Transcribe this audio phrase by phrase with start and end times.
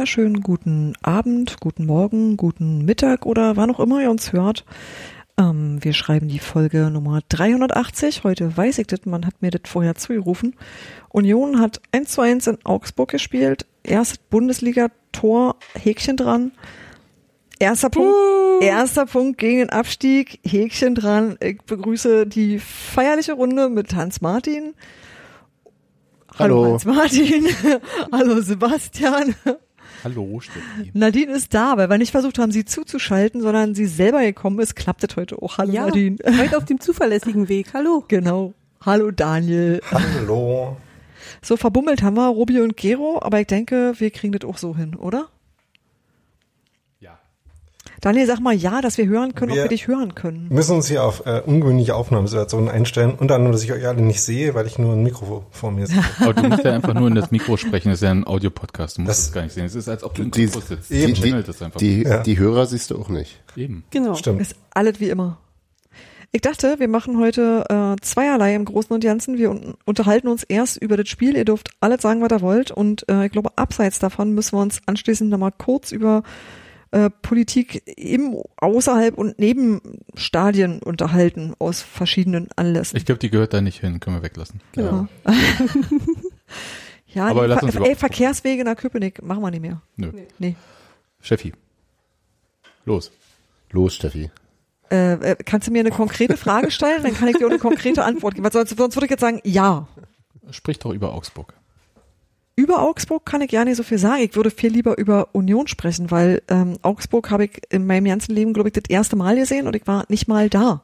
[0.00, 4.64] Wunderschönen guten Abend, guten Morgen, guten Mittag oder wann auch immer ihr uns hört.
[5.36, 8.24] Ähm, wir schreiben die Folge Nummer 380.
[8.24, 10.56] Heute weiß ich das, man hat mir das vorher zugerufen.
[11.10, 13.66] Union hat 1 zu 1 in Augsburg gespielt.
[13.82, 16.52] Erstes Bundesliga-Tor, Häkchen dran.
[17.58, 18.14] Erster Punkt,
[18.62, 21.36] erster Punkt gegen den Abstieg, Häkchen dran.
[21.42, 24.72] Ich begrüße die feierliche Runde mit Hans Martin.
[26.38, 26.72] Hallo, Hallo.
[26.72, 27.48] Hans Martin.
[28.12, 29.34] Hallo Sebastian.
[30.04, 30.90] Hallo, Steffi.
[30.94, 34.74] Nadine ist da, weil wir nicht versucht haben, sie zuzuschalten, sondern sie selber gekommen ist,
[34.76, 35.58] klappt das heute auch.
[35.58, 36.16] Hallo Ja, Nadine.
[36.38, 37.74] heute auf dem zuverlässigen Weg.
[37.74, 38.04] Hallo.
[38.08, 38.54] Genau.
[38.84, 39.80] Hallo Daniel.
[39.90, 40.76] Hallo.
[41.42, 44.76] So verbummelt haben wir Robi und Gero, aber ich denke, wir kriegen das auch so
[44.76, 45.28] hin, oder?
[48.00, 50.46] Daniel, sag mal ja, dass wir hören können, ob Wir- wir dich hören können.
[50.48, 53.14] Wir müssen uns hier auf äh, ungewöhnliche Aufnahmesituationen einstellen.
[53.18, 55.86] Unter anderem, dass ich euch alle nicht sehe, weil ich nur ein Mikro vor mir
[55.86, 56.02] sehe.
[56.20, 58.96] Aber du musst ja einfach nur in das Mikro sprechen, das ist ja ein Audiopodcast,
[58.98, 59.66] du musst Das- das, gar nicht sehen.
[59.66, 60.70] Es ist, als ob du im Die, sitzt.
[60.90, 61.34] die, Man die,
[61.64, 61.78] einfach.
[61.78, 62.22] die, Ja.
[62.22, 63.38] die Hörer siehst du auch nicht.
[63.56, 63.84] Eben.
[63.90, 64.14] Genau.
[64.14, 64.40] Stimmt.
[64.40, 65.38] Ist alles wie immer.
[66.32, 69.36] Ich dachte, wir machen heute äh, zweierlei im Großen und Ganzen.
[69.36, 71.36] Wir un unterhalten uns erst über das Spiel.
[71.36, 72.70] Ihr dürft alles sagen, was ihr wollt.
[72.70, 76.22] Und äh, ich glaube, abseits davon müssen wir uns anschließend nochmal kurz über
[76.92, 79.80] äh, Politik im, außerhalb und neben
[80.16, 82.96] Stadien unterhalten aus verschiedenen Anlässen.
[82.96, 84.60] Ich glaube, die gehört da nicht hin, können wir weglassen.
[84.72, 85.06] Genau.
[87.14, 89.80] ja, Aber die lass Ver uns ey, über- Verkehrswege nach Köpenick machen wir nicht mehr.
[89.96, 90.12] Nö.
[90.38, 90.56] Nee.
[91.20, 91.52] Steffi.
[92.84, 93.12] Los.
[93.70, 94.30] Los, Steffi.
[94.90, 97.02] Äh, äh, kannst du mir eine konkrete Frage stellen?
[97.04, 98.50] Dann kann ich dir auch eine konkrete Antwort geben.
[98.50, 99.86] Sonst, sonst würde ich jetzt sagen, ja.
[100.50, 101.54] Sprich doch über Augsburg.
[102.60, 104.22] Über Augsburg kann ich ja nicht so viel sagen.
[104.22, 108.34] Ich würde viel lieber über Union sprechen, weil ähm, Augsburg habe ich in meinem ganzen
[108.34, 110.82] Leben, glaube ich, das erste Mal gesehen und ich war nicht mal da.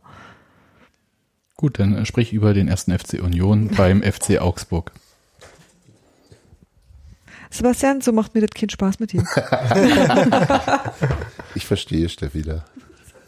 [1.54, 4.92] Gut, dann äh, sprich über den ersten FC Union beim FC Augsburg.
[7.50, 9.22] Sebastian, so macht mir das keinen Spaß mit dir.
[11.54, 12.66] Ich verstehe Steffi da.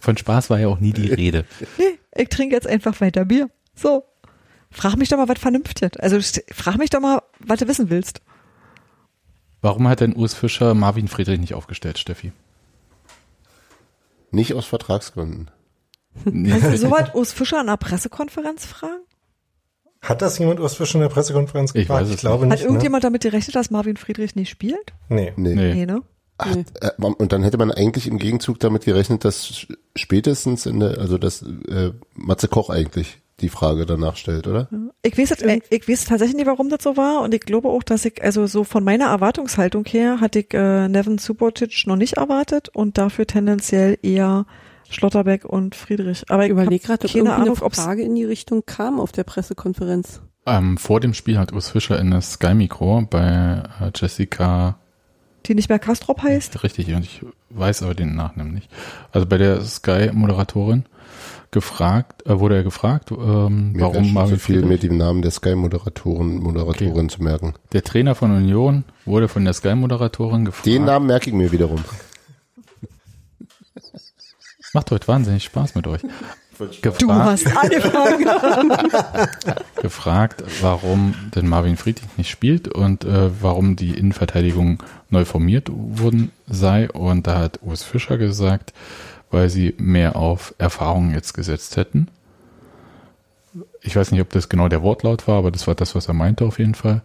[0.01, 1.47] Von Spaß war ja auch nie die Rede.
[1.79, 3.49] Nee, ich trinke jetzt einfach weiter Bier.
[3.75, 4.05] So.
[4.71, 5.99] Frag mich doch mal, was Vernünftiges.
[5.99, 6.19] Also
[6.53, 8.21] frag mich doch mal, was du wissen willst.
[9.61, 12.33] Warum hat denn Urs Fischer Marvin Friedrich nicht aufgestellt, Steffi?
[14.31, 15.51] Nicht aus Vertragsgründen.
[16.25, 19.03] Kannst du sowas Urs Fischer an einer Pressekonferenz fragen?
[20.01, 22.03] Hat das jemand aus zwischen der Pressekonferenz Ich gefragt?
[22.03, 22.63] weiß es ich glaube Hat nicht.
[22.65, 24.93] irgendjemand damit gerechnet, dass Marvin Friedrich nicht spielt?
[25.09, 25.33] Ne?
[25.37, 25.55] Nee.
[25.55, 25.55] Nee.
[25.55, 25.75] Nee.
[25.75, 26.03] Nee, ne?
[26.41, 29.67] Ach, äh, und dann hätte man eigentlich im Gegenzug damit gerechnet, dass
[29.97, 34.69] spätestens in der, also dass äh, Matze Koch eigentlich die Frage danach stellt, oder?
[35.03, 37.69] Ich weiß, jetzt, äh, ich weiß tatsächlich nicht, warum das so war und ich glaube
[37.69, 41.97] auch, dass ich, also so von meiner Erwartungshaltung her, hatte ich äh, Nevin Subotic noch
[41.97, 44.47] nicht erwartet und dafür tendenziell eher
[44.91, 46.25] Schlotterbeck und Friedrich.
[46.29, 49.25] Aber Ich überlege gerade, ob keine Ahnung, eine Frage in die Richtung kam auf der
[49.25, 50.23] Pressekonferenz.
[50.47, 54.79] Ähm, vor dem Spiel hat Urs Fischer in das Sky-Mikro bei äh, Jessica
[55.47, 56.63] die nicht mehr Kastrop heißt.
[56.63, 58.71] Richtig, und ich weiß aber den Nachnamen nicht.
[59.13, 60.85] Also bei der Sky-Moderatorin
[61.51, 65.23] gefragt, äh, wurde er gefragt, ähm, Mir warum Marvin zu viel Friedrich, mit dem Namen
[65.23, 67.55] der Sky-Moderatoren, Moderatorin zu merken.
[67.73, 70.67] der Trainer von Union, wurde von der Sky-Moderatorin gefragt.
[70.67, 71.85] Den Namen merke ich mir wiederum.
[74.75, 76.03] Macht heute wahnsinnig Spaß mit euch.
[76.83, 78.27] Gefragt, Du hast angefangen.
[79.81, 86.33] gefragt, warum denn Marvin Friedrich nicht spielt und äh, warum die Innenverteidigung neu formiert worden
[86.49, 86.91] sei.
[86.91, 88.73] Und da hat Urs Fischer gesagt,
[89.31, 92.09] weil sie mehr auf Erfahrung jetzt gesetzt hätten.
[93.83, 96.15] Ich weiß nicht, ob das genau der Wortlaut war, aber das war das, was er
[96.15, 97.03] meinte auf jeden Fall.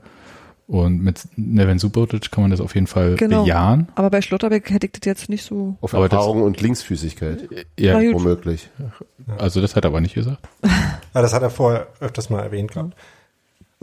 [0.65, 3.43] Und mit Neven Subotic kann man das auf jeden Fall Genau.
[3.43, 3.89] bejahen.
[3.95, 5.75] Aber bei Schlotterbeck hätte ich das jetzt nicht so.
[5.81, 8.69] Auf Aber das- Erfahrung und Linksfüßigkeit, Ja, womöglich.
[9.37, 10.47] also das hat er aber nicht gesagt.
[10.63, 10.69] Ja,
[11.21, 12.95] das hat er vorher öfters mal erwähnt gehabt.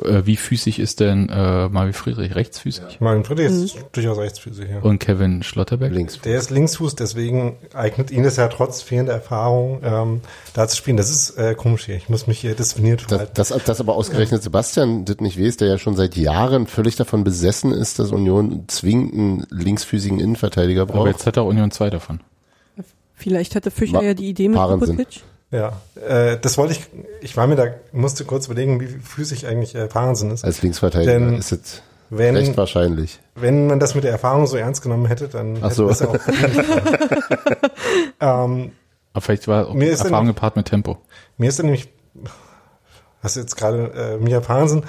[0.05, 2.35] Äh, wie füßig ist denn äh, Marvin Friedrich?
[2.35, 3.01] Rechtsfüßig?
[3.01, 4.79] Marvin Friedrich ist durchaus rechtsfüßig, ja.
[4.81, 5.93] Und Kevin Schlotterbeck?
[5.93, 6.21] Links.
[6.21, 10.21] Der ist Linksfuß, deswegen eignet ihn das ja trotz fehlender Erfahrung, ähm,
[10.55, 10.97] da zu spielen.
[10.97, 11.97] Das ist äh, komisch hier.
[11.97, 13.33] Ich muss mich hier diszipliniert Das, verhalten.
[13.35, 17.25] das, das aber ausgerechnet Sebastian das nicht weiß, der ja schon seit Jahren völlig davon
[17.25, 21.09] besessen ist, dass Union zwingend einen linksfüßigen Innenverteidiger Aber braucht.
[21.09, 22.21] jetzt hat er Union 2 davon.
[23.15, 24.97] Vielleicht hatte Fischer Ma- ja die Idee mit Wahnsinn.
[24.97, 25.21] Kukovic.
[25.51, 26.87] Ja, äh, das wollte ich,
[27.21, 30.45] ich war mir da, musste kurz überlegen, wie füßig eigentlich äh, Wahnsinn ist.
[30.45, 33.19] Als Linksverteidiger Denn ist es Wenn, recht wahrscheinlich.
[33.35, 35.91] wenn man das mit der Erfahrung so ernst genommen hätte, dann Ach so.
[35.91, 37.31] hätte das auch
[38.21, 38.73] ähm,
[39.13, 40.99] Aber vielleicht war auch Mir Erfahrung denn- gepaart mit Tempo.
[41.37, 41.89] Mir ist dann nämlich,
[43.23, 44.85] hast du jetzt gerade äh, Mia Pansen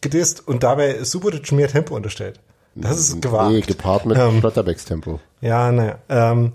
[0.00, 2.40] gedisst und dabei ist Subotic mehr Tempo unterstellt.
[2.74, 3.50] Das ist gewagt.
[3.50, 5.20] Nee, gepaart mit Ähm, Schlotterbecks Tempo.
[5.40, 5.98] Ja, naja.
[6.08, 6.52] Ähm,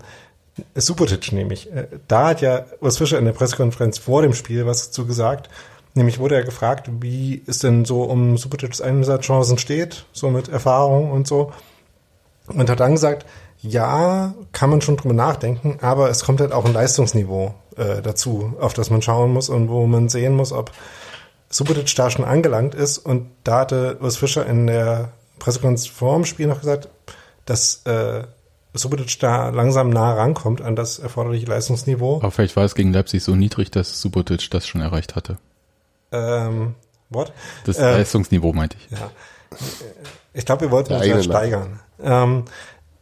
[0.74, 1.72] Subotic nämlich.
[1.72, 5.50] Äh, Da hat ja Urs Fischer in der Pressekonferenz vor dem Spiel was dazu gesagt.
[5.94, 11.10] Nämlich wurde er gefragt, wie es denn so um Subotic's Einsatzchancen steht, so mit Erfahrung
[11.10, 11.52] und so.
[12.48, 13.24] Und hat dann gesagt,
[13.60, 18.54] ja, kann man schon drüber nachdenken, aber es kommt halt auch ein Leistungsniveau äh, dazu,
[18.60, 20.70] auf das man schauen muss und wo man sehen muss, ob
[21.48, 22.98] Subotic da schon angelangt ist.
[22.98, 26.88] Und da hatte Urs Fischer in der Pressekonferenz vor dem Spiel noch gesagt,
[27.46, 28.24] dass äh,
[28.76, 32.16] Subotic da langsam nah rankommt an das erforderliche Leistungsniveau.
[32.16, 35.38] Aber vielleicht war es gegen Leipzig so niedrig, dass Subotic das schon erreicht hatte.
[36.12, 36.74] Ähm,
[37.10, 37.32] what?
[37.64, 38.98] Das Äh, Leistungsniveau meinte ich.
[38.98, 39.10] Ja.
[40.32, 41.80] Ich glaube, wir wollten uns halt eigene steigern.
[42.02, 42.44] Ähm,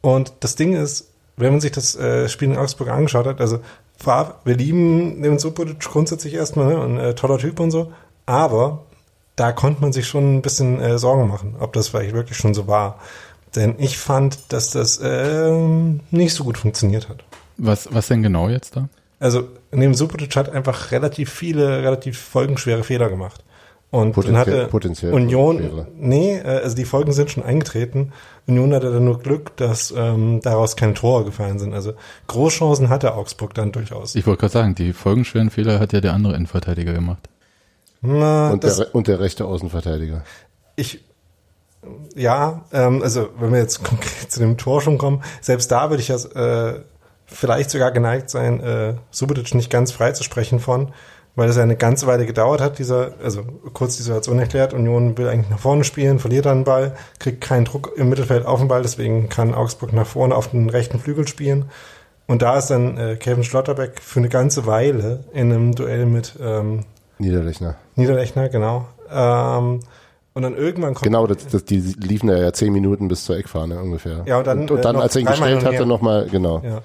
[0.00, 3.60] und das Ding ist, wenn man sich das äh, Spiel in Augsburg angeschaut hat, also
[3.96, 7.92] vorab, wir lieben den Subotic grundsätzlich erstmal, ne, und äh, toller Typ und so,
[8.26, 8.84] aber
[9.36, 12.54] da konnte man sich schon ein bisschen äh, Sorgen machen, ob das vielleicht wirklich schon
[12.54, 13.00] so war.
[13.56, 17.24] Denn ich fand, dass das ähm, nicht so gut funktioniert hat.
[17.56, 18.88] Was, was denn genau jetzt da?
[19.20, 23.44] Also neben Subotic hat einfach relativ viele, relativ folgenschwere Fehler gemacht.
[23.90, 25.86] Und Potenziell- dann hatte potenziell Union, schwere.
[25.96, 28.12] nee, äh, also die Folgen sind schon eingetreten.
[28.48, 31.72] Union hatte dann nur Glück, dass ähm, daraus keine Tore gefallen sind.
[31.74, 31.92] Also
[32.26, 34.16] Großchancen hatte Augsburg dann durchaus.
[34.16, 37.28] Ich wollte gerade sagen, die folgenschweren Fehler hat ja der andere Innenverteidiger gemacht.
[38.02, 40.24] Na, Und das, der, und der rechte Außenverteidiger.
[40.74, 41.04] ich,
[42.14, 46.02] ja, ähm, also wenn wir jetzt konkret zu dem Tor schon kommen, selbst da würde
[46.02, 46.80] ich ja äh,
[47.26, 50.92] vielleicht sogar geneigt sein, äh, Subotic nicht ganz frei zu sprechen von,
[51.36, 53.42] weil es ja eine ganze Weile gedauert hat, dieser, also
[53.72, 57.40] kurz die Situation erklärt, Union will eigentlich nach vorne spielen, verliert dann den Ball, kriegt
[57.40, 60.98] keinen Druck im Mittelfeld auf den Ball, deswegen kann Augsburg nach vorne auf den rechten
[60.98, 61.70] Flügel spielen.
[62.26, 66.36] Und da ist dann äh, Kevin Schlotterbeck für eine ganze Weile in einem Duell mit
[66.40, 66.84] ähm,
[67.18, 67.76] Niederlechner.
[67.96, 68.86] Niederlechner, genau.
[69.10, 69.80] Ähm,
[70.34, 73.80] und dann irgendwann kommt Genau, das, das, die liefen ja zehn Minuten bis zur Eckfahne
[73.80, 74.22] ungefähr.
[74.26, 76.60] Ja, und dann, und, und äh, dann noch als er ihn gestellt hatte, nochmal, genau.
[76.64, 76.82] Ja.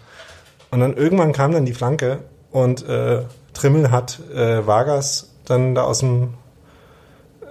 [0.72, 2.20] Und dann irgendwann kam dann die Flanke
[2.52, 3.24] und äh,
[3.54, 6.36] Trimmel hat äh, Vargas dann da aus dem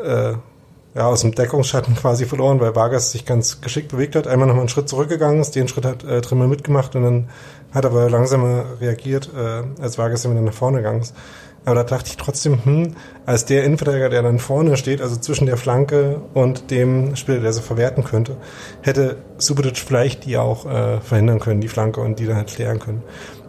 [0.02, 0.34] äh,
[0.94, 4.62] ja, aus dem Deckungsschatten quasi verloren, weil Vargas sich ganz geschickt bewegt hat, einmal nochmal
[4.62, 7.28] einen Schritt zurückgegangen ist, den Schritt hat äh, Trimmel mitgemacht und dann
[7.72, 11.14] hat er aber langsamer reagiert, äh, als Vargas dann wieder nach vorne gegangen ist.
[11.64, 12.94] Aber da dachte ich trotzdem, hm,
[13.26, 17.52] als der Innenverteidiger, der dann vorne steht, also zwischen der Flanke und dem Spieler, der
[17.52, 18.36] sie verwerten könnte,
[18.82, 22.78] hätte Subotic vielleicht die auch äh, verhindern können, die Flanke, und die dann halt klären
[22.78, 23.02] können.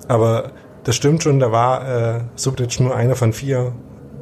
[0.08, 0.52] Aber
[0.84, 3.74] das stimmt schon, da war äh, Subotic nur einer von vier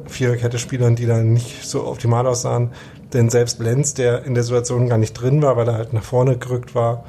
[0.06, 2.70] Viererkette-Spielern, die dann nicht so optimal aussahen.
[3.12, 6.02] Denn selbst Lenz, der in der Situation gar nicht drin war, weil er halt nach
[6.02, 7.04] vorne gerückt war,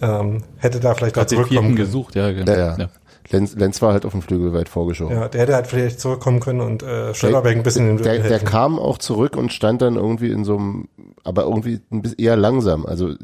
[0.00, 2.52] ähm, hätte da vielleicht auch Hat den zurückkommen gesucht, ja, genau.
[2.52, 2.88] Ja, ja.
[3.30, 5.14] Lenz, Lenz war halt auf dem Flügel weit vorgeschoben.
[5.14, 8.14] Ja, der hätte halt vielleicht zurückkommen können und äh, Schlotterbeck ein bisschen in den der,
[8.14, 8.46] der helfen.
[8.46, 10.88] kam auch zurück und stand dann irgendwie in so einem,
[11.24, 12.86] aber irgendwie ein bisschen eher langsam.
[12.86, 13.14] Also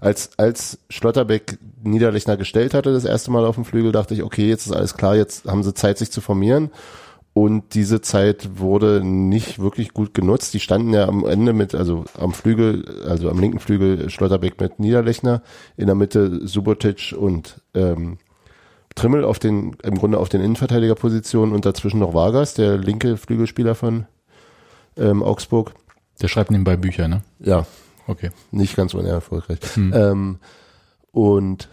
[0.00, 4.48] als, als Schlotterbeck Niederlechner gestellt hatte das erste Mal auf dem Flügel, dachte ich, okay,
[4.48, 6.70] jetzt ist alles klar, jetzt haben sie Zeit, sich zu formieren.
[7.32, 10.52] Und diese Zeit wurde nicht wirklich gut genutzt.
[10.52, 14.80] Die standen ja am Ende mit, also am Flügel, also am linken Flügel Schlotterbeck mit
[14.80, 15.42] Niederlechner,
[15.76, 18.18] in der Mitte Subotic und ähm,
[19.00, 23.74] Trimmel auf den, im Grunde auf den Innenverteidigerpositionen und dazwischen noch Vargas, der linke Flügelspieler
[23.74, 24.06] von
[24.96, 25.72] ähm, Augsburg.
[26.20, 27.22] Der schreibt nebenbei Bücher, ne?
[27.38, 27.66] Ja,
[28.06, 28.30] Okay.
[28.50, 29.58] nicht ganz unerfolgreich.
[29.76, 30.38] Ähm,
[31.12, 31.68] und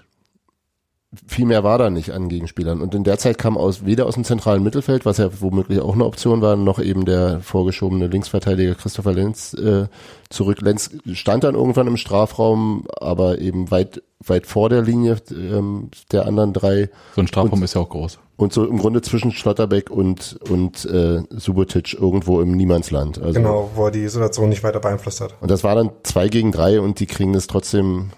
[1.25, 2.81] viel mehr war da nicht an Gegenspielern.
[2.81, 5.93] Und in der Zeit kam aus, weder aus dem zentralen Mittelfeld, was ja womöglich auch
[5.93, 9.87] eine Option war, noch eben der vorgeschobene Linksverteidiger Christopher Lenz äh,
[10.29, 10.59] zurück.
[10.61, 16.25] Lenz stand dann irgendwann im Strafraum, aber eben weit, weit vor der Linie ähm, der
[16.25, 18.19] anderen drei So ein Strafraum ist ja auch groß.
[18.35, 23.17] und so im Grunde zwischen Schlotterbeck und, und äh, Subotic irgendwo im Niemandsland.
[23.21, 25.35] Also, Genau, wo er die Situation nicht weiter beeinflusst hat.
[25.39, 28.09] Und das war dann zwei gegen drei und die kriegen das trotzdem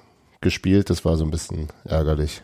[0.41, 0.89] gespielt.
[0.89, 2.41] Das war so ein bisschen ärgerlich.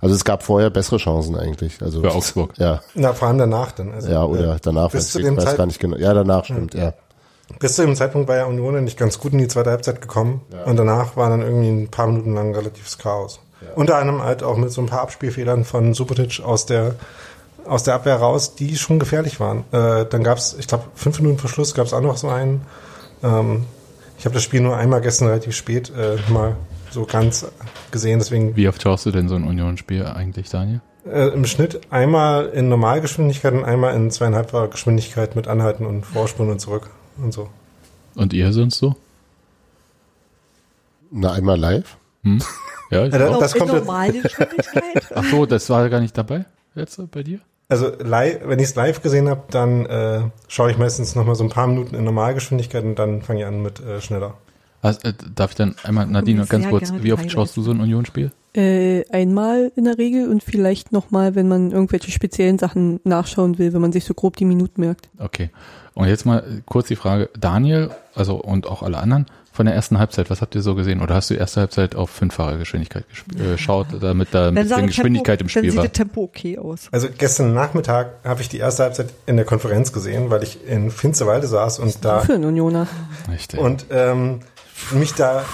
[0.00, 1.82] Also es gab vorher bessere Chancen eigentlich.
[1.82, 2.52] Also Für Augsburg.
[2.58, 3.92] Ja, Na, vor allem danach dann.
[3.92, 5.96] Also, ja, oder äh, danach bis weiß zu ich dem weiß Zeit- gar nicht genau.
[5.96, 6.94] Ja, danach stimmt, ja.
[7.58, 10.42] Bis zu dem Zeitpunkt war ja Union nicht ganz gut in die zweite Halbzeit gekommen.
[10.66, 13.40] Und danach war dann irgendwie ein paar Minuten lang relatives Chaos.
[13.74, 16.94] Unter anderem halt auch mit so ein paar Abspielfehlern von Subotic aus der
[17.66, 19.64] aus der Abwehr raus, die schon gefährlich waren.
[19.72, 22.62] Äh, dann gab's, ich glaube, fünf Minuten vor Schluss gab's auch noch so einen.
[23.22, 23.64] Ähm,
[24.18, 26.56] ich habe das Spiel nur einmal gestern relativ spät äh, mal
[26.90, 27.46] so ganz
[27.90, 30.80] gesehen, deswegen Wie oft schaust du denn so ein Union-Spiel eigentlich, Daniel?
[31.10, 36.52] äh, im Schnitt einmal in Normalgeschwindigkeit und einmal in zweieinhalbfacher Geschwindigkeit mit Anhalten und Vorspulen
[36.52, 37.48] und zurück und so.
[38.14, 38.96] Und ihr sonst so?
[41.10, 41.96] Na, einmal live?
[42.24, 42.42] Hm?
[42.90, 43.38] Ja, ich auch.
[43.38, 43.72] das in kommt
[44.14, 45.12] jetzt-.
[45.14, 47.40] Ach so, das war gar nicht dabei jetzt bei dir?
[47.68, 51.34] Also live, wenn ich es live gesehen habe, dann äh, schaue ich meistens noch mal
[51.34, 54.38] so ein paar Minuten in Normalgeschwindigkeit und dann fange ich an mit äh, schneller.
[54.82, 57.80] Also, äh, darf ich dann einmal, Nadine, ganz kurz, wie oft schaust du so ein
[57.80, 58.30] Union-Spiel?
[58.54, 63.72] Äh, einmal in der Regel und vielleicht nochmal, wenn man irgendwelche speziellen Sachen nachschauen will,
[63.72, 65.08] wenn man sich so grob die Minuten merkt.
[65.18, 65.50] Okay.
[65.94, 69.98] Und jetzt mal kurz die Frage, Daniel, also und auch alle anderen, von der ersten
[69.98, 71.02] Halbzeit, was habt ihr so gesehen?
[71.02, 74.68] Oder hast du die erste Halbzeit auf fünffache Geschwindigkeit gesp- äh, geschaut, damit da bisschen
[74.68, 75.84] sah Geschwindigkeit Tempo, im Spiel dann sieht war?
[75.88, 76.88] das Tempo okay aus.
[76.92, 80.92] Also gestern Nachmittag habe ich die erste Halbzeit in der Konferenz gesehen, weil ich in
[80.92, 82.86] Finsterwalde saß und da Für einen Unioner.
[83.30, 83.58] Richtig.
[83.58, 84.40] und ähm,
[84.92, 85.44] mich da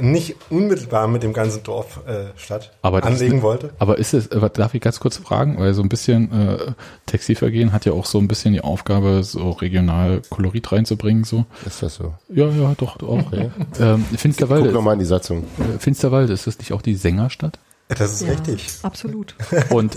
[0.00, 3.70] nicht unmittelbar mit dem ganzen Dorf äh, Stadt Aber anlegen ist- wollte.
[3.80, 6.72] Aber ist es, äh, darf ich ganz kurz fragen, weil so ein bisschen äh,
[7.06, 11.46] Textilvergehen hat ja auch so ein bisschen die Aufgabe, so regional Kolorit reinzubringen, so.
[11.66, 12.14] Ist das so?
[12.32, 13.32] Ja, ja, doch, auch.
[13.32, 15.42] Ähm, Guck Finsterwalde, nochmal in die Satzung.
[15.58, 17.58] äh, Finsterwalde, ist das nicht auch die Sängerstadt?
[17.88, 18.68] Das ist richtig.
[18.82, 19.34] Absolut.
[19.70, 19.96] Und,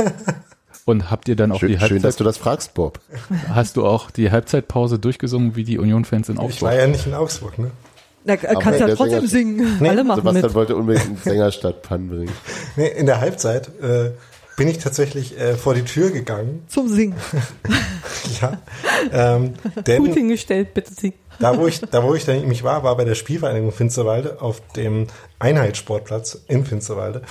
[0.85, 2.99] und habt ihr dann auch die Schön, schön, dass Halbzeit, du das fragst, Bob.
[3.49, 6.73] hast du auch die Halbzeitpause durchgesungen wie die Union-Fans in Ich war Augsburg?
[6.73, 7.69] ja nicht in Augsburg, ne?
[8.25, 9.77] Da äh, kannst du ja trotzdem Sänger- singen.
[9.79, 10.53] Nee, Alle machen Sebastian mit.
[10.53, 12.31] wollte unbedingt einen Sängerstadt-Pan bringen.
[12.75, 14.11] Nee, in der Halbzeit äh,
[14.57, 16.63] bin ich tatsächlich äh, vor die Tür gegangen.
[16.67, 17.15] Zum Singen.
[18.41, 18.57] Ja.
[19.11, 21.13] Ähm, Gut denn hingestellt, bitte Sie.
[21.39, 24.61] da wo ich, da wo ich dann nämlich war, war bei der Spielvereinigung Finsterwalde auf
[24.75, 25.07] dem
[25.39, 27.21] Einheitssportplatz in Finsterwalde.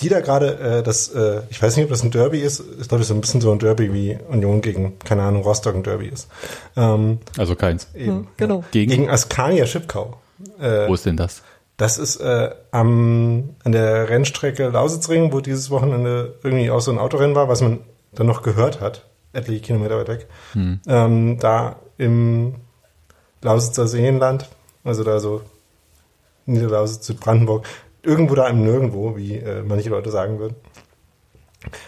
[0.00, 2.60] Die da gerade äh, das, äh, ich weiß nicht, ob das ein Derby ist.
[2.80, 5.74] Ich glaube, das ist ein bisschen so ein Derby wie Union gegen, keine Ahnung, Rostock
[5.74, 6.28] ein Derby ist.
[6.76, 7.88] Ähm, Also keins.
[7.94, 8.26] eben.
[8.36, 8.64] Genau.
[8.72, 10.16] Gegen, Gegen Askania Schipkau.
[10.60, 11.42] Äh, wo ist denn das?
[11.76, 16.98] Das ist äh, am, an der Rennstrecke Lausitzring, wo dieses Wochenende irgendwie auch so ein
[16.98, 17.80] Autorennen war, was man
[18.12, 20.26] dann noch gehört hat, etliche Kilometer weit weg.
[20.86, 22.56] Ähm, da im
[23.40, 24.48] Lausitzer Seenland,
[24.84, 25.40] also da so
[26.46, 27.66] Niederlausitz, Südbrandenburg,
[28.02, 30.56] irgendwo da im Nirgendwo, wie äh, manche Leute sagen würden.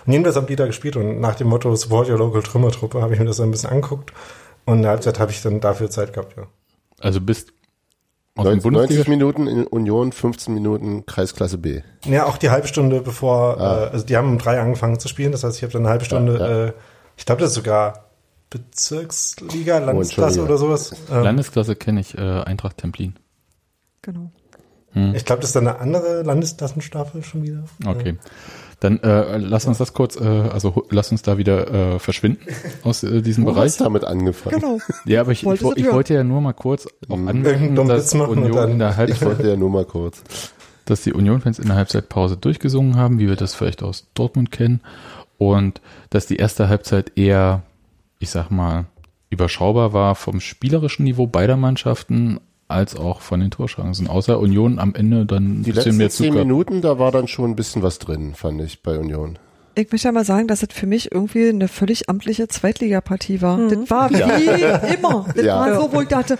[0.06, 3.14] Und jedenfalls haben die da gespielt und nach dem Motto Support Your Local Trümmertruppe habe
[3.14, 4.12] ich mir das so ein bisschen angeguckt
[4.64, 6.44] und in der Halbzeit habe ich dann dafür Zeit gehabt, ja.
[7.00, 7.52] Also bist
[8.34, 11.82] aus dem 90, Bundesliga 90 Minuten in Union, 15 Minuten Kreisklasse B.
[12.06, 13.84] Ja, auch die halbe Stunde bevor, Ah.
[13.84, 15.90] äh, also die haben um drei angefangen zu spielen, das heißt, ich habe dann eine
[15.90, 16.64] halbe Stunde, Ja, ja.
[16.68, 16.72] Äh,
[17.16, 18.06] ich glaube, das ist sogar
[18.50, 20.44] Bezirksliga, Landesklasse Entschuldigung.
[20.46, 20.92] oder sowas.
[21.10, 23.14] Ähm, Landesklasse kenne ich, äh, Eintracht Templin.
[24.02, 24.30] Genau.
[25.14, 27.64] ich glaube, das ist dann eine andere Landesklassenstaffel schon wieder.
[27.86, 28.18] Okay.
[28.82, 32.40] Dann äh, lass uns das kurz, äh, also lass uns da wieder äh, verschwinden
[32.82, 33.66] aus äh, diesem Du Bereich.
[33.66, 34.60] hast damit angefangen.
[34.60, 34.78] Genau.
[35.04, 37.88] Ja, aber ich, ich, du ich wollte ja nur mal kurz auch anmerken, Irgendeinen dummen
[37.90, 40.24] dass Witz machen und Union dann- in der Ich Halbzeit, wollte ja nur mal kurz.
[40.86, 44.80] dass die Union-Fans in der Halbzeitpause durchgesungen haben, wie wir das vielleicht aus Dortmund kennen,
[45.38, 47.62] und dass die erste Halbzeit eher,
[48.18, 48.86] ich sag mal,
[49.30, 52.40] überschaubar war vom spielerischen Niveau beider Mannschaften
[52.72, 54.08] als auch von den Torchancen.
[54.08, 56.34] Außer Union am Ende dann ein Die bisschen letzten mehr zehn.
[56.48, 59.38] Minuten, da war dann schon ein bisschen was drin, fand ich, bei Union.
[59.74, 63.56] Ich möchte ja mal sagen, dass das für mich irgendwie eine völlig amtliche Zweitligapartie war.
[63.68, 65.26] Das war wie immer.
[65.34, 65.60] Das Ja.
[65.60, 66.38] war so, wo ich dachte,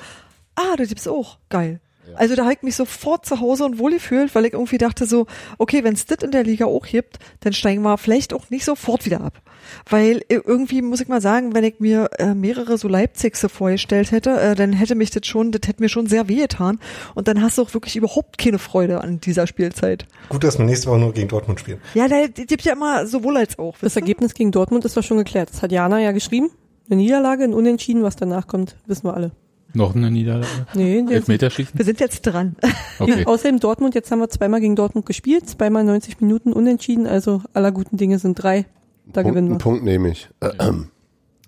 [0.57, 1.39] ah, das gibt's auch.
[1.49, 1.81] Geil.
[2.16, 5.07] Also da habe ich mich sofort zu Hause und wohl gefühlt, weil ich irgendwie dachte
[5.07, 5.26] so,
[5.59, 8.64] okay, wenn es das in der Liga auch gibt, dann steigen wir vielleicht auch nicht
[8.64, 9.40] sofort wieder ab.
[9.88, 14.31] Weil irgendwie muss ich mal sagen, wenn ich mir äh, mehrere so Leipzigse vorgestellt hätte,
[14.40, 16.78] äh, dann hätte mich das schon, das hätte mir schon sehr wehgetan.
[17.14, 20.07] Und dann hast du auch wirklich überhaupt keine Freude an dieser Spielzeit.
[20.28, 21.81] Gut, dass wir nächste Woche nur gegen Dortmund spielen.
[21.95, 23.76] Ja, da gibt ja immer sowohl als auch.
[23.81, 25.50] Das Ergebnis gegen Dortmund ist doch schon geklärt.
[25.50, 26.50] Das hat Jana ja geschrieben.
[26.90, 29.31] Eine Niederlage, ein Unentschieden, was danach kommt, wissen wir alle.
[29.75, 30.67] Noch eine Niederlage?
[30.75, 31.79] Nee, Elfmeterschießen?
[31.79, 32.57] Wir sind jetzt dran.
[32.99, 33.25] Okay.
[33.26, 37.73] Außerdem Dortmund, jetzt haben wir zweimal gegen Dortmund gespielt, zweimal 90 Minuten unentschieden, also aller
[37.73, 38.67] guten Dinge sind drei.
[39.07, 39.62] Da Punkt, gewinnen einen wir.
[39.62, 40.29] Punkt nehme ich.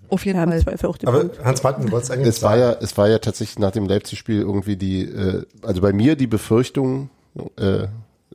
[0.09, 0.75] Auf jeden haben Fall.
[0.83, 1.43] auch den Aber Punkt.
[1.43, 4.75] Hans-Martin, du wolltest eigentlich Es war ja, es war ja tatsächlich nach dem Leipzig-Spiel irgendwie
[4.75, 7.09] die, äh, also bei mir die Befürchtung,
[7.57, 7.87] äh,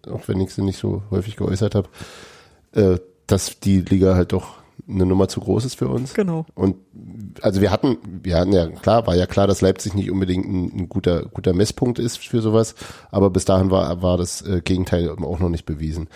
[0.09, 1.88] auch wenn ich sie nicht so häufig geäußert habe,
[2.73, 6.14] äh, dass die Liga halt doch eine Nummer zu groß ist für uns.
[6.14, 6.47] Genau.
[6.54, 6.76] Und
[7.42, 10.73] also wir hatten, wir hatten ja klar, war ja klar, dass Leipzig nicht unbedingt ein,
[10.76, 12.75] ein guter, guter Messpunkt ist für sowas,
[13.11, 16.09] aber bis dahin war, war das äh, Gegenteil auch noch nicht bewiesen.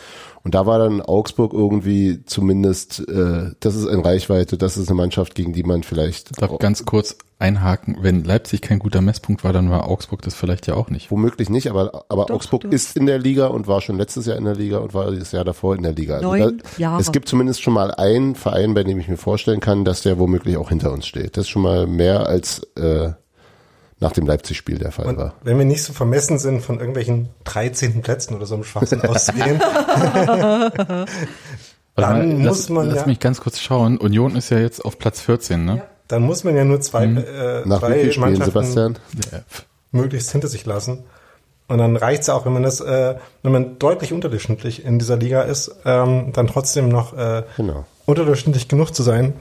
[0.43, 4.97] Und da war dann Augsburg irgendwie zumindest, äh, das ist in Reichweite, das ist eine
[4.97, 9.53] Mannschaft, gegen die man vielleicht Darf ganz kurz einhaken, wenn Leipzig kein guter Messpunkt war,
[9.53, 11.11] dann war Augsburg das vielleicht ja auch nicht.
[11.11, 12.71] Womöglich nicht, aber, aber Doch, Augsburg doch.
[12.71, 15.33] ist in der Liga und war schon letztes Jahr in der Liga und war das
[15.33, 16.17] Jahr davor in der Liga.
[16.17, 17.01] Also Neun da, Jahre.
[17.01, 20.19] Es gibt zumindest schon mal einen Verein, bei dem ich mir vorstellen kann, dass der
[20.19, 21.37] womöglich auch hinter uns steht.
[21.37, 23.11] Das ist schon mal mehr als äh,
[24.01, 25.35] nach dem Leipzig-Spiel der Fall Und war.
[25.45, 28.03] wenn wir nicht so vermessen sind, von irgendwelchen 13.
[28.03, 29.61] Plätzen oder so im Schwachsinn auszugehen,
[31.97, 33.99] Dann lass, muss man lass ja- mich ganz kurz schauen.
[33.99, 35.83] Union ist ja jetzt auf Platz 14, ne?
[36.09, 37.19] dann muss man ja nur zwei, Mhm.
[37.19, 38.99] äh, Nach zwei Spielen, Mannschaften Sebastian?
[39.33, 39.39] Ja.
[39.93, 41.05] möglichst hinter sich lassen.
[41.67, 45.17] Und dann reicht's ja auch, wenn man das, äh, wenn man deutlich unterdurchschnittlich in dieser
[45.17, 47.87] Liga ist, ähm, dann trotzdem noch äh, Genau.
[48.07, 49.33] unterdurchschnittlich genug zu sein,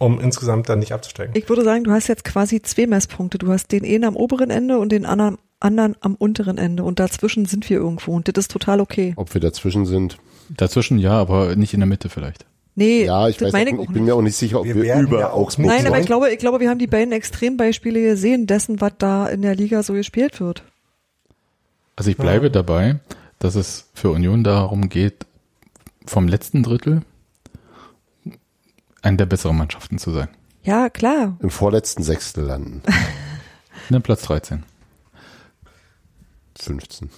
[0.00, 1.34] um insgesamt dann nicht abzusteigen.
[1.36, 3.36] Ich würde sagen, du hast jetzt quasi zwei Messpunkte.
[3.36, 6.84] Du hast den einen am oberen Ende und den anderen, anderen am unteren Ende.
[6.84, 8.12] Und dazwischen sind wir irgendwo.
[8.12, 9.12] Und das ist total okay.
[9.16, 10.16] Ob wir dazwischen sind.
[10.48, 12.46] Dazwischen ja, aber nicht in der Mitte vielleicht.
[12.76, 14.04] Nee, Ja, ich das weiß, ich auch ich bin nicht.
[14.04, 16.30] mir auch nicht sicher, ob Wir wir, über ja auch Augsburg Nein, aber ich glaube,
[16.30, 19.92] ich glaube, wir haben die beiden Extrembeispiele gesehen dessen, was da in der Liga so
[19.92, 20.62] gespielt wird.
[21.96, 23.00] Also ich bleibe dabei,
[23.38, 25.26] dass es für Union darum geht,
[26.06, 27.02] vom letzten Drittel
[29.02, 30.28] eine der besseren Mannschaften zu sein.
[30.62, 31.36] Ja, klar.
[31.40, 32.82] Im vorletzten Sechstel landen.
[33.88, 34.62] Ne, Platz 13.
[36.56, 37.10] 15.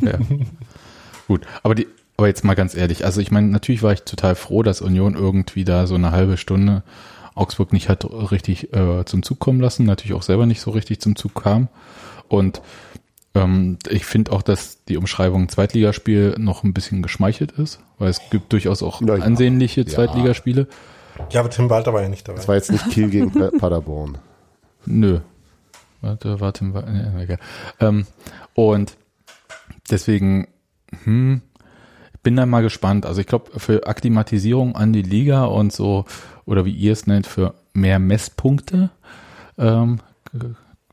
[0.00, 0.18] Ja.
[1.28, 1.86] Gut, aber die,
[2.16, 5.14] aber jetzt mal ganz ehrlich, also ich meine, natürlich war ich total froh, dass Union
[5.14, 6.82] irgendwie da so eine halbe Stunde
[7.34, 11.00] Augsburg nicht hat richtig äh, zum Zug kommen lassen, natürlich auch selber nicht so richtig
[11.00, 11.68] zum Zug kam.
[12.28, 12.62] Und
[13.34, 18.20] ähm, ich finde auch, dass die Umschreibung Zweitligaspiel noch ein bisschen geschmeichelt ist, weil es
[18.30, 19.14] gibt durchaus auch ja.
[19.14, 19.86] ansehnliche Ja.
[19.86, 20.68] Zweitligaspiele.
[21.30, 22.36] Ja, aber Tim Walter war ja nicht dabei.
[22.36, 24.18] Das war jetzt nicht Kiel gegen Pa- Paderborn.
[24.86, 25.20] Nö.
[26.00, 26.90] Warte, warte, warte.
[26.90, 27.38] Nee, egal.
[27.80, 28.06] Ähm,
[28.54, 28.96] und
[29.90, 30.48] deswegen,
[31.04, 31.40] hm,
[32.12, 33.06] ich bin da mal gespannt.
[33.06, 36.04] Also ich glaube, für Akklimatisierung an die Liga und so,
[36.46, 38.90] oder wie ihr es nennt, für mehr Messpunkte,
[39.56, 40.00] ähm,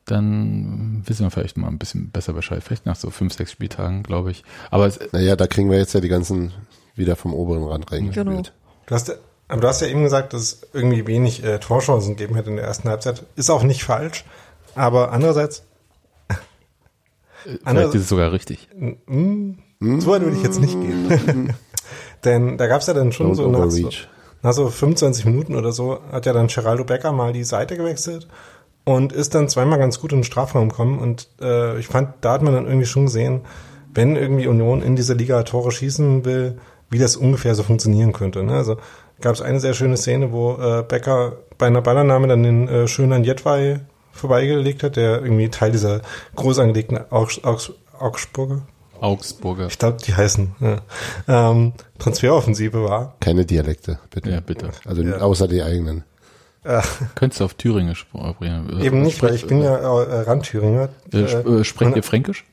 [0.05, 2.63] dann wissen wir vielleicht mal ein bisschen besser Bescheid.
[2.63, 4.43] Vielleicht nach so fünf, sechs Spieltagen, glaube ich.
[4.71, 6.51] Aber es, Naja, da kriegen wir jetzt ja die ganzen
[6.95, 8.25] wieder vom oberen Rand reingespielt.
[8.27, 8.41] Genau.
[8.87, 9.15] Du hast, ja-
[9.47, 12.55] aber du hast ja eben gesagt, dass es irgendwie wenig äh, Torchancen gegeben hätte in
[12.55, 13.25] der ersten Halbzeit.
[13.35, 14.25] Ist auch nicht falsch.
[14.75, 15.63] Aber andererseits,
[17.63, 18.69] vielleicht ist es sogar richtig.
[18.75, 19.53] mm,
[19.99, 21.53] so weit würde ich jetzt nicht gehen.
[22.23, 23.89] Denn da gab es ja dann schon Don't so nach, so
[24.43, 28.27] nach so 25 Minuten oder so, hat ja dann Geraldo Becker mal die Seite gewechselt
[28.83, 30.99] und ist dann zweimal ganz gut in den Strafraum gekommen.
[30.99, 33.41] Und äh, ich fand, da hat man dann irgendwie schon gesehen,
[33.93, 36.57] wenn irgendwie Union in dieser Liga Tore schießen will,
[36.89, 38.43] wie das ungefähr so funktionieren könnte.
[38.43, 38.53] Ne?
[38.53, 38.77] Also
[39.21, 42.87] gab es eine sehr schöne Szene, wo äh, Becker bei einer Ballannahme dann den äh,
[42.87, 43.81] schönen Jetwei
[44.13, 46.01] vorbeigelegt hat, der irgendwie Teil dieser
[46.35, 48.63] groß angelegten Augs Augs Augsburger,
[48.99, 49.67] Augsburger.
[49.67, 50.81] ich glaube, die heißen, ja,
[51.27, 53.15] ähm, Transferoffensive war.
[53.19, 54.31] Keine Dialekte, bitte.
[54.31, 54.71] Ja, bitte.
[54.85, 55.17] Also Ja.
[55.19, 56.03] außer die eigenen.
[56.63, 56.81] Äh,
[57.15, 58.79] Könntest du auf Thüringen sprechen?
[58.81, 60.89] eben nicht, weil ich bin ja äh, Randthüringer.
[61.11, 62.45] Äh, sp- äh, sprecht ihr Fränkisch?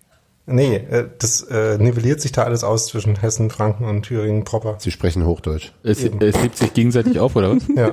[0.46, 4.76] Nee, äh, das äh, nivelliert sich da alles aus zwischen Hessen, Franken und Thüringen proper.
[4.78, 5.72] Sie sprechen Hochdeutsch.
[5.82, 6.22] Es, Eben.
[6.22, 7.64] es hebt sich gegenseitig auf, oder was?
[7.76, 7.92] Ja,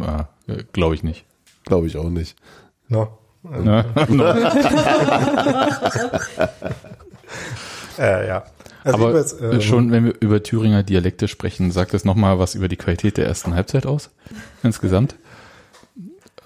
[0.00, 0.26] Ah,
[0.72, 1.24] Glaube ich nicht.
[1.64, 2.36] Glaube ich auch nicht.
[2.88, 3.08] no.
[3.42, 3.84] Ne?
[7.98, 8.44] Äh, ja.
[8.82, 12.54] Also Aber jedenfalls, ähm, schon, wenn wir über Thüringer Dialekte sprechen, sagt das nochmal was
[12.54, 14.10] über die Qualität der ersten Halbzeit aus?
[14.62, 15.14] Insgesamt?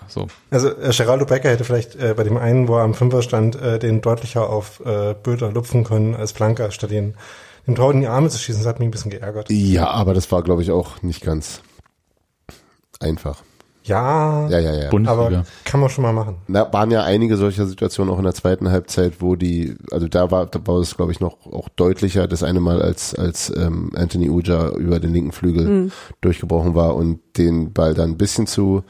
[0.08, 0.26] So.
[0.50, 3.60] Also äh, Geraldo Becker hätte vielleicht äh, bei dem einen, wo er am Fünfer stand,
[3.60, 7.14] äh, den deutlicher auf äh, Böder lupfen können als Flanker, statt ihn
[7.66, 8.62] dem Tor in die Arme zu schießen.
[8.62, 9.50] Das hat mich ein bisschen geärgert.
[9.50, 11.60] Ja, aber das war, glaube ich, auch nicht ganz
[12.98, 13.42] einfach.
[13.84, 14.90] Ja, Ja, ja, ja.
[14.90, 15.26] Bundesliga.
[15.26, 16.36] aber kann man schon mal machen.
[16.46, 20.30] Da waren ja einige solcher Situationen auch in der zweiten Halbzeit, wo die, also da
[20.30, 23.90] war, da war es, glaube ich, noch auch deutlicher, das eine Mal als, als ähm,
[23.94, 25.90] Anthony Uja über den linken Flügel
[26.20, 28.84] durchgebrochen war und den Ball dann ein bisschen zu,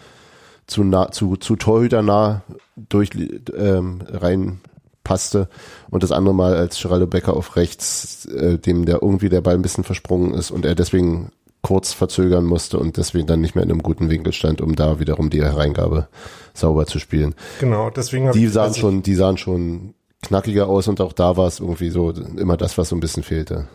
[0.68, 2.42] zu nah, zu, zu Torhüter nah
[2.76, 3.10] durch,
[3.56, 4.60] ähm, rein
[5.02, 5.48] passte
[5.90, 9.54] und das andere Mal als Geraldo Becker auf rechts, äh, dem der irgendwie der Ball
[9.54, 13.64] ein bisschen versprungen ist und er deswegen kurz verzögern musste und deswegen dann nicht mehr
[13.64, 16.08] in einem guten Winkel stand, um da wiederum die Hereingabe
[16.54, 17.34] sauber zu spielen.
[17.58, 21.46] Genau, deswegen Die sahen also schon, die sahen schon knackiger aus und auch da war
[21.46, 23.66] es irgendwie so immer das, was so ein bisschen fehlte.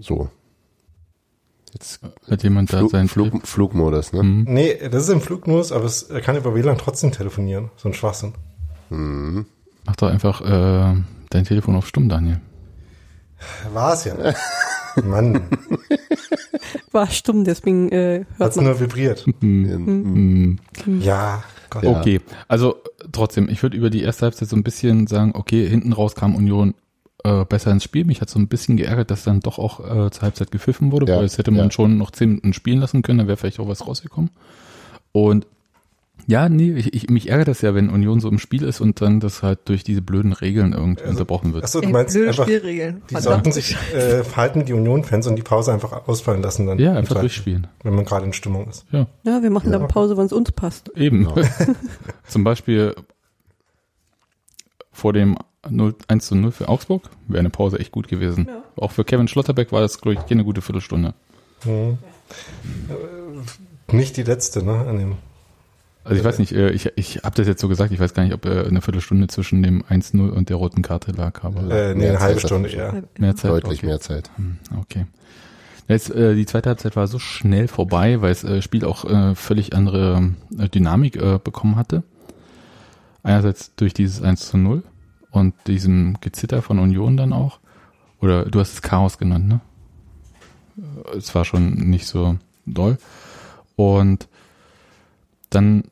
[0.00, 0.28] So.
[1.72, 4.22] Jetzt Hat jemand da Flug, seinen Flug, Flugmodus, ne?
[4.22, 4.44] Mhm.
[4.46, 7.70] Nee, das ist im Flugmodus, aber es er kann über WLAN trotzdem telefonieren.
[7.76, 8.34] So ein Schwachsinn.
[8.90, 9.46] Mhm.
[9.86, 10.94] Mach doch einfach äh,
[11.30, 12.40] dein Telefon auf stumm, Daniel.
[13.72, 14.14] War es ja.
[15.02, 15.40] Mann,
[16.92, 18.66] War stumm, deswegen äh, hört hat's man.
[18.66, 19.24] nur vibriert.
[19.40, 20.58] Mhm.
[21.00, 21.84] Ja, Gott.
[21.84, 21.98] Ja.
[21.98, 22.76] Okay, also
[23.10, 26.34] trotzdem, ich würde über die erste Halbzeit so ein bisschen sagen, okay, hinten raus kam
[26.34, 26.74] Union
[27.24, 28.04] äh, besser ins Spiel.
[28.04, 31.10] Mich hat so ein bisschen geärgert, dass dann doch auch äh, zur Halbzeit gepfiffen wurde,
[31.10, 31.70] Ja, weil es hätte man ja.
[31.70, 34.30] schon noch zehn Minuten spielen lassen können, dann wäre vielleicht auch was rausgekommen.
[35.12, 35.46] Und
[36.28, 39.00] ja, nee, ich, ich, mich ärgert das ja, wenn Union so im Spiel ist und
[39.00, 41.64] dann das halt durch diese blöden Regeln irgendwie Also, unterbrochen wird.
[41.64, 43.02] Achso, du meinst blöde einfach, Spielregeln.
[43.10, 43.44] die Verdammt.
[43.44, 46.78] sollten sich äh, verhalten wie die Union-Fans und die Pause einfach ausfallen lassen dann.
[46.78, 47.66] Ja, einfach durchspielen.
[47.82, 48.84] Wenn man gerade in Stimmung ist.
[48.92, 49.78] Ja, Ja, wir machen Ja.
[49.80, 50.92] dann Pause, wann es uns passt.
[50.96, 51.24] eben.
[51.24, 51.34] Genau.
[52.28, 52.94] Zum Beispiel
[54.92, 55.36] vor dem
[55.68, 58.48] 0, 1 zu 0 für Augsburg wäre eine Pause echt gut gewesen.
[58.76, 61.14] Auch für Kevin Schlotterbeck war das, glaube ich, keine gute Viertelstunde.
[61.64, 61.98] Mhm.
[63.90, 64.72] Nicht die letzte, ne?
[64.72, 65.14] An dem.
[66.04, 68.24] Also ich weiß nicht, äh, ich, ich habe das jetzt so gesagt, ich weiß gar
[68.24, 71.94] nicht, ob äh, eine Viertelstunde zwischen dem 1-0 und der roten Karte lag, aber Äh,
[71.94, 73.04] nee, eine halbe Stunde eher.
[73.18, 73.52] mehr Zeit.
[73.52, 73.86] Deutlich okay.
[73.86, 74.30] mehr Zeit.
[74.36, 75.06] Hm, Okay.
[75.88, 79.34] Jetzt, äh, die zweite Halbzeit war so schnell vorbei, weil das äh, Spiel auch äh,
[79.34, 82.02] völlig andere Dynamik bekommen hatte.
[83.22, 84.82] Einerseits durch dieses 1 zu 0
[85.30, 87.60] und diesem Gezitter von Union dann auch.
[88.20, 89.60] Oder du hast es Chaos genannt, ne?
[90.76, 92.98] Äh, Es war schon nicht so doll.
[93.76, 94.28] Und
[95.50, 95.84] dann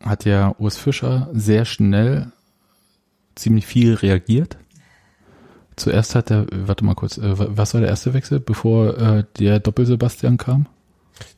[0.00, 2.30] hat ja Urs Fischer sehr schnell
[3.34, 4.58] ziemlich viel reagiert.
[5.76, 9.58] Zuerst hat er, warte mal kurz, äh, was war der erste Wechsel, bevor äh, der
[9.58, 10.66] Doppel-Sebastian kam?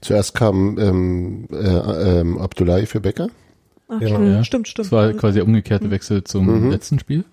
[0.00, 3.28] Zuerst kam ähm, äh, ähm, Abdullahi für Becker.
[3.88, 4.16] Ach, Genau.
[4.16, 4.44] stimmt, Ja.
[4.44, 4.87] stimmt, stimmt.
[4.87, 6.70] Das war quasi der umgekehrte Wechsel zum Mhm.
[6.70, 7.25] letzten Spiel.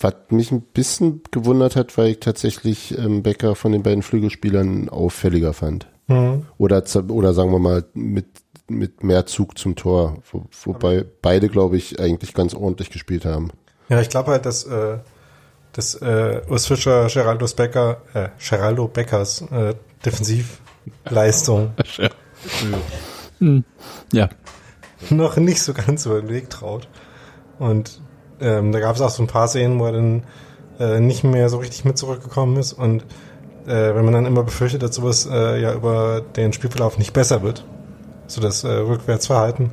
[0.00, 4.88] Was mich ein bisschen gewundert hat, weil ich tatsächlich ähm, Becker von den beiden Flügelspielern
[4.90, 5.86] auffälliger fand.
[6.08, 6.44] Mhm.
[6.58, 8.26] Oder, oder sagen wir mal mit,
[8.68, 10.18] mit mehr Zug zum Tor.
[10.30, 13.50] Wo, wobei beide, glaube ich, eigentlich ganz ordentlich gespielt haben.
[13.88, 14.98] Ja, ich glaube halt, dass, äh,
[15.72, 19.74] dass äh, Urs Fischer Geraldo Becker, äh, Geraldo Beckers äh,
[20.04, 21.72] Defensivleistung
[23.38, 23.64] Hm.
[24.12, 24.28] Ja,
[25.10, 26.88] noch nicht so ganz über den Weg traut.
[27.58, 28.00] Und
[28.40, 30.22] ähm, da gab es auch so ein paar Szenen, wo er dann
[30.78, 32.72] äh, nicht mehr so richtig mit zurückgekommen ist.
[32.74, 33.02] Und
[33.66, 37.42] äh, wenn man dann immer befürchtet, dass sowas äh, ja über den Spielverlauf nicht besser
[37.42, 37.64] wird,
[38.26, 39.70] so das äh, Rückwärtsverhalten,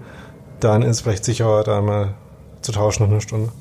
[0.59, 2.13] dann ist es vielleicht sicherer, da mal
[2.61, 3.51] zu tauschen noch eine Stunde.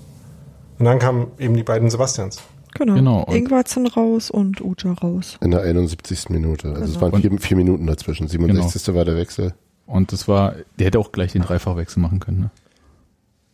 [0.78, 2.40] Und dann kamen eben die beiden Sebastians.
[2.74, 2.94] Genau.
[2.94, 5.36] Genau, Ingwarzen raus und Uja raus.
[5.42, 6.30] In der 71.
[6.30, 6.68] Minute.
[6.68, 7.12] Also es Genau.
[7.12, 8.28] waren vier, vier Minuten dazwischen.
[8.28, 8.94] 67.
[8.94, 9.52] war der Wechsel.
[9.86, 12.40] Und das war, der hätte auch gleich den Dreifachwechsel machen können.
[12.40, 12.50] Ne?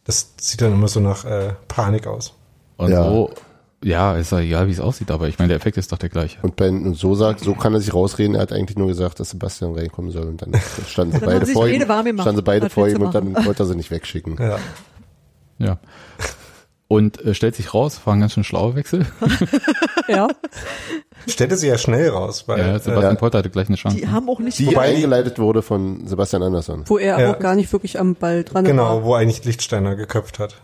[0.05, 2.35] Das sieht dann immer so nach äh, Panik aus.
[2.77, 3.05] Und Ja.
[3.05, 3.31] so,
[3.85, 6.09] ja, ist ja egal, wie es aussieht, aber ich meine, der Effekt ist doch der
[6.09, 6.39] gleiche.
[6.43, 8.35] Und, ben, und so sagt, so kann er sich rausreden.
[8.35, 10.27] Er hat eigentlich nur gesagt, dass Sebastian reinkommen soll.
[10.27, 10.53] Und dann
[10.89, 13.67] standen sie Dann beide vor ihm, standen sie beide vor ihm und dann wollte er
[13.67, 14.37] sie nicht wegschicken.
[14.41, 14.59] Ja.
[15.59, 15.79] Ja.
[16.91, 19.07] Und äh, stellt sich raus, war ein ganz schön schlauer Wechsel.
[20.09, 20.29] Ja,
[21.27, 23.19] Stellte sie ja schnell raus, weil Ja, Sebastian ja.
[23.19, 23.99] Polter hatte gleich eine Chance.
[23.99, 26.85] Die haben auch nicht Die eingeleitet wurde von Sebastian Andersson.
[26.87, 27.31] wo er Ja.
[27.35, 29.05] auch gar nicht wirklich am Ball dran Genau, war.
[29.05, 30.63] wo eigentlich Lichtsteiner geköpft hat.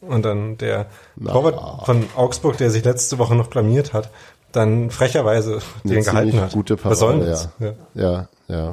[0.00, 0.86] Und dann der
[1.24, 4.10] Torwart von Augsburg, der sich letzte Woche noch blamiert hat,
[4.52, 6.52] dann frecherweise Eine den gehalten hat.
[6.52, 7.48] gute Was soll Parade, das?
[7.58, 7.72] Ja.
[7.94, 8.72] Ja, ja.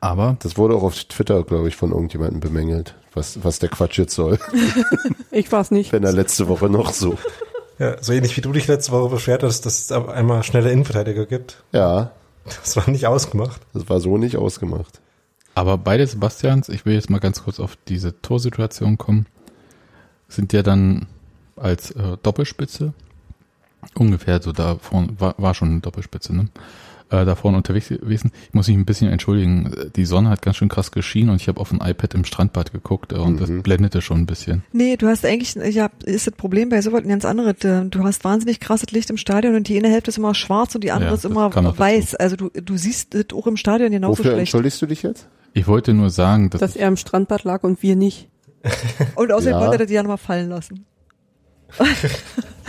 [0.00, 3.98] Aber Das wurde auch auf Twitter, glaube ich, von irgendjemandem bemängelt, was, was der Quatsch
[3.98, 4.38] jetzt soll.
[5.30, 5.92] Ich war es nicht.
[5.92, 7.18] Wenn er letzte Woche noch so.
[7.78, 11.26] Ja, so ähnlich wie du dich letzte Woche beschwert hast, dass es einmal schnelle Innenverteidiger
[11.26, 11.62] gibt.
[11.72, 12.10] Ja,
[12.44, 13.60] Das war nicht ausgemacht.
[13.74, 15.00] das war so nicht ausgemacht.
[15.54, 19.26] Aber beide Sebastians, ich will jetzt mal ganz kurz auf diese Torsituation kommen,
[20.28, 21.06] sind ja dann
[21.56, 22.92] als äh, Doppelspitze
[23.94, 26.48] ungefähr so da vorne, war, war schon eine Doppelspitze, ne?
[27.10, 28.32] Äh, da vorne unterwegs gewesen.
[28.48, 29.72] Ich muss mich ein bisschen entschuldigen.
[29.96, 32.70] Die Sonne hat ganz schön krass geschienen und ich habe auf ein iPad im Strandbad
[32.72, 34.62] geguckt äh, und das blendete schon ein bisschen.
[34.72, 37.54] Nee, du hast eigentlich, ja, ist das Problem bei sowas ein ganz anderes.
[37.60, 40.84] Du hast wahnsinnig krasses Licht im Stadion und die eine Hälfte ist immer schwarz und
[40.84, 42.14] die andere Ja, ist immer weiß.
[42.16, 44.40] Also du, du siehst das auch im Stadion genauso Wofür schlecht.
[44.40, 45.28] entschuldigst du dich jetzt?
[45.54, 48.28] Ich wollte nur sagen, dass, Dass er im Strandbad lag und wir nicht.
[49.14, 49.66] Und außerdem Ja.
[49.66, 50.84] wollte er die ja nochmal fallen lassen.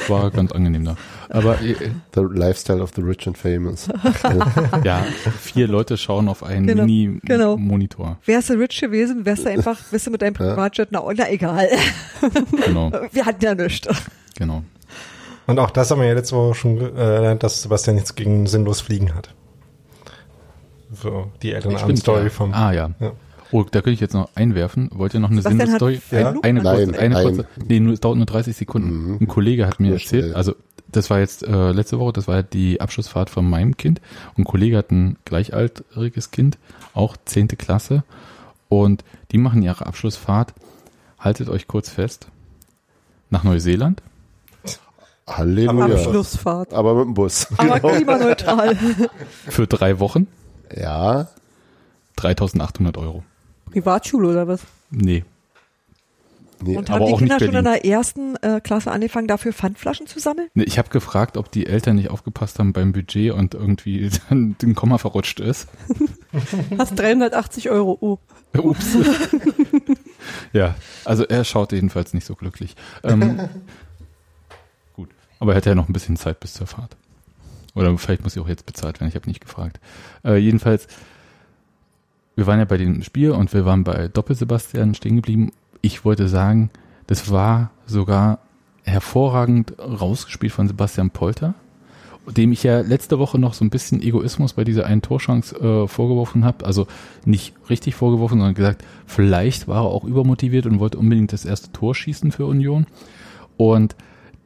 [0.07, 0.95] war ganz angenehm da.
[1.29, 3.87] Aber The Lifestyle of the Rich and Famous.
[4.83, 5.05] ja,
[5.39, 6.85] vier Leute schauen auf einen Genau,
[7.23, 7.55] genau.
[7.55, 8.17] Mini-Monitor.
[8.25, 11.67] Wärst du rich gewesen, wärst du einfach, bist du mit deinem Privatjet, na, na egal.
[12.65, 13.87] Genau, Wir hatten ja nichts.
[14.37, 14.63] genau.
[15.45, 18.81] Und auch das haben wir ja letzte Woche schon äh, dass Sebastian nichts gegen sinnlos
[18.81, 19.33] Fliegen hat.
[20.91, 22.29] So, die Elternabend-Story ja.
[22.29, 22.53] vom.
[22.53, 22.91] Ah ja.
[22.99, 23.11] Ja.
[23.51, 24.89] Oh, da könnte ich jetzt noch einwerfen.
[24.93, 25.99] Wollt ihr noch eine Sinnstory?
[26.11, 26.29] Ja.
[26.29, 27.23] Ein, eine Nein, kurze, eine nein.
[27.23, 27.47] kurze.
[27.67, 29.13] Nee, nur, es dauert nur 30 Sekunden.
[29.13, 29.17] Mhm.
[29.21, 30.53] Ein Kollege hat mir erzählt, also
[30.91, 34.01] das war jetzt äh, letzte Woche, das war ja die Abschlussfahrt von meinem Kind.
[34.35, 36.57] Und ein Kollege hat ein gleichaltriges Kind,
[36.93, 38.03] auch zehnte Klasse.
[38.69, 40.53] Und die machen ihre Abschlussfahrt,
[41.19, 42.27] haltet euch kurz fest,
[43.29, 44.01] nach Neuseeland.
[45.27, 45.95] Halleluja.
[45.95, 46.73] Abschlussfahrt.
[46.73, 47.47] Aber mit dem Bus.
[47.57, 48.75] Aber klimaneutral.
[49.47, 50.27] Für drei Wochen,
[50.75, 51.27] Ja,
[52.15, 53.23] 3800 Euro.
[53.71, 54.61] Privatschule oder was?
[54.89, 55.23] Nee,
[56.61, 60.19] nee, Und haben die Kinder schon in der ersten äh, Klasse angefangen, dafür Pfandflaschen zu
[60.19, 60.49] sammeln?
[60.53, 64.55] Nee, Ich habe gefragt, ob die Eltern nicht aufgepasst haben beim Budget und irgendwie dann
[64.61, 65.67] den Komma verrutscht ist.
[66.77, 67.97] Hast 380 Euro.
[68.01, 68.19] Oh.
[68.57, 68.97] Ups.
[70.53, 72.75] ja, also er schaut jedenfalls nicht so glücklich.
[73.03, 73.47] Ähm,
[74.95, 76.97] gut, aber er hat ja noch ein bisschen Zeit bis zur Fahrt.
[77.75, 79.79] Oder vielleicht muss sie auch jetzt bezahlt werden, ich habe nicht gefragt.
[80.25, 80.87] Äh, jedenfalls,
[82.35, 85.51] wir waren ja bei dem Spiel und wir waren bei Doppel-Sebastian stehen geblieben.
[85.81, 86.69] Ich wollte sagen,
[87.07, 88.39] das war sogar
[88.83, 91.53] hervorragend rausgespielt von Sebastian Polter,
[92.27, 95.87] dem ich ja letzte Woche noch so ein bisschen Egoismus bei dieser einen Torchance äh,
[95.87, 96.65] vorgeworfen habe.
[96.65, 96.87] Also
[97.25, 101.71] nicht richtig vorgeworfen, sondern gesagt, vielleicht war er auch übermotiviert und wollte unbedingt das erste
[101.71, 102.85] Tor schießen für Union.
[103.57, 103.95] Und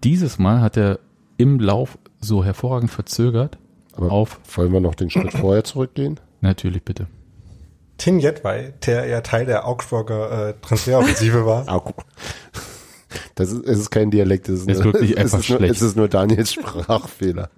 [0.03, 0.99] dieses Mal hat er
[1.37, 3.57] im Lauf so hervorragend verzögert
[3.95, 6.19] Aber- auf, wollen wir noch den Schritt vorher zurückgehen?
[6.41, 7.07] natürlich bitte.
[7.97, 11.65] Tim Jedwai, der ja Teil der Augsburger äh, Transferoffensive war.
[13.35, 15.57] Das ist, es ist kein Dialekt, es ist, ist nur, wirklich es einfach ist nur,
[15.59, 15.75] schlecht.
[15.75, 17.49] Es ist nur Daniels Sprachfehler.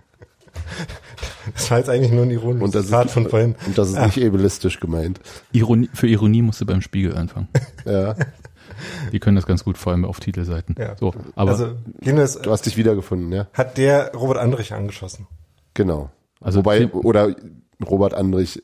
[1.53, 3.55] Das war jetzt eigentlich nur ein Und ironisches das, Zitat ist, von vorhin.
[3.65, 5.19] und das ist nicht ableistisch gemeint.
[5.51, 7.47] Ironie, für Ironie musste beim Spiegel anfangen.
[7.85, 8.15] Ja.
[9.11, 10.75] Die können das ganz gut, vor allem auf Titelseiten.
[10.77, 10.97] Ja.
[10.99, 13.47] So, aber also jedenfalls Du hast dich wiedergefunden, ja?
[13.53, 15.27] hat der Robert Andrich angeschossen.
[15.75, 16.09] Genau.
[16.41, 17.35] Also Wobei, oder
[17.87, 18.63] Robert Andrich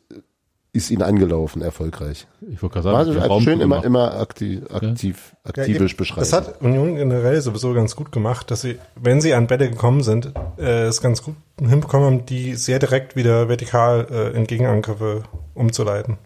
[0.73, 2.27] ist ihn angelaufen, erfolgreich.
[2.49, 5.97] ich wollte gerade sagen, also Raum schön immer, immer aktiv, aktiv, Ja, aktivisch eben.
[5.97, 6.21] beschreiben.
[6.21, 10.01] Das hat Union generell sowieso ganz gut gemacht, dass sie, wenn sie an Bälle gekommen
[10.01, 15.23] sind, äh, es ganz gut hinbekommen haben, die sehr direkt wieder vertikal äh, in Gegenangriffe
[15.55, 16.17] umzuleiten.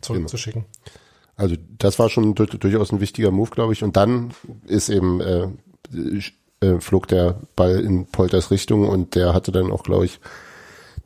[0.00, 0.64] Zurückzuschicken.
[1.36, 3.84] Also das war schon dur durchaus ein wichtiger Move, glaube ich.
[3.84, 4.32] Und dann
[4.66, 5.48] ist eben äh,
[6.60, 10.20] äh, flog der Ball in Polters Richtung und der hatte dann auch, glaube ich,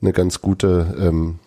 [0.01, 1.39] eine ganz gute ähm,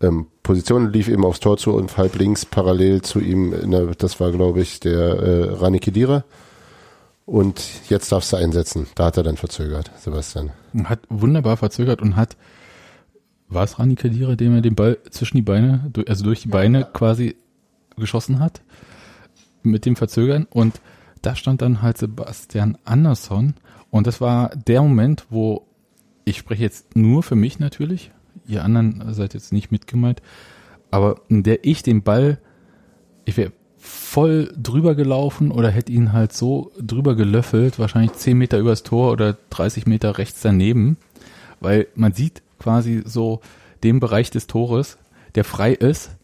[0.00, 4.20] ähm, Position, lief eben aufs Tor zu und halb links parallel zu ihm, der, das
[4.20, 6.24] war, glaube ich, der äh, Rani Kedira.
[7.24, 8.86] Und jetzt darfst du einsetzen.
[8.94, 10.50] Da hat er dann verzögert, Sebastian.
[10.84, 12.36] Hat wunderbar verzögert und hat,
[13.48, 16.86] war es Rani Kadira, dem er den Ball zwischen die Beine, also durch die Beine
[16.92, 17.36] quasi
[17.96, 18.60] geschossen hat,
[19.62, 20.80] mit dem Verzögern und
[21.22, 23.54] da stand dann halt Sebastian Andersson
[23.90, 25.66] und das war der Moment, wo,
[26.24, 28.12] ich spreche jetzt nur für mich natürlich,
[28.46, 30.22] ihr anderen seid jetzt nicht mitgemeint,
[30.90, 32.38] aber in der ich den Ball,
[33.24, 38.58] ich wäre voll drüber gelaufen oder hätte ihn halt so drüber gelöffelt, wahrscheinlich 10 Meter
[38.58, 40.96] übers Tor oder 30 Meter rechts daneben,
[41.60, 43.40] weil man sieht quasi so
[43.84, 44.98] den Bereich des Tores,
[45.34, 46.16] der frei ist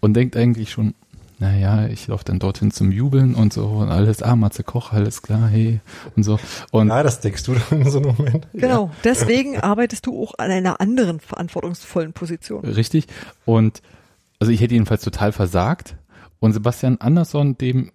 [0.00, 0.94] und denkt eigentlich schon,
[1.38, 5.20] naja, ich laufe dann dorthin zum Jubeln und so und alles, ah, Matze Koch, alles
[5.20, 5.80] klar, hey
[6.16, 6.38] und so.
[6.70, 8.48] Und Ja, das denkst du dann in so einem Moment.
[8.54, 8.90] Genau.
[9.04, 12.64] Deswegen arbeitest du auch an einer anderen verantwortungsvollen Position.
[12.64, 13.06] Richtig.
[13.44, 13.82] Und
[14.38, 15.96] also ich hätte jedenfalls total versagt.
[16.38, 17.92] Und Sebastian Andersson, dem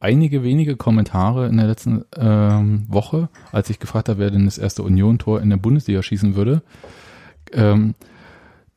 [0.00, 4.58] einige wenige Kommentare in der letzten ähm, Woche, als ich gefragt habe, wer denn das
[4.58, 6.62] erste Union-Tor in der Bundesliga schießen würde,
[7.52, 7.94] ähm,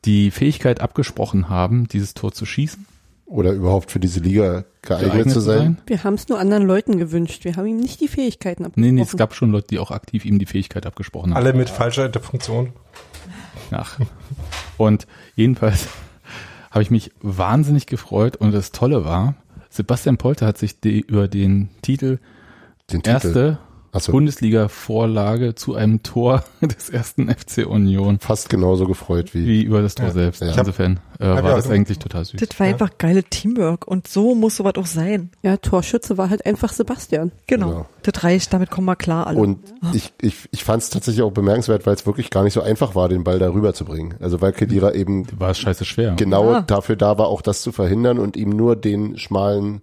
[0.04, 2.86] die Fähigkeit abgesprochen haben, dieses Tor zu schießen.
[3.26, 5.78] Oder überhaupt für diese Liga geeignet, zu sein.
[5.86, 7.44] Wir haben es nur anderen Leuten gewünscht.
[7.44, 8.94] Wir haben ihm nicht die Fähigkeiten abgesprochen.
[8.94, 11.36] Nee, nee, es gab schon Leute, die auch aktiv ihm die Fähigkeit abgesprochen haben.
[11.42, 12.72] Alle mit falscher Interpunktion.
[13.70, 13.98] Ach.
[14.76, 15.88] Und jedenfalls
[16.70, 19.34] habe ich mich wahnsinnig gefreut und das Tolle war,
[19.70, 22.18] Sebastian Polter hat sich die, über den Titel
[22.90, 23.10] Den Titel.
[23.10, 23.58] erste
[24.00, 24.12] so.
[24.12, 29.46] Bundesliga-Vorlage zu einem Tor des ersten FC Union Fast genauso gefreut wie.
[29.46, 30.12] wie über das Tor Ja.
[30.12, 30.40] selbst.
[30.42, 30.54] Ja.
[30.56, 32.40] Insofern äh, Hab war ja das eigentlich total süß.
[32.40, 35.30] Das war einfach geile Teamwork und so muss sowas auch sein.
[35.42, 37.32] Ja, Torschütze war halt einfach Sebastian.
[37.46, 37.68] Genau.
[37.68, 37.86] Genau.
[38.02, 39.38] Das reicht, damit kommen wir klar alle.
[39.38, 39.58] Und
[39.92, 42.94] ich, ich, ich fand es tatsächlich auch bemerkenswert, weil es wirklich gar nicht so einfach
[42.94, 44.14] war, den Ball darüber zu bringen.
[44.20, 46.14] Also weil Kedira eben War es scheiße schwer.
[46.16, 46.60] genau Ja.
[46.62, 49.82] dafür da war, auch das zu verhindern und ihm nur den schmalen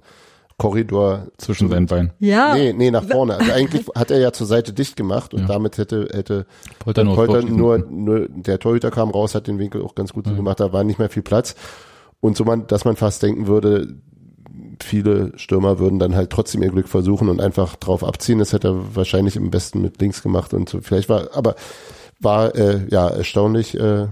[0.59, 2.11] Korridor Zwischen seinen Beinen.
[2.19, 3.37] ja, Nee, nee, nach vorne.
[3.37, 5.47] Also eigentlich hat er ja zur Seite dicht gemacht und Ja.
[5.47, 6.45] damit hätte, hätte
[6.77, 10.27] Polter nur, Polter nur, nur, der Torhüter kam raus, hat den Winkel auch ganz gut
[10.27, 11.55] so gemacht, da war nicht mehr viel Platz.
[12.19, 13.95] Und so man, dass man fast denken würde,
[14.81, 18.39] viele Stürmer würden dann halt trotzdem ihr Glück versuchen und einfach drauf abziehen.
[18.39, 20.79] Das hätte er wahrscheinlich am besten mit links gemacht und so.
[20.81, 21.55] Vielleicht war, aber
[22.19, 24.07] war äh, ja erstaunlich äh,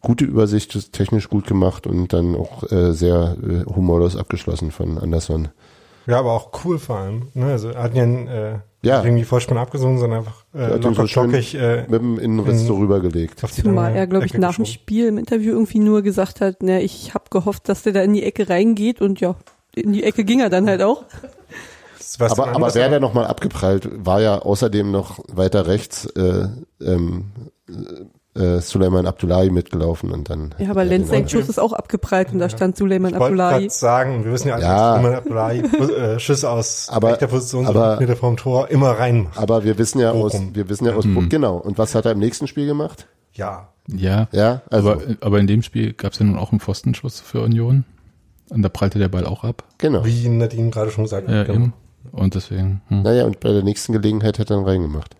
[0.00, 4.98] gute Übersicht, ist technisch gut gemacht und dann auch äh, sehr äh, humorlos abgeschlossen von
[4.98, 5.48] Anderson.
[6.06, 7.28] Ja, aber auch cool vor allem.
[7.32, 7.46] Ne?
[7.46, 8.98] Also er hat ja äh, Ja.
[8.98, 12.18] nicht irgendwie Vorspann abgesungen, sondern einfach äh, ihn locker so schön flockig äh, Mit dem
[12.18, 13.40] Innenriss in- so rübergelegt.
[13.40, 14.66] Zumal er, glaube ich, Ecke nach dem.
[14.66, 18.12] Spiel im Interview irgendwie nur gesagt hat, na, ich habe gehofft, dass der da in
[18.12, 19.34] die Ecke reingeht und ja,
[19.74, 21.04] in die Ecke ging er dann halt auch.
[22.18, 26.48] Aber, aber Andersson- wäre der nochmal abgeprallt, war ja außerdem noch weiter rechts äh,
[26.82, 27.24] ähm,
[28.34, 30.54] äh, Suleiman Abdullahi mitgelaufen und dann.
[30.58, 33.24] Ja, aber er Lenz sein Schuss ist auch abgeprallt und da stand Suleiman Ich wollte
[33.42, 33.60] Abdullahi.
[33.62, 34.88] gerade sagen, wir wissen ja alle, Ja.
[34.94, 35.58] dass Roman Abdullahi
[36.14, 39.38] äh, Schüsse aus Aber- rechter Position aber- Mitte vom Tor immer reinmacht.
[39.38, 40.54] Aber wir wissen ja aus, Bochum.
[40.54, 41.56] wir wissen ja aus, genau.
[41.58, 43.06] Und was hat er im nächsten Spiel gemacht?
[43.32, 43.68] Ja.
[43.88, 47.20] Ja, Ja, also aber, aber in dem Spiel gab es ja nun auch einen Pfostenschuss
[47.20, 47.84] für Union.
[48.50, 49.64] Und da prallte der Ball auch ab.
[49.78, 50.04] genau.
[50.04, 51.46] Wie Nadine gerade schon gesagt Ja, hat.
[51.46, 51.58] genau.
[51.58, 51.72] eben.
[52.12, 52.82] Und deswegen.
[52.88, 53.02] Hm.
[53.02, 55.16] Naja, und bei der nächsten Gelegenheit hat er dann reingemacht.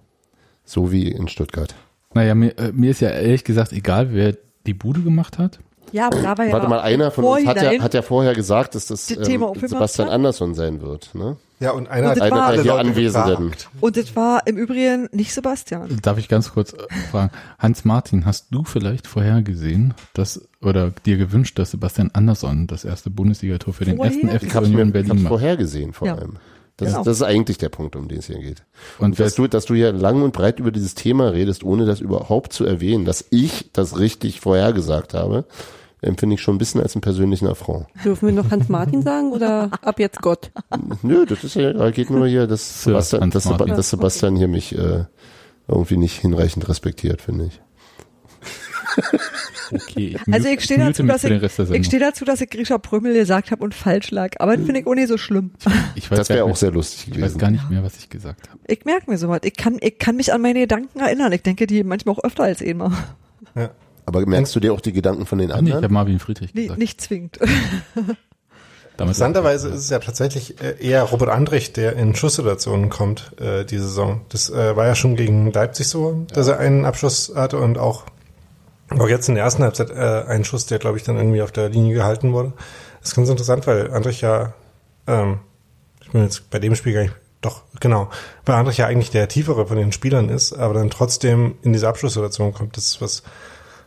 [0.64, 1.74] So wie in Stuttgart.
[2.14, 5.59] Naja, mir, äh, mir ist ja ehrlich gesagt egal, wer die Bude gemacht hat.
[5.92, 8.35] ja, aber da war ja Warte mal, einer von uns hat ja, hat ja vorher
[8.35, 10.09] gesagt, dass das Das Thema ähm, Sebastian?
[10.09, 11.14] Andersson sein wird.
[11.14, 11.37] Ne?
[11.61, 13.50] Ja, und einer Und Einer der hier Anwesenden.
[13.50, 13.68] gefragt.
[13.81, 15.98] Und das war im Übrigen nicht Sebastian.
[16.03, 16.79] Darf ich ganz kurz äh,
[17.11, 17.31] fragen?
[17.59, 23.11] Hans Martin, hast du vielleicht vorhergesehen, dass oder dir gewünscht, dass Sebastian Andersson das erste
[23.11, 25.31] Bundesligator für den ersten FC Ich habe Union mir ich Berlin macht?
[25.31, 26.14] vorhergesehen vor Ja.
[26.16, 26.37] allem.
[26.76, 27.00] Das, Genau.
[27.00, 28.64] ist, das ist eigentlich der Punkt, um den es hier geht.
[28.98, 31.87] Und dass wer- du, dass du hier lang und breit über dieses Thema redest, ohne
[31.87, 35.44] das überhaupt zu erwähnen, dass ich das richtig vorhergesagt habe,
[36.00, 37.87] empfinde ich schon ein bisschen als einen persönlichen Affront.
[38.04, 40.50] Dürfen wir noch Hans Martin sagen oder ab jetzt Gott?
[41.02, 45.04] Nö, das ist ja, geht nur hier, dass Sebastian, dass, dass Sebastian hier mich äh,
[45.68, 47.60] irgendwie nicht hinreichend respektiert, finde ich.
[49.72, 51.30] Okay, ich Also ich stehe dazu, dass ich,
[51.72, 54.33] ich stehe dazu, dass ich Grisha Prömmel gesagt habe und falsch lag.
[54.38, 55.52] Aber das finde ich auch nicht so schlimm.
[55.94, 57.38] Ich weiß, Das gar wäre auch nicht, sehr lustig ich weiß gewesen.
[57.38, 58.59] gar nicht mehr, was ich gesagt habe.
[58.66, 59.40] Ich merke mir sowas.
[59.44, 61.33] Ich kann, ich kann mich an meine Gedanken erinnern.
[61.33, 62.92] Ich denke die manchmal auch öfter als einmal.
[63.54, 63.70] Ja.
[64.07, 65.85] Aber merkst du dir auch die Gedanken von den Ach nee, ich anderen?
[65.85, 66.78] habe Marvin Friedrich Nee, gesagt.
[66.78, 67.38] nicht zwingend.
[68.96, 73.78] Interessanterweise ist es ja tatsächlich äh, eher Robert Andrich, der in Schusssituationen kommt, äh, die
[73.78, 74.20] Saison.
[74.28, 78.04] Das äh, war ja schon gegen Leipzig so, dass er einen Abschluss hatte und auch,
[78.90, 81.53] auch jetzt in der ersten Halbzeit äh, einen Schuss, der glaube ich dann irgendwie auf
[81.53, 82.53] der Linie gehalten wurde.
[83.01, 84.55] Das ist ganz interessant, weil Andrich ja,
[85.07, 85.40] ähm,
[86.03, 88.09] ich bin jetzt bei dem Spiel gar nicht, doch, genau,
[88.47, 91.88] weil Andrich ja eigentlich der tiefere von den Spielern ist, aber dann trotzdem in diese
[91.88, 92.77] Abschlusssituation kommt.
[92.77, 93.23] Das ist was,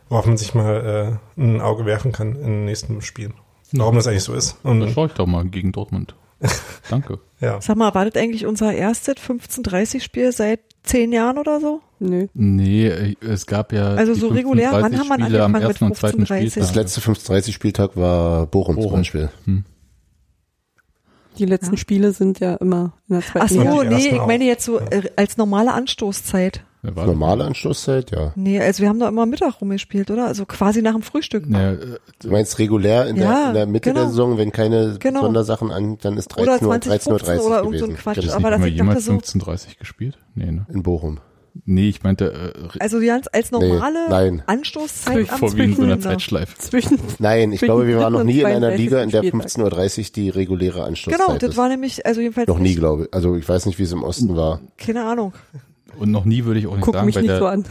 [0.08, 3.34] worauf man sich mal äh, ein Auge werfen kann in den nächsten Spielen.
[3.72, 4.56] Warum das eigentlich so ist.
[4.62, 6.14] Und Das schaue ich doch mal gegen Dortmund.
[6.90, 7.18] Danke.
[7.40, 7.60] ja.
[7.60, 11.80] Sag mal, war das eigentlich unser erstes 15-30-Spiel seit zehn Jahren oder so?
[12.00, 12.28] Nö.
[12.34, 15.44] Nee, äh, es gab ja Also die so regulär, wann 15, haben wir 30 Spiele
[15.44, 16.50] am angefangen mit ersten und zweiten 15, 30?
[16.52, 16.68] Spieltag.
[16.68, 19.00] Das letzte 35 Spieltag war Bochum, zum Bochum.
[19.00, 19.28] Beispiel.
[21.38, 24.44] Die letzten Spiele sind ja immer in der zweiten Ach so, Ja, nee, ich meine
[24.44, 26.62] jetzt so äh, als normale Anstoßzeit.
[26.82, 28.32] War Normale Anschlusszeit, ja.
[28.36, 30.26] Nee, also wir haben da immer Mittag rumgespielt, oder?
[30.26, 31.44] Also quasi nach dem Frühstück.
[31.48, 31.60] das?
[31.60, 34.00] Ja, äh, Du meinst regulär in, Ja, der, in der Mitte genau.
[34.02, 35.22] der Saison, wenn keine Genau.
[35.22, 37.86] Sondersachen an, dann ist 13 Oder Uhr, 20, 13 Uhr 15 30 oder irgend so
[37.86, 37.90] gewesen.
[37.90, 38.32] ein Quatsch, Genau.
[38.34, 40.18] aber haben dass wir ich jemals dachte so- 15:30 gespielt?
[40.36, 40.66] Nee, ne?
[40.72, 41.18] In Bochum.
[41.64, 44.42] Nee, ich meinte äh, Also ganz als normale Nee, nein.
[44.46, 45.98] Anstoßzeit am vor wie in so einer.
[45.98, 46.56] Zeitschleife.
[46.58, 48.78] Zwischen Nein, ich Zwischen glaube, wir waren noch nie in einer 32.
[48.84, 49.48] Liga, in der Spieltag.
[49.50, 51.56] 15.30 Uhr die reguläre Anschlusszeit Genau, das ist.
[51.56, 53.14] war nämlich, also jedenfalls noch nie, glaube ich.
[53.14, 54.60] Also ich weiß nicht, wie es im Osten war.
[54.76, 55.32] keine Ahnung.
[55.98, 57.64] Und noch nie würde ich auch nicht guck sagen, mich bei nicht der so an.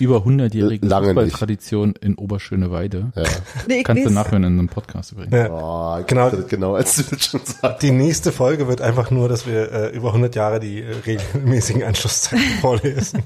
[0.00, 1.06] über 100-jährigen Lange.
[1.08, 3.12] Fußballtradition in Oberschöneweide.
[3.14, 3.22] Ja.
[3.22, 5.32] Kannst Nee, ich du nachhören in einem Podcast übrigens.
[5.34, 5.48] Ja.
[5.50, 6.30] Oh, Genau.
[6.48, 6.74] genau.
[6.74, 7.82] als du das schon sagst.
[7.82, 11.82] Die nächste Folge wird einfach nur, dass wir äh, über 100 Jahre die äh, regelmäßigen
[11.84, 13.22] Anschlusszeiten vorlesen.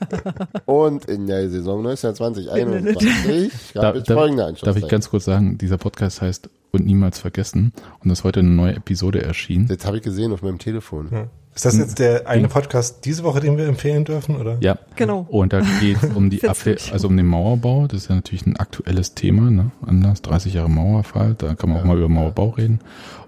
[0.67, 5.59] Und in der Saison 1920-21 gab Da, es da, folgende darf ich ganz kurz sagen,
[5.59, 7.73] dieser Podcast heißt Und niemals vergessen
[8.05, 9.67] und ist heute eine neue Episode erschienen.
[9.67, 11.09] Das habe ich gesehen auf meinem Telefon.
[11.11, 11.27] Ja.
[11.55, 14.57] Ist das jetzt der eine Podcast diese Woche, den wir empfehlen dürfen, oder?
[14.61, 14.79] Ja.
[14.97, 15.27] Genau.
[15.29, 17.87] Und da geht es um die Abwehr, also um den Mauerbau.
[17.87, 19.71] Das ist ja natürlich ein aktuelles Thema, ne?
[19.85, 22.81] Anders, 30 Jahre Mauerfall, da kann man auch mal über Mauerbau reden.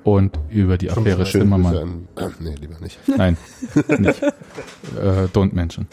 [0.05, 2.07] Und über die Affäre Schöne Grüße Zimmermann.
[2.17, 2.99] an, nee, lieber nicht.
[3.17, 3.37] Nein,
[3.99, 4.23] nicht.
[4.23, 5.87] Äh, don't mention.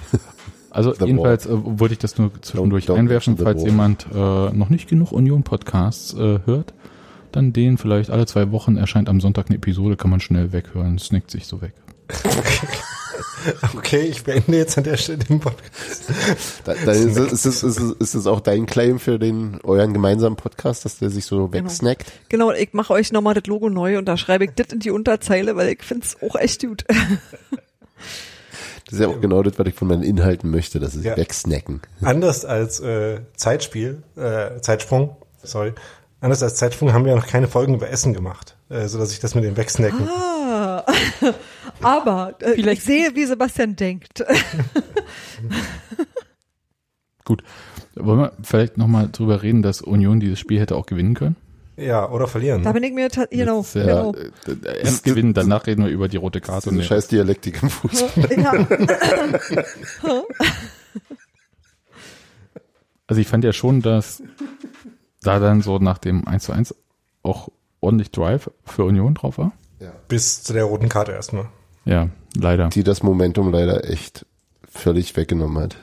[0.70, 4.16] Also The jedenfalls äh, wollte ich das nur zwischendurch Don't- don't einwerfen, falls jemand äh,
[4.18, 6.74] noch nicht genug Union-Podcasts äh, hört,
[7.34, 10.96] dann den vielleicht alle zwei Wochen erscheint am Sonntag eine Episode, kann man schnell weghören,
[10.96, 11.74] es nickt sich so weg.
[13.76, 16.04] Okay, ich beende jetzt an der Stelle den Podcast.
[16.64, 19.60] Da, da ist, es- ist, es- ist, es- ist es auch dein Claim für den
[19.64, 22.12] euren gemeinsamen Podcast, dass der sich so wegsnackt?
[22.30, 24.92] Genau, ich mache euch nochmal das Logo neu und da schreibe ich das in die
[24.92, 26.86] Unterzeile, weil ich find's auch echt gut.
[28.86, 31.16] Das ist ja auch genau das, was ich von meinen Inhalten möchte, dass sie Ja.
[31.16, 31.80] wegsnacken.
[32.02, 35.72] Anders als äh, Zeitspiel, äh, Zeitsprung, sorry,
[36.20, 39.20] anders als Zeitsprung haben wir noch keine Folgen über Essen gemacht, äh, so dass ich
[39.22, 40.10] das mit dem Wegsnacken.
[40.10, 40.86] Ah.
[41.82, 44.24] Aber äh, Vielleicht- ich sehe, wie Sebastian denkt.
[47.26, 47.44] Gut,
[47.96, 51.36] wollen wir vielleicht nochmal drüber reden, dass Union dieses Spiel hätte auch gewinnen können?
[51.78, 52.64] Ja, oder verlieren.
[52.64, 54.16] Da bin ich mir, genau, ist ja, genau.
[54.84, 56.70] erst gewinnen, danach reden wir über die rote Karte.
[56.70, 58.38] Und scheiß Dialektik im Fußball.
[58.38, 58.68] Ja.
[63.12, 64.24] Also ich fand ja schon, dass
[65.22, 66.74] da dann so nach dem 1 zu 1
[67.24, 67.50] auch
[67.82, 69.52] ordentlich Drive für Union drauf war.
[70.08, 71.50] Bis zu der roten Karte erstmal.
[71.86, 72.70] Ja, leider.
[72.70, 74.26] Die das Momentum leider echt
[74.70, 75.78] völlig weggenommen hat.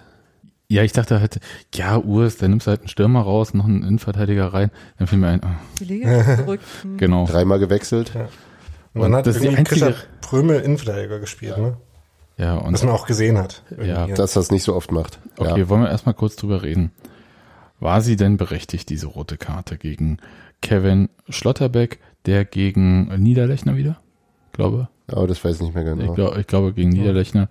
[0.70, 1.40] Ja, ich dachte halt,
[1.74, 4.70] ja, Urs, dann nimmst du halt einen Stürmer raus, noch einen Innenverteidiger rein.
[4.98, 6.60] Dann fiel mir ein, ah, Die Liga zurück.
[6.98, 7.26] Genau.
[7.26, 8.12] Dreimal gewechselt.
[8.14, 8.22] Und
[8.94, 11.76] Und dann hat das irgendwie einzige- Christoph Prömel Innenverteidiger gespielt, ne?
[12.36, 13.62] Ja, Was und man auch gesehen hat.
[13.82, 14.06] Ja.
[14.06, 15.18] Dass das nicht so oft macht.
[15.38, 15.68] okay, Ja.
[15.70, 16.92] wollen wir erstmal kurz drüber reden.
[17.80, 20.18] War sie denn berechtigt, diese rote Karte gegen
[20.60, 24.00] Kevin Schlotterbeck, der gegen Niederlechner wieder?
[24.52, 24.88] Glaube.
[25.08, 26.10] Aber das weiß ich nicht mehr genau.
[26.10, 27.48] Ich, glaub, ich glaube, gegen Niederlechner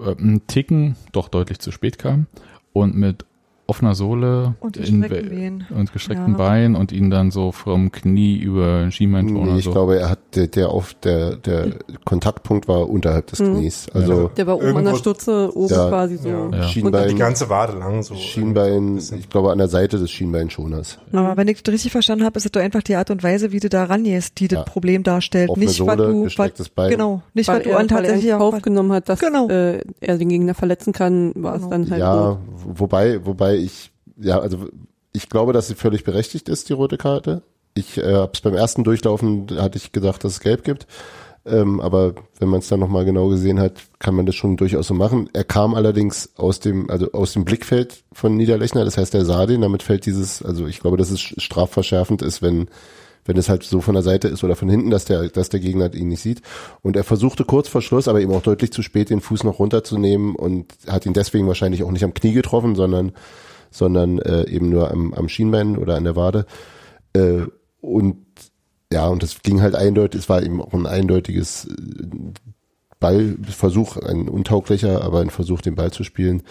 [0.00, 2.26] äh, ein Ticken doch deutlich zu spät kam
[2.72, 3.24] und mit
[3.66, 5.66] offener Sohle Und in- gestreckten Beinen.
[5.74, 6.38] und gestreckten Ja.
[6.38, 9.72] Beinen und ihn dann so vom Knie über den Schienbein Nee, oder ich so.
[9.72, 11.70] glaube, er hat der, der auf der der
[12.04, 13.54] Kontaktpunkt war unterhalb des Mhm.
[13.56, 13.88] Knies.
[13.92, 15.88] Also Der war oben an der Stutze, oben Ja.
[15.88, 16.28] quasi so.
[16.28, 16.48] Ja.
[16.50, 16.66] Ja.
[16.66, 18.14] Die Schienbein, ganze Wade lang so.
[18.14, 20.98] Schienbein, ich glaube an der Seite des Schienbeinschoners.
[21.12, 23.52] Aber wenn ich das richtig verstanden habe, ist es doch einfach die Art und Weise,
[23.52, 24.62] wie du da rangehst, die das Ja.
[24.64, 25.50] Problem darstellt.
[25.50, 26.90] Offene nicht, weil Sohle, du, weil, gestrecktes Bein.
[26.90, 29.48] genau, nicht, Weil weil, du er, tatsächlich in auch, Kauf genommen hat, dass Genau.
[29.48, 31.64] äh, er den Gegner verletzen kann, war Genau.
[31.64, 32.38] es dann halt Ja, rot.
[32.74, 34.68] wobei, wobei ich, ja, also
[35.12, 37.42] ich glaube, dass sie völlig berechtigt ist, die rote Karte.
[37.74, 40.86] Ich äh, habe es beim ersten Durchlaufen, hatte ich gedacht, dass es gelb gibt.
[41.44, 44.88] Ähm, aber wenn man es dann nochmal genau gesehen hat, kann man das schon durchaus
[44.88, 45.30] so machen.
[45.32, 49.46] Er kam allerdings aus dem, also aus dem Blickfeld von Niederlechner, das heißt, er sah
[49.46, 52.68] den, damit fällt dieses, also ich glaube, dass es strafverschärfend ist, wenn
[53.26, 55.60] wenn es halt so von der Seite ist oder von hinten, dass der, dass der
[55.60, 56.42] Gegner ihn nicht sieht.
[56.82, 59.58] Und er versuchte kurz vor Schluss, aber eben auch deutlich zu spät, den Fuß noch
[59.58, 63.12] runterzunehmen und hat ihn deswegen wahrscheinlich auch nicht am Knie getroffen, sondern,
[63.76, 66.46] sondern äh, eben nur am, am Schienbein oder an der Wade.
[67.12, 67.42] Äh,
[67.80, 68.16] und
[68.92, 72.06] ja, und das ging halt eindeutig, es war eben auch ein eindeutiges äh,
[72.98, 76.42] Ballversuch, ein untauglicher, aber ein Versuch, den Ball zu spielen.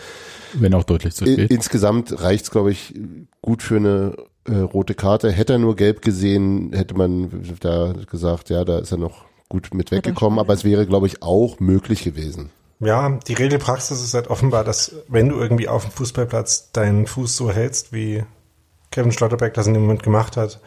[0.54, 1.50] Wenn auch deutlich zu spät.
[1.50, 2.94] Insgesamt reicht's, glaube ich,
[3.42, 4.16] gut für eine
[4.46, 5.32] äh, rote Karte.
[5.32, 9.74] Hätte er nur gelb gesehen, hätte man da gesagt, ja, da ist er noch gut
[9.74, 12.52] mit weggekommen, aber es wäre, glaube ich, auch möglich gewesen.
[12.80, 17.36] Ja, die Regelpraxis ist halt offenbar, dass wenn du irgendwie auf dem Fußballplatz deinen Fuß
[17.36, 18.24] so hältst, wie
[18.92, 20.60] Kevin Schlotterbeck das in dem Moment gemacht hat,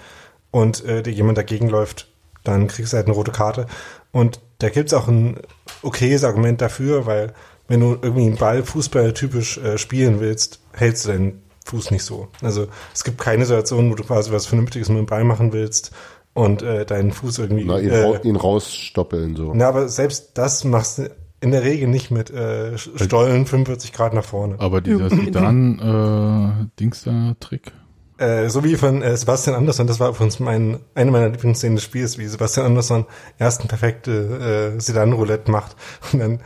[0.51, 2.09] und äh, dir jemand dagegen läuft,
[2.45, 3.67] dann kriegst du halt eine rote Karte.
[4.13, 5.39] Und da gibt's auch ein
[5.83, 7.35] okayes Argument dafür, weil
[7.69, 12.05] wenn du irgendwie einen Ball Fußball typisch äh, spielen willst, hältst du deinen Fuß nicht
[12.05, 12.29] so.
[12.41, 15.93] Also es gibt keine Situation, wo du quasi was Vernünftiges mit dem Ball machen willst
[16.33, 19.53] und äh, deinen Fuß irgendwie Na, ihn, äh, ihn rausstoppeln so.
[19.55, 21.11] Na, aber selbst das machst du
[21.41, 24.57] in der Regel nicht mit äh, Stollen 45 Grad nach vorne.
[24.59, 27.73] Aber dieser Sudan-Dings da Trick.
[28.19, 31.77] Äh, so wie von äh, Sebastian Andersson, das war für uns mein, eine meiner Lieblingsszenen
[31.77, 33.07] des Spiels, wie Sebastian Andersson
[33.39, 35.77] erst ein perfekte äh, Sedan-Roulette macht
[36.13, 36.41] und dann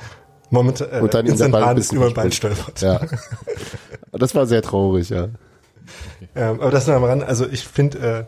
[0.51, 2.81] momentan äh, Und dann in der Ball über den Ball stolpert.
[2.83, 3.01] Ja.
[4.15, 5.29] Das war sehr traurig, ja.
[6.35, 7.25] Ähm, aber das nur am Rand.
[7.25, 8.25] Also ich finde, äh,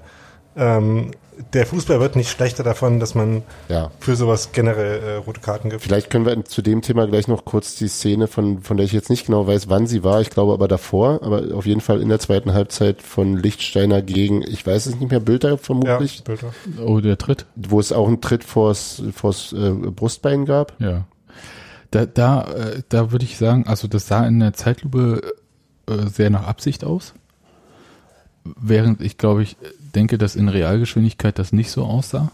[0.56, 1.10] ähm,
[1.52, 3.90] der Fußball wird nicht schlechter davon, dass man Ja.
[3.98, 5.82] für sowas generell äh, rote Karten gibt.
[5.82, 8.92] Vielleicht können wir zu dem Thema gleich noch kurz die Szene, von, von der ich
[8.92, 10.20] jetzt nicht genau weiß, wann sie war.
[10.20, 14.42] Ich glaube aber davor, aber auf jeden Fall in der zweiten Halbzeit von Lichtsteiner gegen,
[14.42, 16.54] ich weiß es nicht mehr, Bilder Ja, vermutlich, Bilder.
[16.84, 17.46] Oh, der Tritt.
[17.56, 20.80] wo es auch einen Tritt vors, vors äh, Brustbein gab.
[20.80, 21.04] Ja.
[21.90, 25.20] Da, da, äh, da würde ich sagen, also das sah in der Zeitlupe
[25.88, 27.12] äh, sehr nach Absicht aus.
[28.44, 29.56] Während ich glaube ich
[29.94, 32.32] denke, dass in Realgeschwindigkeit das nicht so aussah.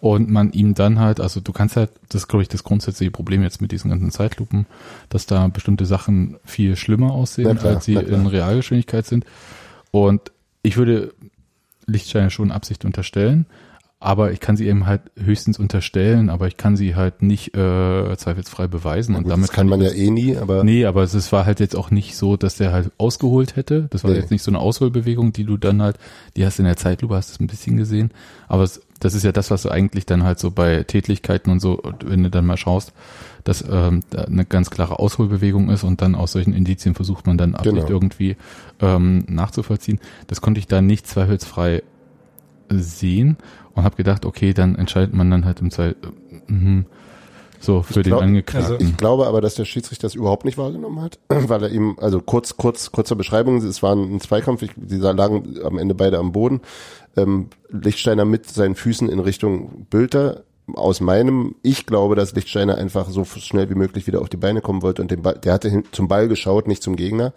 [0.00, 3.12] Und man ihm dann halt, also du kannst halt, das ist glaube ich das grundsätzliche
[3.12, 4.66] Problem jetzt mit diesen ganzen Zeitlupen,
[5.08, 9.24] dass da bestimmte Sachen viel schlimmer aussehen, klar, als sie in Realgeschwindigkeit sind.
[9.92, 11.14] Und ich würde
[11.86, 13.46] Lichtsteiner schon Absicht unterstellen,
[14.02, 18.16] aber ich kann sie eben halt höchstens unterstellen, aber ich kann sie halt nicht äh,
[18.16, 19.14] zweifelsfrei beweisen.
[19.14, 21.60] Und Gut, damit das kann man ja eh nie, aber Nee, aber es war halt
[21.60, 23.86] jetzt auch nicht so, dass der halt ausgeholt hätte.
[23.90, 24.16] Das war Nee.
[24.18, 25.98] jetzt nicht so eine Ausholbewegung, die du dann halt,
[26.36, 28.10] die hast du in der Zeitlupe, hast du es ein bisschen gesehen.
[28.48, 31.60] Aber es, das ist ja das, was du eigentlich dann halt so bei Tätlichkeiten und
[31.60, 32.92] so, wenn du dann mal schaust,
[33.44, 37.38] dass ähm, da eine ganz klare Ausholbewegung ist und dann aus solchen Indizien versucht man
[37.38, 37.88] dann Absicht Genau.
[37.88, 38.36] irgendwie
[38.80, 39.98] ähm, nachzuvollziehen.
[40.28, 41.82] Das konnte ich da nicht zweifelsfrei
[42.80, 43.36] sehen
[43.74, 45.96] und habe gedacht, okay, dann entscheidet man dann halt im Zeit
[46.46, 46.86] mhm,
[47.62, 48.76] so für den glaub- Angeklagten.
[48.80, 52.20] Ich glaube aber, dass der Schiedsrichter das überhaupt nicht wahrgenommen hat, weil er ihm, also
[52.20, 56.32] kurz, kurz, kurzer Beschreibung, es war ein Zweikampf, ich, die lagen am Ende beide am
[56.32, 56.60] Boden.
[57.16, 60.44] Ähm, Lichtsteiner mit seinen Füßen in Richtung Bülter.
[60.74, 64.60] Aus meinem, ich glaube, dass Lichtsteiner einfach so schnell wie möglich wieder auf die Beine
[64.60, 67.32] kommen wollte und den Ball, der hatte zum Ball geschaut, nicht zum Gegner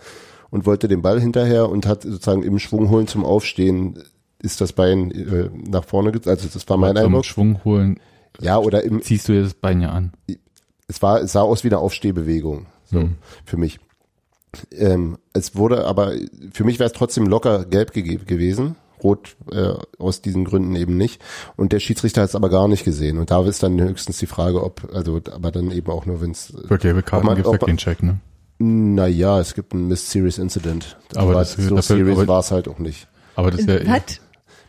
[0.51, 4.01] und wollte den Ball hinterher und hat sozusagen im Schwung holen zum Aufstehen
[4.41, 7.25] ist das Bein äh, nach vorne, also das war mein Eindruck.
[7.25, 7.99] Schwung holen,
[8.39, 10.11] Ja, oder im, ziehst du dir das Bein ja an.
[10.87, 13.15] es war, es sah aus wie eine Aufstehbewegung, so, Hm.
[13.45, 13.79] für mich.
[14.71, 16.13] Ähm, es wurde aber,
[16.53, 18.75] für mich wäre es trotzdem locker gelb ge gewesen.
[19.03, 21.21] Rot äh, aus diesen Gründen eben nicht.
[21.57, 23.17] Und der Schiedsrichter hat es aber gar nicht gesehen.
[23.19, 26.31] Und da ist dann höchstens die Frage, ob, also, aber dann eben auch nur, wenn
[26.31, 28.19] es, Für gelbe Karten ja ob- keinen Check, ne?
[28.57, 30.97] naja, es gibt ein Miss Serious Incident.
[31.13, 33.07] Aber Aber das- so dafür- serious war es halt auch nicht.
[33.35, 34.21] Aber das ist ja, Hat?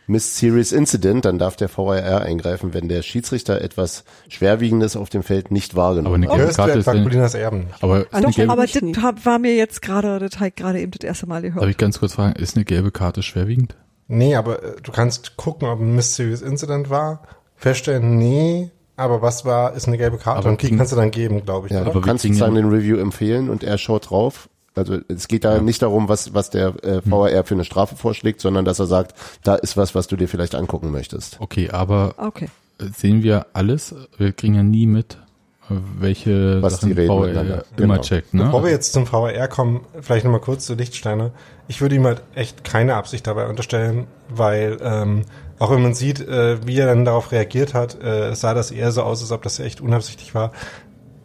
[0.07, 5.21] Miss Serious Incident, dann darf der VAR eingreifen, wenn der Schiedsrichter etwas Schwerwiegendes auf dem
[5.21, 6.37] Feld nicht wahrgenommen Aber eine hat.
[6.37, 7.67] gelbe du Karte ist Colinas Erben?
[7.81, 10.55] aber ist Ah, eine doch, gelbe, aber- Aber das war mir jetzt gerade, das ich
[10.55, 11.67] gerade eben das erste Mal darf gehört.
[11.69, 13.75] ich ganz kurz fragen, ist eine gelbe Karte schwerwiegend?
[14.07, 17.23] Nee, aber äh, du kannst gucken, ob ein Mysterious Incident war,
[17.57, 21.11] feststellen, nee, aber was war, ist eine gelbe Karte Aber und die kannst du dann
[21.11, 21.73] geben, glaube ich.
[21.73, 21.89] Ja, oder?
[21.91, 24.47] du wir kannst sozusagen den Review empfehlen und er schaut drauf.
[24.77, 28.41] Also es geht da nicht darum, was, was der äh, VAR für eine Strafe vorschlägt,
[28.41, 31.37] sondern dass er sagt, da ist was, was du dir vielleicht angucken möchtest.
[31.39, 32.49] Okay, aber Okay.
[32.79, 33.93] sehen wir alles?
[34.17, 35.17] Wir kriegen ja nie mit,
[35.69, 37.63] äh, welche Was die reden VR miteinander.
[37.77, 38.01] immer Genau.
[38.01, 38.43] checkt, ne?
[38.45, 41.31] Bevor wir jetzt zum VAR kommen, vielleicht nochmal kurz zu Lichtsteiner.
[41.67, 45.23] Ich würde ihm halt echt keine Absicht dabei unterstellen, weil ähm,
[45.59, 48.91] auch wenn man sieht, äh, wie er dann darauf reagiert hat, äh, sah das eher
[48.91, 50.51] so aus, als ob das echt unabsichtlich war.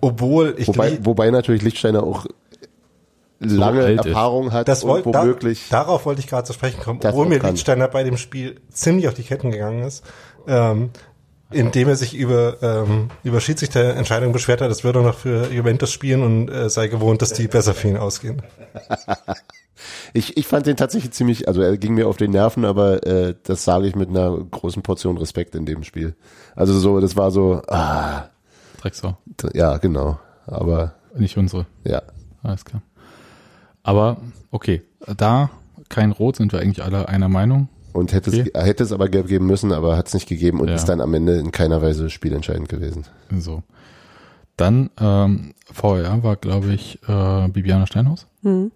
[0.01, 2.27] Obwohl ich Wobei, die- wobei natürlich Lichtsteiner auch
[3.43, 4.07] lange ist.
[4.07, 5.69] Erfahrung hat das und wollt, da, womöglich.
[5.71, 7.51] darauf wollte ich gerade zu sprechen kommen, obwohl mir kann.
[7.51, 10.05] Lichtsteiner bei dem Spiel ziemlich auf die Ketten gegangen ist.
[10.47, 10.91] Ähm,
[11.51, 15.93] indem er sich über, ähm, über Schiedsrichterentscheidungen beschwert hat, das würde er noch für Juventus
[15.93, 18.43] spielen und äh, sei gewohnt, dass die besser für ihn ausgehen.
[20.13, 23.35] Ich, ich fand den tatsächlich ziemlich, also er ging mir auf den Nerven, aber äh,
[23.43, 26.15] das sage ich mit einer großen Portion Respekt in dem Spiel.
[26.55, 28.29] Also so, das war so, ah,
[28.81, 29.17] Drecksau.
[29.55, 30.19] ja, genau.
[30.47, 31.67] Aber Nicht unsere.
[31.85, 32.03] ja,
[32.43, 32.83] Alles klar.
[33.83, 34.19] Aber,
[34.51, 34.83] okay.
[35.17, 35.51] Da
[35.89, 37.69] kein Rot sind wir eigentlich alle einer Meinung.
[37.93, 38.51] und hätte es, Okay.
[38.55, 40.75] er hätte es aber ge- geben müssen, aber hat es nicht gegeben und Ja.
[40.77, 43.05] ist dann am Ende in keiner Weise spielentscheidend gewesen.
[43.39, 43.63] So.
[44.57, 48.27] Dann, ähm, VR war, glaube ich, äh, Bibiana Steinhaus.
[48.43, 48.71] Hm.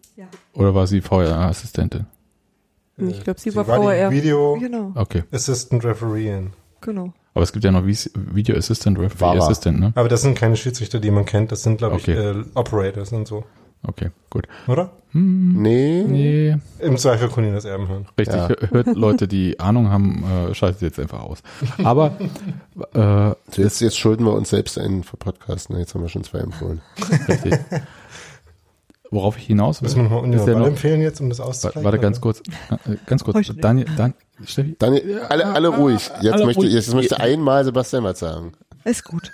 [0.53, 2.05] Oder war sie VR-Assistentin?
[2.99, 4.11] Ich glaube, sie, Sie war war VR.
[4.11, 5.23] die Video Genau, Okay.
[5.33, 6.43] Assistant Referee.
[6.83, 7.13] genau.
[7.35, 9.39] Aber es gibt ja noch Video Assistant, Referee.
[9.39, 9.93] Assistant, ne?
[9.95, 11.53] Aber das sind keine Schiedsrichter, die man kennt.
[11.53, 12.13] Das sind, glaube Okay.
[12.13, 13.45] ich, äh, Operators und so.
[13.87, 14.47] Okay, gut.
[14.67, 14.91] Oder?
[15.13, 18.07] Nee, Nee, Im Zweifel können die das Erben hören.
[18.19, 18.37] richtig.
[18.37, 18.49] Ja.
[18.49, 21.43] Hör- Hört Leute, die Ahnung haben, äh, schaltet jetzt einfach aus.
[21.83, 22.17] Aber,
[22.93, 25.71] äh, So, jetzt, jetzt schulden wir uns selbst einen für Podcast.
[25.71, 25.79] Ne?
[25.79, 26.83] Jetzt haben wir schon zwei empfohlen.
[27.29, 27.55] richtig.
[29.11, 31.85] Worauf ich hinaus will, Müssen wir nochmal ja noch, empfehlen jetzt, um das auszugleichen?
[31.85, 33.47] Warte ganz kurz, äh, ganz kurz.
[33.57, 34.15] Daniel, Dan,
[34.45, 36.11] Steffi, Daniel, alle, alle ruhig.
[36.21, 36.73] Jetzt Alle möchte, ruhig.
[36.75, 38.53] jetzt möchte einmal Sebastian was sagen.
[38.85, 39.31] Ist gut.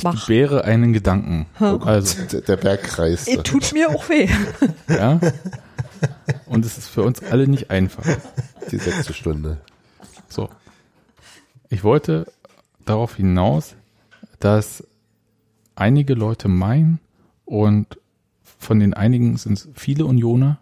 [0.00, 0.26] Ich Mach.
[0.26, 1.46] gebäre einen Gedanken.
[1.58, 3.28] Also, Der, der Berg kreist.
[3.28, 4.28] Es tut mir auch weh.
[4.88, 5.20] ja.
[6.46, 8.04] Und es ist für uns alle nicht einfach.
[8.70, 9.58] Die sechste Stunde.
[10.28, 10.48] So.
[11.68, 12.26] Ich wollte
[12.86, 13.74] darauf hinaus,
[14.38, 14.82] dass
[15.76, 16.98] einige Leute meinen
[17.44, 17.98] und
[18.58, 20.58] von den einigen sind es viele Unioner,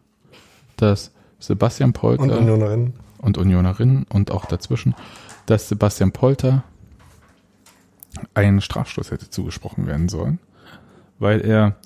[0.77, 2.95] dass Sebastian Polter Und Unionerinnen.
[3.19, 4.95] und Unionerinnen und auch dazwischen,
[5.47, 6.65] dass Sebastian Polter
[8.35, 10.39] einen Strafstoß hätte zugesprochen werden sollen,
[11.19, 11.77] weil er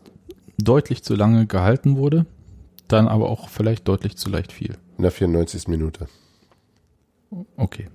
[0.58, 2.26] deutlich zu lange gehalten wurde,
[2.88, 4.76] dann aber auch vielleicht deutlich zu leicht fiel.
[4.96, 5.68] In der 94.
[5.68, 6.06] Minute.
[7.56, 7.88] Okay,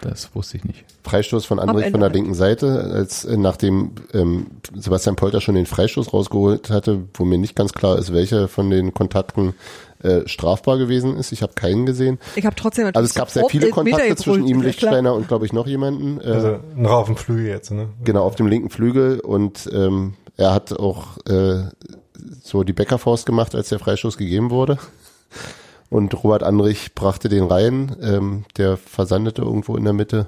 [0.00, 0.84] das wusste ich nicht.
[1.02, 5.66] Freistoß von Andrich von der linken Seite, als äh, nachdem ähm, Sebastian Polter schon den
[5.66, 9.54] Freistoß rausgeholt hatte, wo mir nicht ganz klar ist, welcher von den Kontakten
[10.02, 11.32] äh, strafbar gewesen ist.
[11.32, 12.18] Ich habe keinen gesehen.
[12.34, 14.62] Ich habe trotzdem Also es gab sehr viele Kontakte zwischen ihm.
[14.62, 16.20] Lichtsteiner und glaube ich noch jemanden.
[16.20, 17.88] Äh, Also ein Raufen Flüge jetzt, ne?
[18.04, 21.64] Genau, auf dem linken Flügel und ähm, er hat auch äh,
[22.42, 24.78] so die Bäckerfaust gemacht, als der Freistoß gegeben wurde.
[25.88, 30.26] Und Robert Andrich brachte den rein, ähm, der versandete irgendwo in der Mitte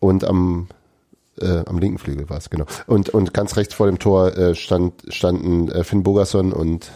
[0.00, 0.68] und am
[1.40, 2.64] äh, am linken Flügel war es, genau.
[2.86, 6.90] Und, und ganz rechts vor dem Tor äh, stand, standen äh, Finn Bogerson und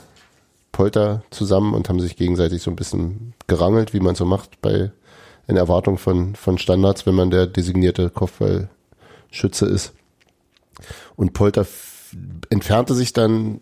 [0.73, 4.91] Polter zusammen und haben sich gegenseitig so ein bisschen gerangelt, wie man so macht bei
[5.47, 9.93] in Erwartung von, von Standards, wenn man der designierte Kopfballschütze ist.
[11.17, 11.67] Und Polter
[12.49, 13.61] entfernte sich dann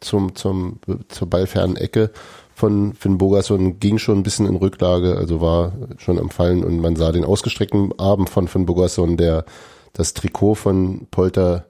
[0.00, 2.10] zum, zum, zur ballfernen Ecke
[2.54, 6.80] von Finn Bogerson, ging schon ein bisschen in Rücklage, also war schon am Fallen und
[6.80, 9.44] man sah den ausgestreckten Arm von Finn Bogerson, der
[9.92, 11.66] das Trikot von Polter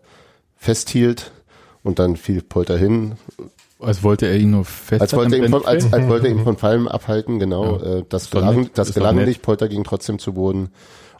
[0.57, 1.32] festhielt
[1.82, 3.16] und dann fiel Polter hin,
[3.80, 6.42] Als wollte er ihn nur fest als wollte, ihn von, als, als wollte er ihn
[6.42, 7.78] von Fallen abhalten, genau.
[7.78, 7.98] Ja.
[7.98, 8.70] Äh, das gelang, nett.
[8.74, 9.42] das gelang nicht.
[9.42, 10.70] Polter ging trotzdem zu Boden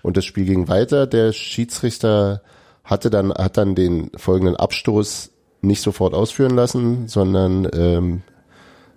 [0.03, 1.07] und das Spiel ging weiter.
[1.07, 2.43] Der Schiedsrichter
[2.83, 5.31] hatte dann, hat dann den folgenden Abstoß
[5.61, 8.23] nicht sofort ausführen lassen, sondern ähm,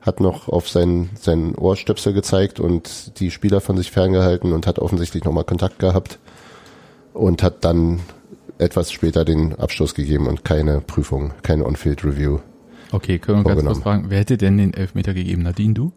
[0.02, 4.80] hat noch auf seinen, seinen Ohrstöpsel gezeigt und die Spieler von sich ferngehalten und hat
[4.80, 6.18] offensichtlich nochmal Kontakt gehabt
[7.14, 8.00] und hat dann
[8.58, 12.40] etwas später den Abstoß gegeben und keine Prüfung, keine On-Field-Review.
[12.92, 15.44] Okay, können wir ganz kurz fragen, wer hätte denn den Elfmeter gegeben?
[15.44, 15.92] Nadine, du?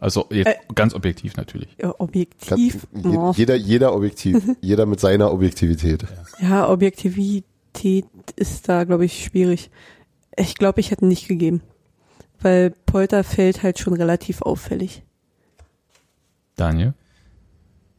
[0.00, 0.54] Also jetzt Äh.
[0.74, 1.68] ganz objektiv natürlich.
[1.98, 2.86] Objektiv.
[2.94, 3.32] Je- Ja.
[3.32, 6.04] Jeder, jeder objektiv, jeder mit seiner Objektivität.
[6.40, 8.04] Ja, Objektivität
[8.36, 9.70] ist da, glaube ich, schwierig.
[10.36, 11.62] Ich glaube, ich hätte ihn nicht gegeben.
[12.40, 15.02] Weil Polter fällt halt schon relativ auffällig.
[16.54, 16.94] Daniel?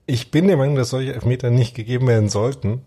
[0.06, 2.82] Ich bin der Meinung, dass solche Elfmeter nicht gegeben werden sollten,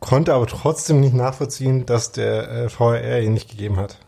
[0.00, 3.98] konnte aber trotzdem nicht nachvollziehen, dass der äh, VRR ihn nicht gegeben hat.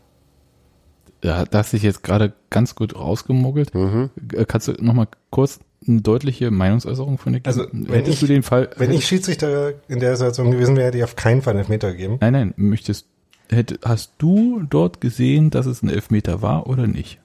[1.26, 3.74] Ja, da hast dich jetzt gerade ganz gut rausgemuggelt.
[3.74, 4.10] Mhm.
[4.32, 7.46] Äh, Kannst du nochmal kurz eine deutliche Meinungsäußerung von dir geben?
[7.58, 10.86] Also, wenn Hättest ich- du den Fall, Wenn ich Schiedsrichter in der Situation gewesen wäre,
[10.86, 12.18] hätte ich auf keinen Fall einen Elfmeter gegeben.
[12.20, 13.06] nein, nein, möchtest,
[13.50, 17.18] hätte, hast du dort gesehen, dass es ein Elfmeter war oder nicht?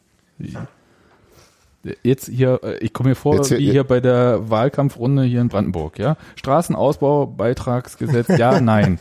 [2.03, 5.47] Jetzt hier, äh, ich komme mir vor, Jetzt wie hier bei der Wahlkampfrunde hier in
[5.49, 6.15] Brandenburg, ja?
[6.35, 8.99] Straßenausbau, Beitragsgesetz, ja, nein.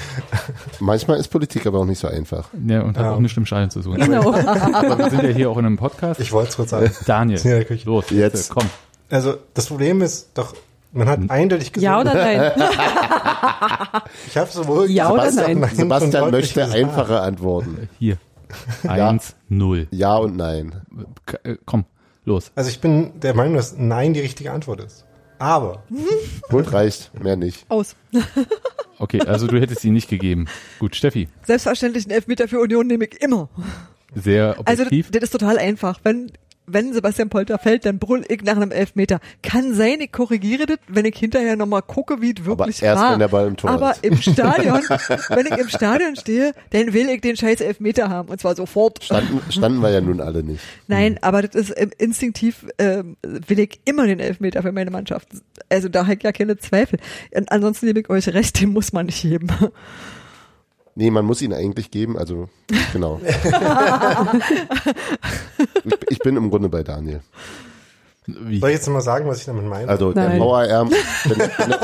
[0.80, 2.48] Manchmal ist Politik aber auch nicht so einfach.
[2.66, 3.12] Ja, und hat Ja.
[3.12, 3.96] auch dem Schein zu tun.
[3.96, 4.32] Genau.
[4.32, 6.20] Aber wir sind ja hier auch in einem Podcast.
[6.20, 6.90] Ich wollte es kurz sagen.
[7.06, 8.50] Daniel, Ja, los, Jetzt.
[8.50, 8.64] komm.
[9.10, 10.54] Also das Problem ist doch,
[10.92, 12.52] man hat eindeutig gesehen, Ja oder nein?
[14.26, 15.70] ich habe sowohl Ja oder gesagt, nein?
[15.74, 16.74] Sebastian möchte gesagt.
[16.74, 17.88] einfache Antworten.
[17.98, 18.16] Hier.
[18.86, 19.88] Eins, null.
[19.90, 20.80] Ja und nein.
[21.26, 21.84] K- äh, Komm,
[22.26, 22.52] los.
[22.54, 25.06] Also ich bin der Meinung, dass Nein die richtige Antwort ist.
[25.38, 25.82] Aber
[26.50, 27.64] Pult reicht, mehr nicht.
[27.70, 27.96] Aus.
[28.98, 30.46] Okay, also du hättest ihn nicht gegeben.
[30.78, 33.50] Gut, Steffi, Selbstverständlich einen Elfmeter für Union nehme ich immer.
[34.14, 35.10] sehr Also objektiv.
[35.10, 36.00] das ist total einfach.
[36.02, 36.32] Wenn
[36.66, 39.20] wenn Sebastian Polter fällt, dann brüll ich nach einem Elfmeter.
[39.42, 43.12] Kann sein, ich korrigiere das, wenn ich hinterher nochmal gucke, wie es wirklich erst, war.
[43.12, 44.04] wenn der Ball im Tor Aber ist.
[44.04, 44.80] im Stadion,
[45.28, 48.28] wenn ich im Stadion stehe, dann will ich den scheiß Elfmeter haben.
[48.28, 49.02] Und zwar sofort.
[49.04, 50.62] Standen, standen wir ja nun alle nicht.
[50.88, 55.28] Nein, aber das ist ähm, instinktiv, ähm, will ich immer den Elfmeter für meine Mannschaft.
[55.68, 56.98] Also da habe ich ja keine Zweifel.
[57.34, 59.48] Und ansonsten nehme ich euch recht, den muss man nicht heben.
[60.98, 62.48] Nee, man muss ihn eigentlich geben, also
[62.92, 63.20] genau.
[65.84, 67.20] ich, ich bin im Grunde bei Daniel.
[68.26, 68.58] Wie?
[68.58, 69.88] soll ich jetzt mal sagen, was ich damit meine?
[69.88, 70.40] Also der Nein.
[70.40, 71.74] VAR, wenn, wenn,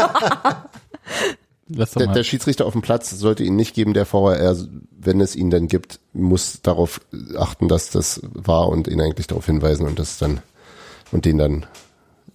[1.79, 4.57] Lass doch der, der Schiedsrichter auf dem Platz sollte ihn nicht geben, der VAR,
[4.99, 7.03] wenn es ihn dann gibt, muss darauf
[7.37, 10.41] achten, dass das war und ihn eigentlich darauf hinweisen und das dann
[11.13, 11.67] und den dann,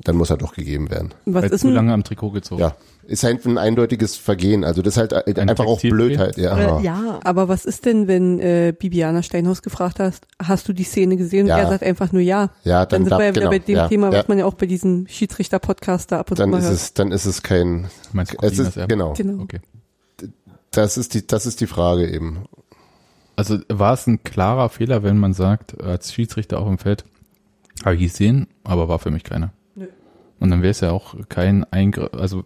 [0.04, 1.14] dann muss er doch gegeben werden.
[1.26, 2.62] Was Weil ist zu lange am Trikot gezogen.
[2.62, 2.76] Ja,
[3.08, 4.64] ist halt ein eindeutiges Vergehen.
[4.64, 5.80] Also das ist halt Ein einfach auch?
[5.82, 6.38] Blödheit.
[6.38, 7.20] Ja, Äh, ja.
[7.24, 11.44] aber was ist denn, wenn äh, Bibiana Steinhaus gefragt hast, hast du die Szene gesehen?
[11.44, 11.58] Und Ja.
[11.60, 12.52] er sagt einfach nur ja.
[12.64, 14.38] ja Dann dann, sind wir ja wieder genau, bei dem ja, Thema, ja, was man
[14.40, 16.74] ja auch bei diesem Schiedsrichter-Podcast da ab und zu dann mal ist hört.
[16.76, 19.42] es, dann ist es kein, Meinst du, es ist, genau, Genau.
[19.44, 19.60] Okay.
[20.72, 22.46] das ist die, das ist die Frage eben.
[23.36, 27.06] Also war es ein klarer Fehler, wenn man sagt, als Schiedsrichter auf dem Feld,
[27.86, 29.52] habe ich gesehen, aber war für mich keiner.
[30.40, 32.44] Und dann wäre es ja auch kein Eingriff, also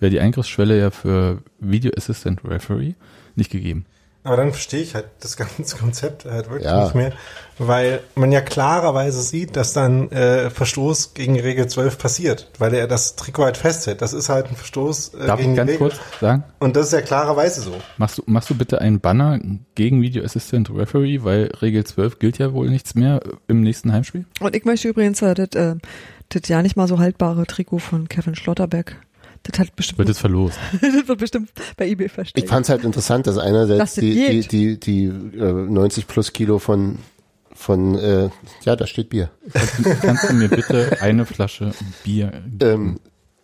[0.00, 2.94] wäre die Eingriffsschwelle ja für Video Assistant Referee
[3.34, 3.84] nicht gegeben.
[4.24, 6.84] Aber dann verstehe ich halt das ganze Konzept halt wirklich Ja.
[6.84, 7.12] nicht mehr,
[7.58, 12.86] weil man ja klarerweise sieht, dass dann äh, Verstoß gegen Regel 12 passiert, weil er
[12.86, 14.00] das Trikot halt festhält.
[14.00, 15.88] Das ist halt ein Verstoß äh, Darf gegen ich ganz die Regel.
[15.88, 16.44] kurz sagen?
[16.60, 17.72] Und das ist ja klarerweise so.
[17.96, 19.40] Machst du, machst du bitte einen Banner
[19.74, 24.26] gegen Video Assistant Referee, weil Regel 12 gilt ja wohl nichts mehr im nächsten Heimspiel?
[24.38, 25.74] Und ich möchte übrigens äh, das, äh,
[26.34, 28.96] das ja nicht mal so haltbare Trikot von Kevin Schlotterbeck.
[29.44, 30.58] Das hat bestimmt, Wird es verlost.
[30.80, 32.44] das wird bestimmt bei eBay versteckt.
[32.44, 36.06] Ich fand es halt interessant, dass einerseits Dass das die, die, die, die äh, 90
[36.06, 36.98] plus Kilo von,
[37.52, 38.30] von äh,
[38.62, 39.30] ja, da steht Bier,
[40.00, 41.72] Kannst du mir bitte eine Flasche
[42.04, 43.00] Bier ähm,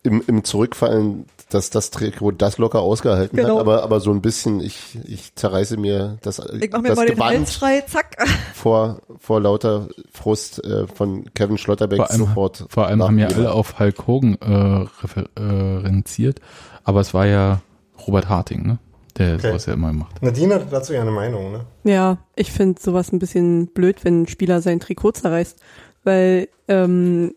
[0.09, 3.55] im, im Zurückfallen, dass das Trikot das locker ausgehalten Genau.
[3.55, 6.97] hat, aber, aber so ein bisschen, ich, ich zerreiße mir das, ich mach mir das
[6.97, 8.17] mal den Hals Gewand frei, zack.
[8.55, 12.67] vor, vor lauter Frust äh, von Kevin Schlotterbeck Vor allem, sofort.
[12.69, 16.41] vor allem haben ja alle auf Hulk Hogan äh, referenziert,
[16.85, 17.61] aber es war ja
[18.07, 18.79] Robert Harting, ne?
[19.17, 19.49] Der Okay.
[19.49, 20.23] sowas ja immer macht.
[20.23, 21.61] Nadine hat dazu ja eine Meinung, ne?
[21.83, 25.59] Ja, ich finde sowas ein bisschen blöd, wenn ein Spieler sein Trikot zerreißt,
[26.05, 27.35] weil ähm,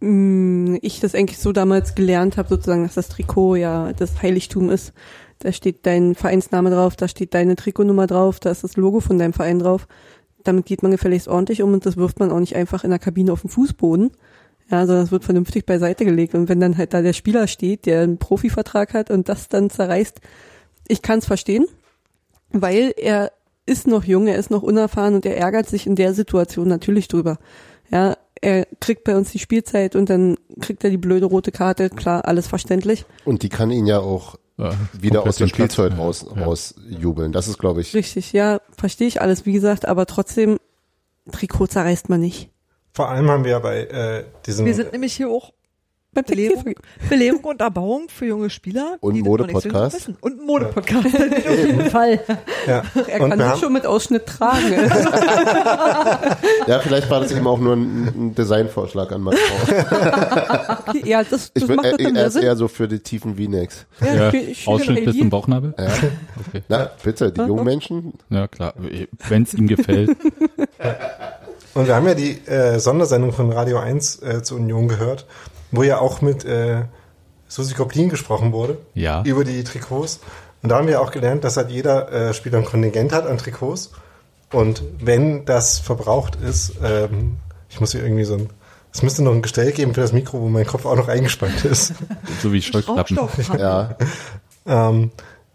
[0.00, 4.92] ich das eigentlich so damals gelernt habe, sozusagen, dass das Trikot ja das Heiligtum ist.
[5.40, 9.18] Da steht dein Vereinsname drauf, da steht deine Trikotnummer drauf, da ist das Logo von
[9.18, 9.86] deinem Verein drauf.
[10.44, 12.98] Damit geht man gefälligst ordentlich um und das wirft man auch nicht einfach in der
[12.98, 14.12] Kabine auf den Fußboden.
[14.70, 16.34] Ja, sondern das wird vernünftig beiseite gelegt.
[16.34, 19.70] Und wenn dann halt da der Spieler steht, der einen Profivertrag hat und das dann
[19.70, 20.20] zerreißt,
[20.88, 21.66] ich kann es verstehen,
[22.50, 23.32] weil er
[23.66, 27.08] ist noch jung, er ist noch unerfahren und er ärgert sich in der Situation natürlich
[27.08, 27.38] drüber.
[27.90, 31.90] Ja, er kriegt bei uns die Spielzeit und dann kriegt er die blöde rote Karte,
[31.90, 33.04] klar, alles verständlich.
[33.24, 36.42] Und die kann ihn ja auch Äh, wieder aus dem Platz- Spielzeug ja, raus, ja.
[36.44, 37.30] rausjubeln.
[37.32, 40.58] Das ist, glaube ich, Richtig, ja, verstehe ich alles, wie gesagt, aber trotzdem,
[41.30, 42.50] Trikot zerreißt man nicht.
[42.92, 45.52] Vor allem haben wir ja bei äh, diesem Wir sind nämlich hier auch
[46.14, 46.74] Beim Belehrung.
[47.10, 48.96] Belehrung und Erbauung für junge Spieler.
[49.00, 50.10] Und Modepodcast.
[50.20, 51.04] Und ein Modepodcast.
[51.14, 52.20] Auf jeden Fall.
[52.66, 52.82] ja.
[53.08, 54.72] Er Und kann sich schon mit Ausschnitt tragen.
[56.66, 59.40] ja, vielleicht war das eben auch nur ein, ein Designvorschlag an Macron.
[60.86, 62.42] Okay, ja, das, das Ich, macht das er, er ist Sinn.
[62.42, 63.86] eher so für die tiefen V-Necks.
[64.00, 65.74] Ja, schön Ausschnitt bis zum Bauchnabel?
[65.78, 65.86] Ja.
[66.48, 66.62] Okay.
[66.68, 68.14] Na, bitte, die jungen Menschen.
[68.30, 68.74] Ja, klar.
[69.28, 70.16] Wenn es ihm gefällt.
[71.74, 75.26] Und wir haben ja die äh, Sondersendung von Radio 1 äh, zur Union gehört,
[75.70, 76.82] wo ja auch mit äh,
[77.48, 79.22] Susi Koplin gesprochen wurde Ja.
[79.24, 80.20] über die Trikots.
[80.62, 83.38] Und da haben wir auch gelernt, dass halt jeder äh, Spieler ein Kontingent hat an
[83.38, 83.92] Trikots.
[84.52, 87.36] Und wenn das verbraucht ist, ähm,
[87.68, 88.50] ich muss hier irgendwie so ein,
[88.92, 91.64] es müsste noch ein Gestell geben für das Mikro, wo mein Kopf auch noch eingespannt
[91.64, 91.92] ist.
[92.42, 93.18] So wie Scheuklappen.
[93.58, 93.96] Ja,
[94.66, 95.10] ähm,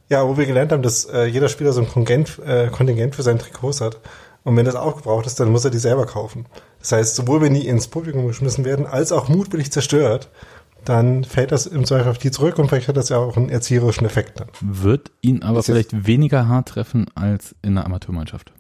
[0.10, 3.24] ja, wo wir gelernt haben, dass äh, jeder Spieler so ein Kontingent, äh, Kontingent für
[3.24, 4.00] seine Trikots hat.
[4.44, 6.46] Und wenn das aufgebraucht ist, dann muss er die selber kaufen.
[6.80, 10.30] Das heißt, sowohl wenn die ins Publikum geschmissen werden, als auch mutwillig zerstört,
[10.84, 13.48] dann fällt das im Zweifel auf die zurück und vielleicht hat das ja auch einen
[13.50, 14.50] erzieherischen Effekt dann.
[14.60, 18.52] Wird ihn aber jetzt- vielleicht weniger hart treffen als in der Amateurmannschaft.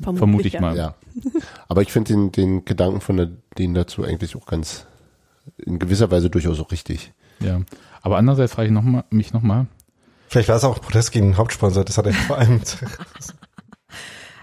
[0.00, 0.60] Vermute ich ja.
[0.60, 0.76] mal.
[0.76, 0.94] ja.
[1.68, 4.84] Aber ich finde den, den Gedanken von der, denen dazu eigentlich auch ganz,
[5.56, 7.14] in gewisser Weise durchaus auch richtig.
[7.40, 7.62] Ja.
[8.02, 9.66] Aber andererseits frage ich noch mal, mich nochmal,
[10.28, 12.60] Vielleicht war es auch Protest gegen den Hauptsponsor, das hat er vor allem.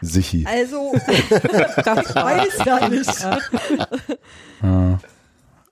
[0.04, 0.45] Sichi.
[0.45, 1.32] Also, ich
[2.16, 3.26] weiß ja nicht.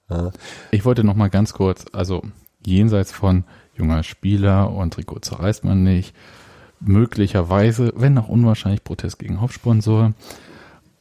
[0.09, 0.31] äh,
[0.71, 2.23] Ich wollte noch mal ganz kurz, also
[2.65, 3.43] jenseits von
[3.75, 6.13] junger Spieler und Trikot zerreißt man nicht,
[6.79, 10.13] möglicherweise, wenn auch unwahrscheinlich, Protest gegen Hauptsponsor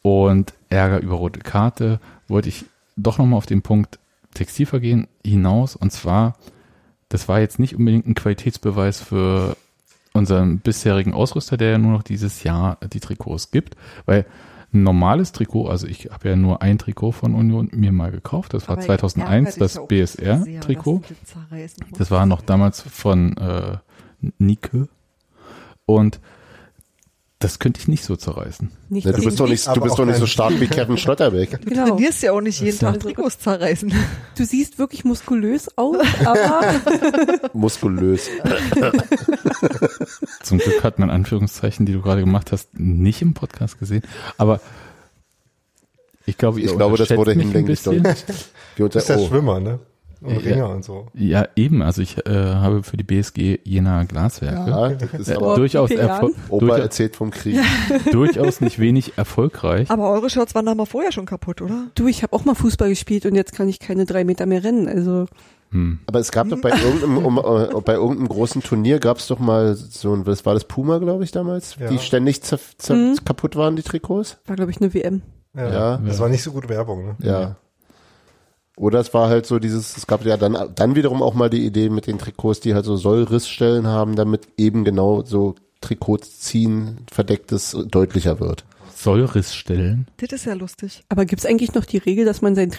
[0.03, 2.65] und Ärger über rote Karte, wollte ich
[2.97, 3.99] doch noch mal auf den Punkt
[4.35, 6.37] Textilvergehen hinaus und zwar,
[7.09, 9.57] das war jetzt nicht unbedingt ein Qualitätsbeweis für
[10.13, 14.27] unseren bisherigen Ausrüster, der ja nur noch dieses Jahr die Trikots gibt, weil
[14.73, 18.55] ein normales Trikot, also ich habe ja nur ein Trikot von Union mir mal gekauft,
[18.55, 21.03] das war Aber 2001 ärgert dich das BSR-Trikot.
[21.99, 23.79] Das war noch damals von äh,
[24.39, 24.89] Nike.
[25.87, 26.21] Und
[27.41, 28.71] das könnte ich nicht so zerreißen.
[28.91, 31.59] Nicht Ja, du bist doch nicht, du bist doch nicht so stark wie Kevin Schlotterbeck.
[31.63, 31.89] Du Genau.
[31.89, 32.79] trainierst ja auch nicht jeden.
[32.79, 33.91] Tag Trikots zerreißen.
[34.37, 36.61] Du siehst wirklich muskulös aus, aber
[37.55, 38.29] Muskulös.
[40.43, 44.03] Zum Glück hat man Anführungszeichen, die du gerade gemacht hast, nicht im Podcast gesehen.
[44.37, 44.61] Aber
[46.27, 47.81] ich glaube, ihr Ich glaube, das wurde hinlänglich
[48.97, 49.79] ist der oh, Schwimmer, ne?
[50.23, 50.39] Und Ja.
[50.53, 51.07] Ringer und so.
[51.15, 51.81] Ja, eben.
[51.83, 55.89] Also ich äh, habe für die BSG Jena Glaswerke ja, das ist äh, aber, durchaus,
[55.91, 57.57] wie viele erfol Opa durch, erzählt vom Krieg.
[58.13, 59.91] durchaus nicht wenig erfolgreich.
[59.91, 61.87] Aber eure Shirts waren da mal vorher schon kaputt, oder?
[61.95, 64.63] du, ich habe auch mal Fußball gespielt und jetzt kann ich keine drei Meter mehr
[64.65, 64.89] rennen.
[64.89, 65.27] Also
[65.73, 66.01] Hm.
[66.07, 69.39] Aber es gab doch bei irgendeinem, um, äh, bei irgendeinem großen Turnier gab es doch
[69.39, 71.89] mal so ein, was war das Puma, glaube ich, damals, Ja.
[71.89, 73.17] die ständig zer, zer, Mhm.
[73.25, 74.39] kaputt waren, die Trikots.
[74.47, 75.23] war, glaube ich, eine WM.
[75.57, 75.97] Ja, Ja.
[76.05, 77.17] Das war nicht so gute Werbung, ne?
[77.21, 77.57] Ja.
[78.81, 81.67] Oder es war halt so dieses, es gab ja dann, dann wiederum auch mal die
[81.67, 86.97] Idee mit den Trikots, die halt so Sollrissstellen haben, damit eben genau so Trikots ziehen,
[87.13, 88.65] verdecktes deutlicher wird.
[88.95, 90.07] Sollrissstellen.
[90.17, 91.05] Das ist ja lustig.
[91.11, 92.71] Aber gibt's eigentlich noch die Regel, dass man sein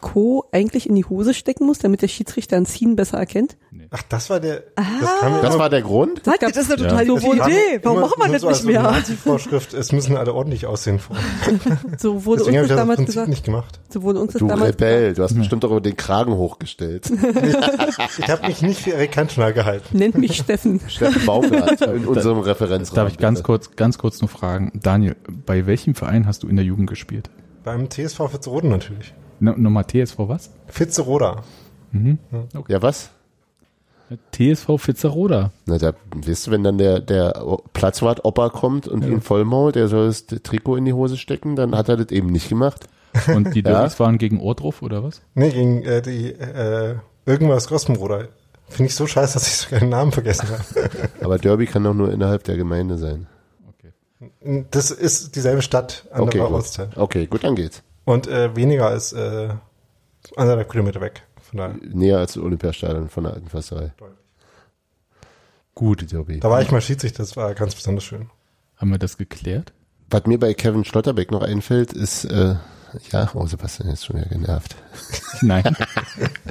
[0.00, 3.56] Trikot eigentlich in die Hose stecken muss, damit der Schiedsrichter ein Ziehen besser erkennt?
[3.90, 4.64] Ach, das war der.
[4.76, 4.84] Das,
[5.20, 6.22] kam mir Das immer- war der Grund?
[6.24, 6.88] Gab- Das ist eine Ja.
[6.88, 7.80] total So gute Idee.
[7.82, 8.82] Warum machen wir das nicht mehr?
[8.82, 11.00] Nazi-Vorschrift, es müssen alle ordentlich aussehen.
[11.98, 13.28] So wurde Deswegen uns das das damals Prinzip gesagt.
[13.28, 13.80] nicht gemacht.
[13.88, 17.10] So wurde uns das Du damals Rebell, du hast bestimmt auch über den Kragen hochgestellt.
[18.18, 19.82] Ich habe mich nicht für Erik Kantschner gehalten.
[19.84, 19.94] gesagt.
[19.94, 20.80] Nennt mich Steffen.
[20.88, 22.96] Steffen Baumgart in unserem Referenzraum.
[22.96, 23.46] Darf ich ganz bitte.
[23.46, 27.30] kurz, ganz kurz nur fragen, Daniel, bei welchem Verein hast du in der Jugend gespielt?
[27.64, 29.14] Beim TSV Fitzeroda natürlich.
[29.40, 30.50] No, Nummer TSV was?
[30.66, 31.42] Fitzeroda.
[32.68, 33.10] Ja, was?
[34.32, 35.50] TSV Fitzeroda.
[35.66, 37.42] Na, da, weißt du, wenn dann der, der
[37.74, 41.76] Platzwart Opa kommt und ihn vollmault, der soll das Trikot in die Hose stecken, dann
[41.76, 42.88] hat er das eben nicht gemacht.
[43.26, 43.72] Und die Ja.
[43.72, 45.20] Derbys waren gegen Ohrdruf oder was?
[45.34, 46.94] Nee, gegen äh, die äh,
[47.26, 48.28] irgendwas Grossenbruder.
[48.68, 50.90] Finde ich so scheiße, dass ich sogar den Namen vergessen habe.
[51.22, 53.26] Aber Derby kann doch nur innerhalb der Gemeinde sein.
[54.70, 56.50] Das ist dieselbe Stadt, andere Okay, gut.
[56.50, 56.88] Ortsteil.
[56.96, 57.82] Okay, gut, dann geht's.
[58.08, 59.50] Und äh, weniger als äh,
[60.34, 61.24] anderthalb Kilometer weg.
[61.42, 61.74] Von daher.
[61.92, 63.92] Näher als das Olympiastadion von der alten Försterei.
[65.74, 66.40] Gut, Derby.
[66.40, 68.30] Da war ich mal Schiedsrichter, das war ganz besonders schön.
[68.78, 69.74] Haben wir das geklärt?
[70.08, 72.54] Was mir bei Kevin Schlotterbeck noch einfällt, ist, äh,
[73.12, 74.74] ja, oh, Sebastian ist schon wieder genervt.
[75.42, 75.76] Nein.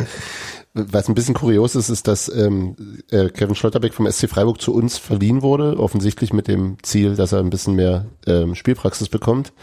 [0.75, 2.75] Was ein bisschen kurios ist, ist, dass ähm,
[3.09, 7.31] äh, Kevin Schlotterbeck vom SC Freiburg zu uns verliehen wurde, offensichtlich mit dem Ziel, dass
[7.31, 9.53] er ein bisschen mehr ähm, Spielpraxis bekommt.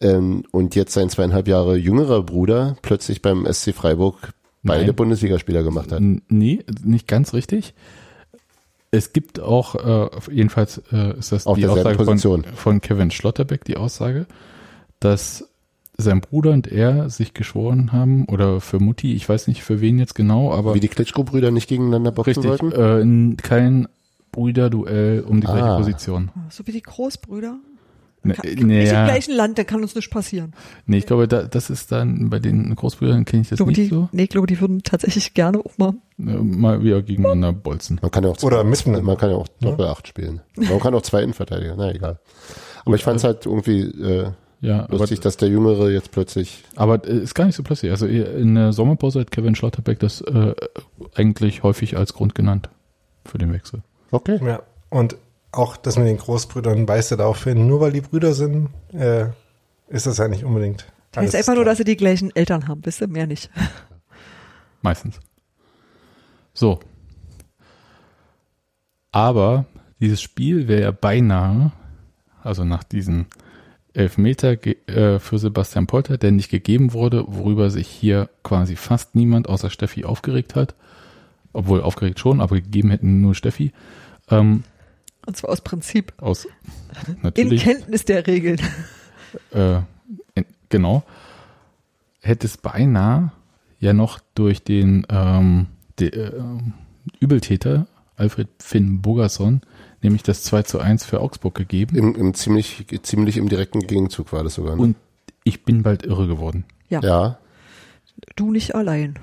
[0.00, 4.32] Ähm, und jetzt sein zweieinhalb Jahre jüngerer Bruder plötzlich beim SC Freiburg
[4.62, 4.96] beide Nein.
[4.96, 6.00] Bundesligaspieler gemacht hat.
[6.00, 7.74] Nee, nicht ganz richtig.
[8.90, 13.64] Es gibt auch, äh, jedenfalls äh, ist das Auf die Aussage von, von Kevin Schlotterbeck,
[13.64, 14.26] die Aussage,
[14.98, 15.48] dass
[15.96, 19.98] sein Bruder und er sich geschworen haben, oder für Mutti, ich weiß nicht für wen
[19.98, 23.32] jetzt genau, aber Wie die Klitschko-Brüder nicht gegeneinander boxen richtig, sollten?
[23.32, 23.86] äh, kein
[24.32, 25.76] Brüderduell um die gleiche Ah.
[25.76, 26.30] Position.
[26.48, 27.58] So wie die Großbrüder.
[28.22, 30.52] Ne, äh, Nicht nee, im ja, gleichen Land, da kann uns nichts passieren.
[30.86, 33.80] nee, ich glaube, da, das ist dann bei den Großbrüdern kenne ich das glaube, nicht
[33.80, 34.08] die, so.
[34.12, 35.94] nee, ich glaube, die würden tatsächlich gerne auch mal.
[36.18, 37.98] Äh, mal wieder gegeneinander bolzen.
[38.02, 39.06] Man kann ja auch Oder miteinander.
[39.06, 40.40] man kann ja auch Doppel acht spielen.
[40.56, 42.18] Man kann auch zwei Innenverteidiger, na egal.
[42.84, 46.62] Aber ich fand es halt irgendwie äh, Ja, aber lustig, dass der Jüngere jetzt plötzlich
[46.76, 47.90] Aber äh, ist gar nicht so plötzlich.
[47.90, 50.54] Also in der Sommerpause hat Kevin Schlotterbeck das äh,
[51.14, 52.68] eigentlich häufig als Grund genannt
[53.24, 53.80] für den Wechsel.
[54.10, 54.38] okay.
[54.44, 54.60] Ja.
[54.90, 55.16] Und
[55.52, 59.26] auch das mit den Großbrüdern weist er darauf hin, nur weil die Brüder sind, äh,
[59.88, 60.86] ist das ja nicht unbedingt.
[61.12, 63.50] Das heißt einfach nur, dass sie die gleichen Eltern haben, wisst ihr, mehr nicht.
[64.82, 65.18] Meistens.
[66.54, 66.78] So.
[69.12, 69.66] Aber
[70.00, 71.72] dieses Spiel wäre ja beinahe,
[72.42, 73.26] also nach diesem
[73.92, 79.16] Elfmeter ge- äh, für Sebastian Polter, der nicht gegeben wurde, worüber sich hier quasi fast
[79.16, 80.74] niemand außer Steffi aufgeregt hat.
[81.52, 83.72] Obwohl aufgeregt schon, aber gegeben hätten nur Steffi.
[84.30, 84.62] Ähm,
[85.26, 86.12] Und zwar aus Prinzip.
[86.18, 86.46] aus
[87.06, 88.60] In natürlich Kenntnis der Regeln.
[89.52, 89.80] äh,
[90.34, 91.02] in, genau,
[92.20, 93.32] hätte es beinahe
[93.78, 95.66] ja noch durch den ähm,
[95.98, 96.32] de, äh,
[97.20, 99.62] Übeltäter Alfred Finn Bogerson
[100.02, 101.96] nämlich das 2 zu 1 für Augsburg gegeben.
[101.96, 104.76] Im, im ziemlich, ziemlich im direkten Gegenzug war das sogar.
[104.76, 104.82] Ne?
[104.82, 104.96] Und
[105.44, 106.64] ich bin bald irre geworden.
[106.88, 107.00] Ja.
[107.00, 107.38] ja,
[108.36, 109.14] du nicht allein.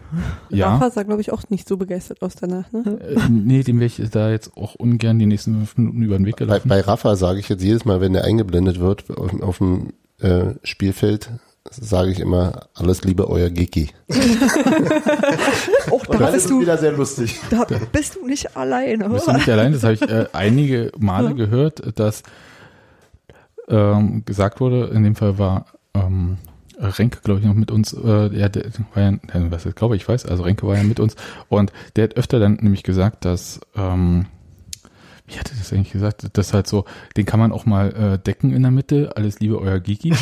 [0.49, 2.71] Ja, Rafa sah, glaube ich, auch nicht so begeistert aus danach.
[2.71, 2.99] Ne?
[3.01, 6.25] äh, nee, dem wäre ich da jetzt auch ungern die nächsten fünf Minuten über den
[6.25, 6.69] Weg Bei, gelaufen.
[6.69, 10.55] bei Rafa sage ich jetzt jedes Mal, wenn der eingeblendet wird auf, auf dem äh,
[10.63, 11.31] Spielfeld,
[11.69, 13.89] sage ich immer, alles Liebe, euer Giki.
[15.91, 17.39] Auch da bist du, wieder sehr lustig.
[17.49, 19.09] da bist du nicht alleine.
[19.09, 19.73] Bist du nicht allein?
[19.73, 22.23] Das habe ich äh, einige Male gehört, dass
[23.69, 26.37] ähm, gesagt wurde, in dem Fall war ähm,
[26.79, 29.17] Renke, glaube ich, noch mit uns, äh, der, der war ja,
[29.49, 31.15] was ich glaube, ich weiß, also Renke war ja mit uns
[31.49, 34.27] und der hat öfter dann nämlich gesagt, dass ähm,
[35.27, 36.25] wie hatte das eigentlich gesagt?
[36.33, 36.85] Das halt so,
[37.17, 39.11] den kann man auch mal äh, decken in der Mitte.
[39.17, 40.09] Alles Liebe, euer Giki.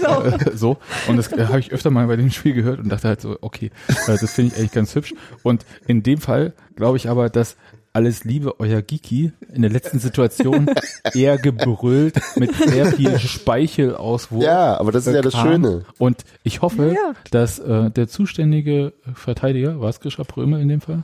[0.00, 0.22] genau.
[0.22, 0.78] Äh, so.
[1.08, 3.36] Und das äh, habe ich öfter mal bei dem Spiel gehört und dachte halt so,
[3.42, 3.70] okay,
[4.06, 5.12] äh, das finde ich eigentlich ganz hübsch.
[5.42, 7.56] Und in dem Fall glaube ich aber, dass
[7.98, 10.70] alles Liebe, euer Giki in der letzten Situation
[11.14, 14.44] eher gebrüllt mit sehr viel Speichelauswurf.
[14.44, 15.34] Ja, aber das ist ja das.
[15.34, 15.84] Schöne.
[15.98, 17.12] Und ich hoffe, Ja.
[17.32, 21.02] dass äh, der zuständige Verteidiger, war es Grisha Pröme in dem Fall,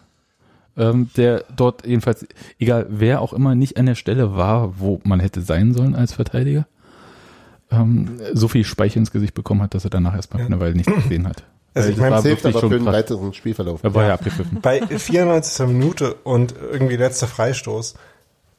[0.77, 2.25] ähm, der dort jedenfalls,
[2.61, 6.13] egal wer auch immer, nicht an der Stelle war, wo man hätte sein sollen als
[6.13, 6.67] Verteidiger,
[7.73, 10.47] ähm, so viel Speichel ins Gesicht bekommen hat, dass er danach erstmal Ja.
[10.47, 11.43] eine Weile nichts gesehen hat.
[11.75, 12.87] Also Weil ich meine, Das hilft aber für krass.
[12.95, 13.81] weiteren Spielverlauf.
[13.83, 14.61] Er war ja, abgepfiffen.
[14.61, 15.67] Bei 94.
[15.67, 17.95] Minute und irgendwie letzter Freistoß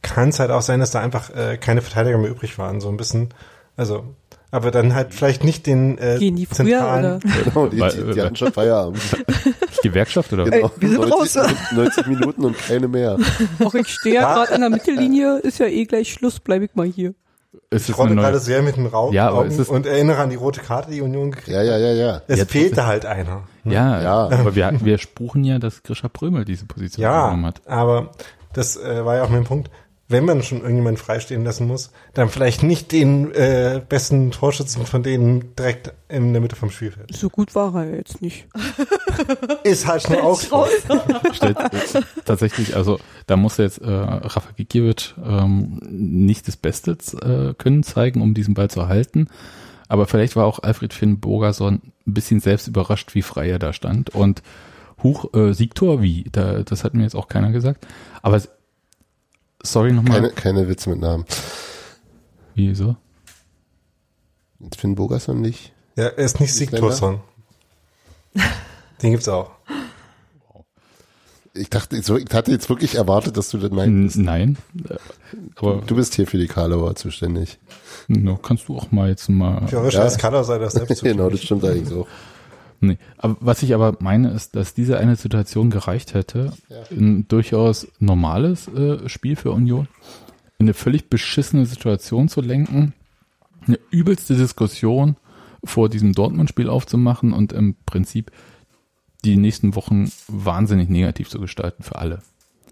[0.02, 2.82] kann es halt auch sein, dass da einfach äh, keine Verteidiger mehr übrig waren.
[2.82, 3.34] So ein bisschen,
[3.78, 4.04] also,
[4.52, 7.22] aber dann halt vielleicht nicht den äh, Gehen die früher zentralen.
[7.46, 9.02] Genau, die, die, die hatten schon Feierabend.
[9.84, 10.46] Gewerkschaft oder?
[10.46, 11.50] Genau, wir sind 90, raus.
[11.72, 13.18] 90 Minuten und keine mehr.
[13.64, 16.76] Auch ich stehe ja gerade an der Mittellinie, ist ja eh gleich Schluss, bleibe ich
[16.76, 17.14] mal hier.
[17.76, 20.92] Ist Ich rotte gerade sehr mit den Raum Ja, und erinnere an die rote Karte,
[20.92, 22.22] die Union gekriegt Ja, ja, ja, ja.
[22.28, 23.44] Es Jetzt fehlte halt einer.
[23.64, 24.30] ja, Ja.
[24.32, 27.62] aber wir, wir spruchen ja, dass Grisha Prömel diese Position Ja, genommen hat.
[27.66, 28.12] aber
[28.54, 29.70] das äh, war ja auch mein Punkt.
[30.08, 35.02] Wenn man schon irgendjemanden freistehen lassen muss, dann vielleicht nicht den äh, besten Torschützen von
[35.02, 37.16] denen direkt in der Mitte vom Spielfeld.
[37.16, 38.48] So gut war er jetzt nicht.
[39.64, 40.40] Ist halt nur auch
[41.34, 47.56] stellt äh, tatsächlich, also da muss jetzt äh, Rafa Gikiewicz ähm, nicht das Beste äh,
[47.56, 49.28] können zeigen, um diesen Ball zu erhalten.
[49.88, 53.74] Aber vielleicht war auch Alfred Finn Bogerson ein bisschen selbst überrascht, wie frei er da
[53.74, 54.12] stand.
[54.12, 54.44] Und
[55.04, 56.26] Huch, äh, Siegtor, wie?
[56.32, 57.86] Da, das hat mir jetzt auch keiner gesagt.
[58.22, 58.40] Aber
[59.66, 60.22] sorry nochmal.
[60.22, 61.26] Keine, keine Witze mit Namen.
[62.56, 62.96] Wieso?
[64.78, 65.74] Finn Bogerson nicht.
[65.96, 66.54] Ja, er ist nicht?
[66.54, 67.20] Sigtorsson.
[69.02, 69.52] Den gibt's auch.
[71.54, 74.18] Ich dachte, ich so- hatte jetzt wirklich erwartet, dass du das meinst.
[74.18, 74.58] nein.
[75.56, 77.60] Aber Du bist hier für die Karlauer zuständig.
[78.10, 79.66] no, kannst du auch mal jetzt mal.
[79.68, 80.02] Theoretisch Ja.
[80.02, 82.08] als Kader sei das selbst genau, das stimmt allerdings auch.
[82.82, 86.52] Nee, aber was ich aber meine, ist, dass diese eine Situation gereicht hätte,
[86.92, 89.88] ein durchaus normales äh, Spiel für Union,
[90.58, 92.94] in eine völlig beschissene Situation zu lenken,
[93.68, 95.16] eine übelste Diskussion
[95.64, 98.32] vor diesem Dortmund-Spiel aufzumachen und im Prinzip
[99.24, 102.22] die nächsten Wochen wahnsinnig negativ zu gestalten für alle.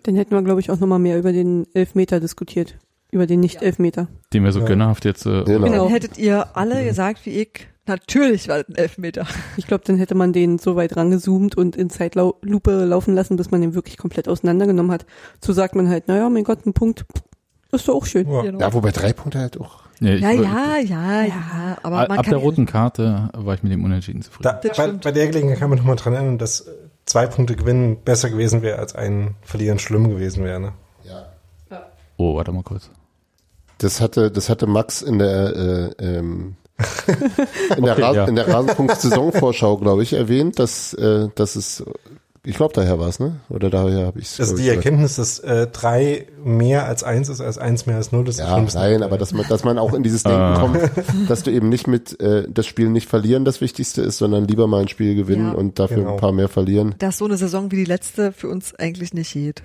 [0.04, 2.76] Dann hätten wir, glaube ich, auch nochmal mehr über den Elfmeter diskutiert.
[3.12, 4.08] Über den Nicht-Elfmeter.
[4.34, 4.66] Dem wir so Ja.
[4.66, 5.68] gönnerhaft jetzt äh, Genau.
[5.68, 9.28] Dann hättet ihr alle gesagt, wie ich, natürlich war das ein Elfmeter.
[9.58, 13.52] Ich glaube, dann hätte man den so weit rangezoomt und in Zeitlupe laufen lassen, bis
[13.52, 15.06] man den wirklich komplett auseinandergenommen hat.
[15.42, 17.06] So sagt man halt, naja, mein Gott, ein Punkt,
[17.72, 18.30] ist doch auch schön.
[18.30, 18.42] Ja.
[18.42, 18.60] Genau.
[18.60, 19.84] Ja, wobei drei Punkte halt auch.
[20.00, 23.72] nee, Ja, ja, ja, ja, aber man ab kann der roten Karte war ich mit
[23.72, 24.58] dem Unentschieden zufrieden.
[24.62, 26.68] Da, bei, bei der Gelegenheit kann man nochmal dran erinnern, dass
[27.06, 30.60] zwei Punkte gewinnen besser gewesen wäre, als ein Verlieren schlimm gewesen wäre.
[30.60, 30.74] Ne?
[31.04, 31.86] Ja.
[32.18, 32.90] oh, warte mal kurz.
[33.80, 36.56] Das hatte, das hatte Max in der, äh, ähm,
[37.78, 38.26] in der, Okay, ja.
[38.26, 41.84] in der Rasenpunkt-Saisonvorschau, glaube ich, erwähnt, dass, äh, dass es,
[42.46, 43.38] ich glaube, daher war es, ne?
[43.50, 44.40] Oder daher habe ich es.
[44.40, 48.26] Also die Erkenntnis, dass äh, drei mehr als eins ist, als eins mehr als null,
[48.26, 50.24] das ist schon Ja, ein bisschen nein, aber dass man, dass man auch in dieses
[50.24, 50.60] Denken Ah.
[50.60, 50.78] kommt,
[51.30, 54.68] dass du eben nicht mit äh, das Spiel nicht verlieren das Wichtigste ist, sondern lieber
[54.68, 55.54] mal ein Spiel gewinnen Ja.
[55.54, 56.12] und dafür Genau.
[56.12, 56.96] ein paar mehr verlieren.
[57.00, 59.64] dass so eine Saison wie die letzte für uns eigentlich nicht geht.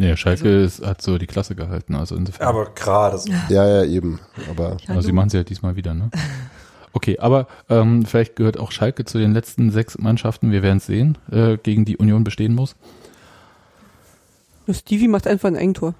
[0.00, 2.46] Nee, Schalke ist, hat so die Klasse gehalten, also insofern.
[2.48, 3.30] Aber gerade so.
[3.50, 4.18] Ja, ja, eben.
[4.48, 6.10] Aber Also sie machen sie ja diesmal wieder, ne?
[6.92, 10.86] Okay, aber ähm, vielleicht gehört auch Schalke zu den letzten sechs Mannschaften, wir werden es
[10.86, 12.74] sehen, äh, gegen die Union bestehen muss.
[14.68, 15.94] Stevie macht einfach ein Eigentor.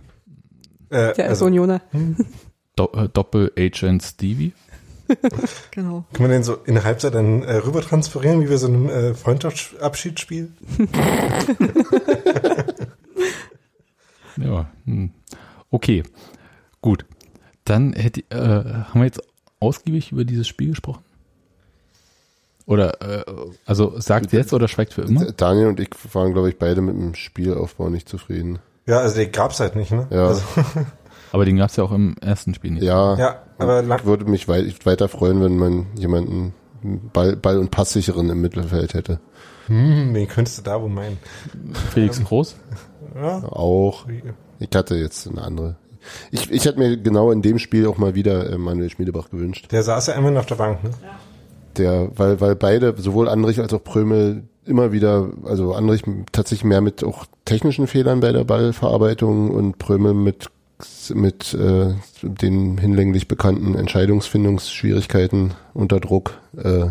[0.89, 1.81] Äh, Der also, also, Unioner.
[2.75, 4.53] Do äh, Doppel-Agent Stevie.
[5.71, 6.05] Genau.
[6.13, 8.89] kann man den so in der Halbzeit dann äh, rüber transferieren, wie wir so einem
[8.89, 10.51] äh, Freundschaftsabschiedsspiel?
[14.43, 15.11] Ja, hm.
[15.71, 16.03] okay,
[16.81, 17.05] gut.
[17.65, 19.23] Dann hätte, äh, haben wir jetzt
[19.61, 21.05] ausgiebig über dieses Spiel gesprochen?
[22.67, 23.25] Oder, äh,
[23.67, 25.33] also sagt jetzt oder schweigt für immer?
[25.33, 28.61] Daniel und ich waren, glaube ich, beide mit dem Spielaufbau nicht zufrieden.
[28.87, 30.07] Ja, also den gab's halt nicht, ne?
[30.11, 30.29] Ja.
[30.29, 30.43] Also,
[31.33, 32.83] Aber den gab es ja auch im ersten Spiel nicht.
[32.83, 36.55] Ja, ja, aber ich würde mich weit, weiter freuen, wenn man jemanden
[37.13, 39.21] Ball, Ball- und Passsicheren im Mittelfeld hätte.
[39.67, 41.19] Hm, wen könntest du da wohl meinen?
[41.93, 42.57] Felix Groß.
[43.15, 44.07] Ja, Auch.
[44.59, 45.77] Ich hatte jetzt eine andere.
[46.31, 49.71] Ich, ich hätte mir genau in dem Spiel auch mal wieder äh, Manuel Schmiedebach gewünscht.
[49.71, 50.91] der saß ja immerhin auf der Bank, ne?
[51.77, 56.03] Der, weil, weil beide, sowohl Andrich als auch Prömel, immer wieder, also Andrich
[56.33, 60.49] tatsächlich mehr mit auch technischen Fehlern bei der Ballverarbeitung und Prömel mit,
[61.15, 66.39] mit äh, den hinlänglich bekannten Entscheidungsfindungsschwierigkeiten unter Druck.
[66.57, 66.91] Äh,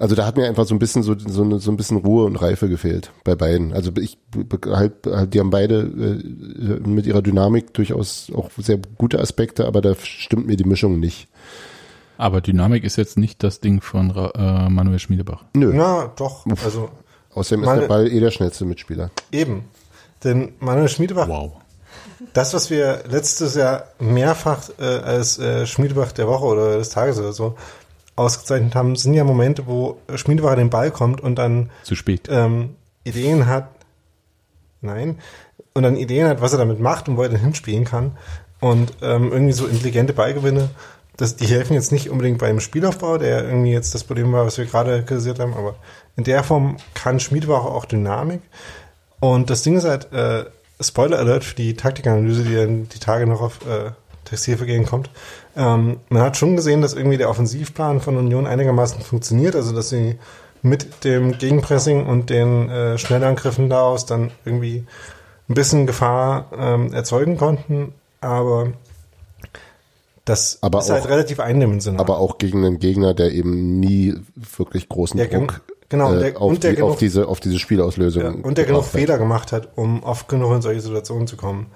[0.00, 2.36] also da hat mir einfach so ein bisschen so, so, so ein bisschen Ruhe und
[2.36, 3.72] Reife gefehlt bei beiden.
[3.72, 4.18] Also ich
[4.66, 9.80] halt, halt die haben beide äh, mit ihrer Dynamik durchaus auch sehr gute Aspekte, aber
[9.80, 11.28] da stimmt mir die Mischung nicht.
[12.18, 15.44] Aber Dynamik ist jetzt nicht das Ding von äh, Manuel Schmiedebach.
[15.54, 15.72] Nö.
[15.74, 16.46] Na, doch.
[16.64, 16.88] Also
[17.34, 19.10] Außerdem ist Meine- der Ball eh der schnellste Mitspieler.
[19.32, 19.64] eben.
[20.24, 21.52] Denn Manuel Schmiedebach, Wow.
[22.32, 27.18] das, was wir letztes Jahr mehrfach äh, als äh, Schmiedebach der Woche oder des Tages
[27.18, 27.54] oder so
[28.16, 32.28] ausgezeichnet haben, sind ja Momente, wo Schmiedebach an den Ball kommt und dann Zu spät.
[32.30, 33.68] ähm, Ideen hat,
[34.80, 35.18] nein,
[35.74, 38.16] und dann Ideen hat, was er damit macht und wo er dann hinspielen kann.
[38.60, 40.70] Und ähm, irgendwie so intelligente Ballgewinne,
[41.18, 44.58] das, die helfen jetzt nicht unbedingt beim Spielaufbau, der irgendwie jetzt das Problem war, was
[44.58, 45.76] wir gerade kritisiert haben, aber
[46.16, 48.40] in der Form kann Schmiedebach auch Dynamik.
[49.20, 50.46] Und das Ding ist halt, äh,
[50.80, 53.92] Spoiler Alert für die Taktikanalyse, die dann die Tage noch auf äh,
[54.26, 55.08] Textilvergehen kommt.
[55.56, 59.88] Ähm, man hat schon gesehen, dass irgendwie der Offensivplan von Union einigermaßen funktioniert, also dass
[59.88, 60.16] sie
[60.62, 64.84] mit dem Gegenpressing und den äh, Schnellangriffen daraus dann irgendwie
[65.48, 68.72] ein bisschen Gefahr ähm, erzeugen konnten, aber
[70.24, 72.00] das Aber ist halt auch- relativ eindimensional.
[72.00, 74.14] Aber auch gegen einen Gegner, der eben nie
[74.56, 77.38] wirklich großen gen- Druck genau, äh, der- auf, und der die, genug- auf, diese, auf
[77.40, 78.90] diese Spielauslösung Ja, und der genug hat.
[78.90, 81.66] Fehler gemacht hat, um oft genug in solche Situationen zu kommen.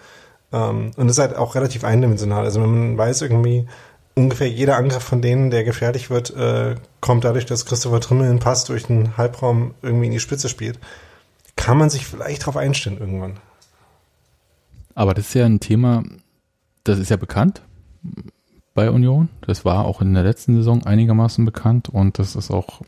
[0.53, 2.45] Ähm, und das ist halt auch relativ eindimensional.
[2.45, 3.67] Also wenn man weiß irgendwie,
[4.15, 8.39] ungefähr jeder Angriff von denen, der gefährlich wird, äh, kommt dadurch, dass Christopher Trimmel einen
[8.39, 10.79] Pass durch den Halbraum irgendwie in die Spitze spielt,
[11.57, 13.39] kann man sich vielleicht darauf einstellen irgendwann.
[14.95, 16.03] Aber das ist ja ein Thema,
[16.85, 17.63] das ist ja bekannt
[18.75, 19.29] bei Union.
[19.43, 22.81] Das war auch in der letzten Saison einigermaßen bekannt und das ist auch,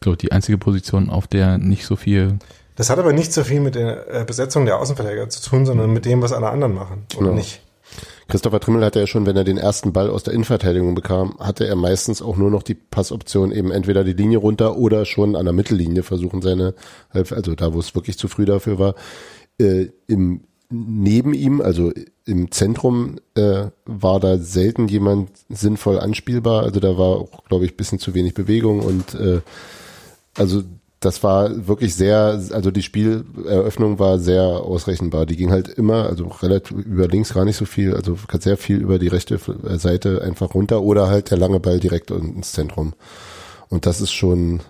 [0.00, 2.38] glaube ich, die einzige Position, auf der nicht so viel.
[2.82, 5.92] Das hat aber nicht so viel mit der äh, Besetzung der Außenverteidiger zu tun, sondern
[5.92, 7.06] mit dem, was alle anderen machen.
[7.14, 7.36] Oder Genau.
[7.36, 7.60] nicht?
[8.26, 11.64] Christopher Trimmel hatte ja schon, wenn er den ersten Ball aus der Innenverteidigung bekam, hatte
[11.64, 15.44] er meistens auch nur noch die Passoption, eben entweder die Linie runter oder schon an
[15.44, 16.74] der Mittellinie versuchen seine,
[17.10, 18.96] also da, wo es wirklich zu früh dafür war,
[19.60, 21.92] äh, im neben ihm, also
[22.24, 26.64] im Zentrum, äh, war da selten jemand sinnvoll anspielbar.
[26.64, 29.40] Also da war auch, glaube ich, bisschen zu wenig Bewegung und äh,
[30.36, 30.64] also
[31.04, 35.26] das war wirklich sehr, also die Spieleröffnung war sehr ausrechenbar.
[35.26, 38.78] Die ging halt immer, also relativ über links gar nicht so viel, also sehr viel
[38.78, 39.38] über die rechte
[39.78, 42.94] Seite einfach runter oder halt der lange Ball direkt ins Zentrum.
[43.68, 44.60] Und das ist schon,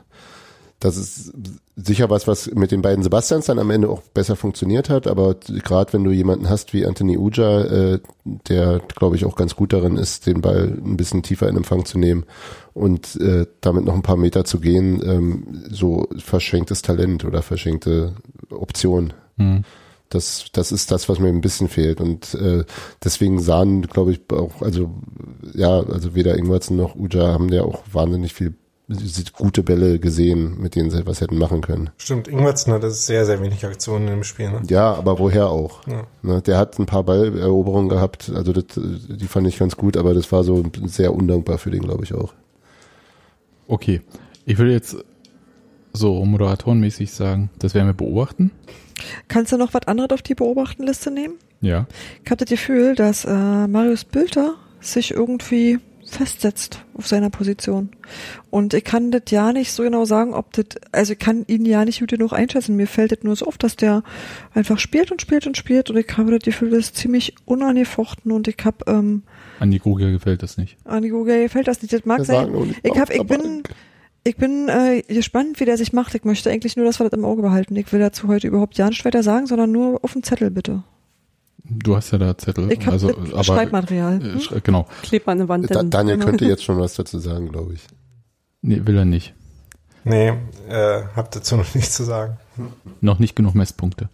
[0.81, 1.33] das ist
[1.75, 5.35] sicher was, was mit den beiden Sebastians dann am Ende auch besser funktioniert hat, aber
[5.35, 9.73] gerade wenn du jemanden hast wie Anthony Uja, äh, der glaube ich auch ganz gut
[9.73, 12.25] darin ist, den Ball ein bisschen tiefer in Empfang zu nehmen
[12.75, 18.15] und äh, damit noch ein paar Meter zu gehen, ähm, so verschenktes Talent oder verschenkte
[18.51, 19.15] Option.
[19.39, 19.65] Hm.
[20.11, 21.99] Das, das ist das, was mir ein bisschen fehlt.
[21.99, 22.65] Und äh,
[23.03, 24.91] deswegen sahen, glaube ich, auch, also
[25.55, 28.53] ja, also weder Ingwertsen noch Uja haben ja auch wahnsinnig viel
[29.33, 31.91] gute Bälle gesehen, mit denen sie was hätten machen können.
[31.99, 34.51] Stimmt, Ingwertsen hat sehr, sehr wenig Aktionen im Spiel.
[34.51, 34.63] Ne?
[34.69, 35.87] Ja, aber woher auch?
[35.87, 36.07] Ja.
[36.23, 40.15] Ne, der hat ein paar Balleroberungen gehabt, also das, die fand ich ganz gut, aber
[40.15, 42.35] das war so sehr undankbar für den, glaube ich auch.
[43.69, 44.03] Okay.
[44.45, 44.97] Ich würde jetzt
[45.93, 48.51] so moderatorenmäßig sagen, das werden wir beobachten.
[49.29, 51.35] Kannst du noch was anderes auf die Beobachtenliste nehmen?
[51.61, 51.87] Ja.
[52.25, 55.79] Ich habe das Gefühl, dass äh, Marius Bülter sich irgendwie
[56.13, 57.91] festsetzt auf seiner Position.
[58.51, 61.65] Und ich kann das ja nicht so genau sagen, ob das, also ich kann ihn
[61.65, 62.77] ja nicht gut genug einschätzen.
[62.77, 64.03] Mir fällt das nur so auf, dass der
[64.55, 68.31] einfach spielt und spielt und spielt und ich habe das Gefühl, das ist ziemlich unangefochten
[68.31, 69.23] und ich habe, ähm,
[69.59, 70.77] An die Google gefällt das nicht.
[70.85, 72.75] an die Google gefällt das nicht, das mag Wir sein.
[72.83, 73.63] Ich hab, ich bin,
[74.25, 76.15] ich bin äh, gespannt, wie der sich macht.
[76.15, 77.75] Ich möchte eigentlich nur, dass wir das im Auge behalten.
[77.77, 80.85] Ich will dazu heute überhaupt ja nicht weiter sagen, sondern nur auf den Zettel bitte.
[81.65, 82.73] Du hast ja da Zettel.
[82.73, 84.21] Ich also, aber, Schreibmaterial.
[84.21, 84.39] äh, Hm?
[84.39, 84.87] sch- genau.
[85.03, 85.71] Klebt an der Wand.
[85.75, 85.83] Da.
[85.83, 87.83] Daniel könnte jetzt schon was dazu sagen, glaube ich.
[88.63, 89.35] Nee, will er nicht.
[90.05, 90.33] Nee,
[90.69, 92.37] äh, hab dazu noch nichts zu sagen.
[93.01, 94.09] Noch nicht genug Messpunkte.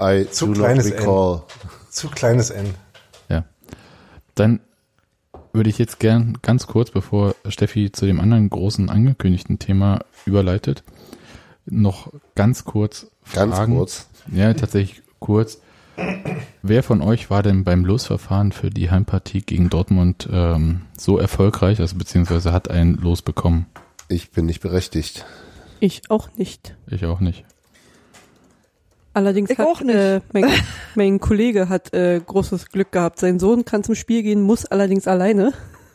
[0.00, 1.42] I Zu kleines recall.
[1.90, 2.66] Zu kleines N.
[3.28, 3.44] Ja.
[4.34, 4.60] Dann
[5.52, 10.82] würde ich jetzt gern ganz kurz, bevor Steffi zu dem anderen großen angekündigten Thema überleitet,
[11.66, 13.76] noch ganz kurz Ganz fragen.
[13.76, 14.06] kurz.
[14.32, 15.58] Ja, tatsächlich kurz.
[16.62, 21.80] Wer von euch war denn beim Losverfahren für die Heimpartie gegen Dortmund ähm, so erfolgreich,
[21.80, 23.66] also beziehungsweise hat ein Los bekommen?
[24.08, 25.26] Ich bin nicht berechtigt.
[25.80, 26.76] Ich auch nicht.
[26.86, 27.44] Ich auch nicht.
[29.12, 29.94] Allerdings Ich hat auch nicht.
[29.94, 30.46] Äh, mein,
[30.94, 33.18] mein Kollege hat äh, großes Glück gehabt.
[33.20, 35.52] Sein Sohn kann zum Spiel gehen, muss allerdings alleine,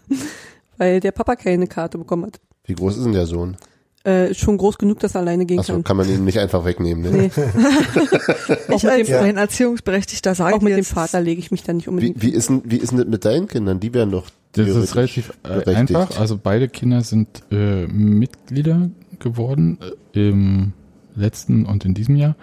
[0.77, 2.39] weil der Papa keine Karte bekommen hat.
[2.63, 3.57] Wie groß ist denn der Sohn?
[4.05, 5.83] Äh, schon groß genug, dass er alleine gehen Achso, kann.
[5.83, 7.03] kann man ihn nicht einfach wegnehmen.
[7.03, 7.11] Ne?
[7.11, 7.31] Nee,
[8.75, 11.73] Ich mit als dem- ein Erziehungsberechtigter sage auch mit dem Vater lege ich mich da
[11.73, 12.21] nicht Wie, unbedingt.
[12.21, 13.79] wie, ist denn, wie ist denn das mit deinen Kindern?
[13.81, 15.95] Die wären doch Das ist relativ äh, berechtigt.
[15.97, 16.17] einfach.
[16.19, 18.89] Also beide Kinder sind äh, Mitglieder
[19.19, 19.79] geworden
[20.15, 20.71] äh, im
[21.15, 22.35] letzten und in diesem Jahr.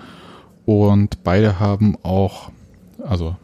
[0.67, 2.51] Und beide haben auch,
[3.03, 3.35] also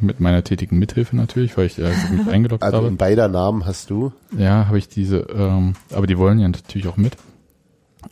[0.00, 2.88] mit meiner tätigen Mithilfe natürlich, weil ich äh, mich eingeloggt Also habe.
[2.88, 4.12] in beider Namen hast du.
[4.36, 7.16] Ja, habe ich diese, ähm, aber die wollen ja natürlich auch mit.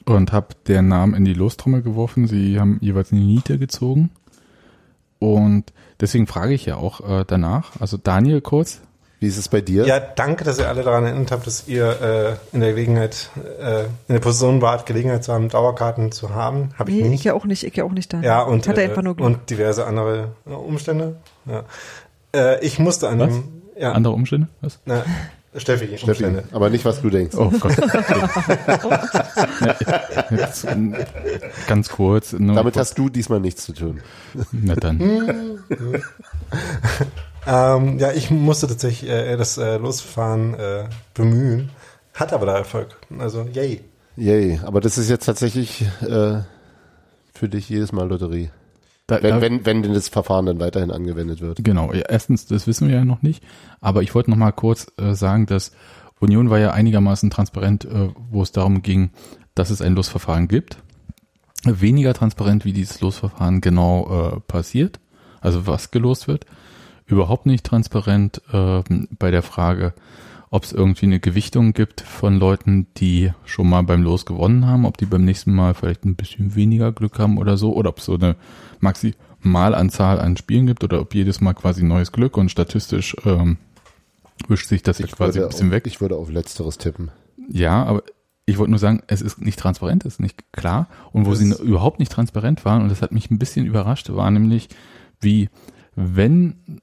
[0.04, 2.26] Und habe deren Namen in die Lostrommel geworfen.
[2.26, 4.10] Sie haben jeweils eine Niete gezogen.
[5.18, 8.80] Und deswegen frage ich ja auch äh, danach, also Daniel kurz,
[9.20, 9.86] Wie ist es bei dir?
[9.86, 13.30] Ja, danke, dass ihr alle daran erinnert habt, dass ihr äh, in der Gelegenheit,
[13.60, 16.70] äh, in der Position wart, Gelegenheit zu haben, Dauerkarten zu haben.
[16.76, 17.24] Habe ich nee, ich nicht.
[17.24, 18.20] ja auch nicht, ich ja auch nicht da.
[18.20, 19.26] Ja, und, Hat er äh, einfach nur Glück.
[19.26, 21.18] und diverse andere äh, Umstände.
[21.46, 21.62] Ja.
[22.34, 23.28] Äh, ich musste an Was?
[23.28, 24.48] dem, ja, andere Umstände?
[24.60, 24.80] Was?
[24.86, 25.04] na,
[25.54, 26.44] Steffi, Steffi, Umstände.
[26.52, 27.36] aber nicht, was du denkst.
[27.36, 27.76] Oh Gott.
[30.30, 30.66] jetzt,
[31.66, 32.32] ganz kurz.
[32.32, 34.00] Nur Damit hast du diesmal nichts zu tun.
[34.50, 35.58] Na dann.
[37.44, 41.70] Ähm, ja, ich musste tatsächlich äh, das äh, Losfahren äh, bemühen,
[42.14, 42.96] hat aber da Erfolg.
[43.18, 43.80] Also, yay.
[44.16, 46.40] Yay, aber das ist jetzt tatsächlich äh,
[47.34, 48.50] für dich jedes Mal Lotterie.
[49.06, 51.64] Da, Wenn, da, wenn, wenn denn das Verfahren dann weiterhin angewendet wird.
[51.64, 53.42] Genau, erstens, das wissen wir ja noch nicht,
[53.80, 55.72] aber ich wollte noch mal kurz äh, sagen, dass
[56.20, 59.10] Union war ja einigermaßen transparent, äh, wo es darum ging,
[59.54, 60.78] dass es ein Losverfahren gibt.
[61.64, 65.00] Weniger transparent, wie dieses Losverfahren genau äh, passiert,
[65.40, 66.46] also was gelost wird.
[67.06, 68.82] Überhaupt nicht transparent äh,
[69.18, 69.94] bei der Frage,
[70.52, 74.84] ob es irgendwie eine Gewichtung gibt von Leuten, die schon mal beim Los gewonnen haben,
[74.84, 77.98] ob die beim nächsten Mal vielleicht ein bisschen weniger Glück haben oder so, oder ob
[77.98, 78.36] es so eine
[78.80, 83.56] Maximalanzahl an Spielen gibt oder ob jedes Mal quasi neues Glück und statistisch ähm,
[84.48, 85.86] wischt sich das ja quasi ein bisschen auf, weg.
[85.86, 87.10] ich würde auf Letzteres tippen.
[87.48, 88.02] Ja, aber
[88.44, 90.88] ich wollte nur sagen, es ist nicht transparent, es ist nicht klar.
[91.12, 94.10] Und wo Das- sie überhaupt nicht transparent waren, und das hat mich ein bisschen überrascht,
[94.12, 94.68] war nämlich,
[95.20, 95.48] wie
[95.94, 96.78] wenn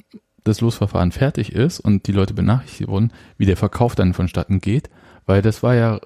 [0.49, 4.89] das Losverfahren fertig ist und die Leute benachrichtigt wurden, wie der Verkauf dann vonstatten geht,
[5.25, 5.99] weil das war ja,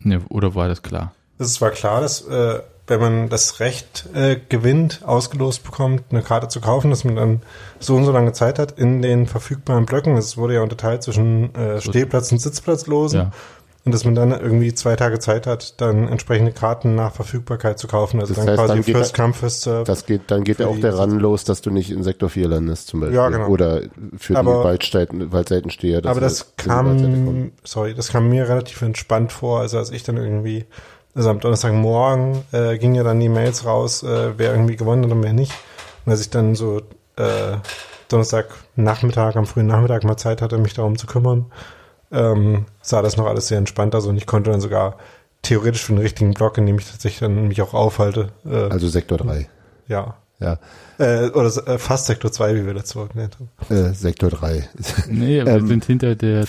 [0.00, 1.12] ne, oder war das klar?
[1.38, 6.48] Es zwar klar, dass äh, wenn man das Recht äh, gewinnt, ausgelost bekommt, eine Karte
[6.48, 7.42] zu kaufen, dass man dann
[7.80, 10.16] so und so lange Zeit hat in den verfügbaren Blöcken.
[10.16, 13.20] Es wurde ja unterteilt zwischen äh, Stehplatz und Sitzplatzlosen.
[13.20, 13.30] Ja.
[13.86, 17.86] Und dass man dann irgendwie zwei Tage Zeit hat, dann entsprechende Karten nach Verfügbarkeit zu
[17.86, 18.18] kaufen.
[18.18, 19.84] Also Das dann heißt, quasi dann First Come, First Serve.
[19.84, 22.48] Das geht, dann geht ja auch der Run los, dass du nicht in Sektor 4
[22.48, 23.16] landest zum Beispiel.
[23.16, 23.46] Ja, genau.
[23.46, 23.82] Oder
[24.18, 26.04] für Aber- die Waldseiten, Waldseitensteher.
[26.04, 29.60] Aber das kam, sorry, das kam mir relativ entspannt vor.
[29.60, 30.64] Also als ich dann irgendwie,
[31.14, 35.12] also am Donnerstagmorgen äh, ging ja dann die Mails raus, äh, wer irgendwie gewonnen hat
[35.12, 35.52] und wer nicht.
[36.04, 36.78] Und als ich dann so
[37.18, 37.56] äh,
[38.08, 41.46] Donnerstagnachmittag, am frühen Nachmittag mal Zeit hatte, mich darum zu kümmern,
[42.16, 44.96] ähm, sah das noch alles sehr entspannt aus und ich konnte dann sogar
[45.42, 48.88] theoretisch für den richtigen Block, in dem ich tatsächlich dann mich auch aufhalte, äh, Also
[48.88, 49.48] Sektor 3.
[49.88, 50.16] ja.
[50.38, 50.58] Ja,
[50.98, 53.74] Äh, oder äh, fast Sektor 2, wie wir das so genannt haben.
[53.74, 54.68] äh, Sektor 3.
[55.08, 56.40] Nee, wir Ähm, sind hinter der,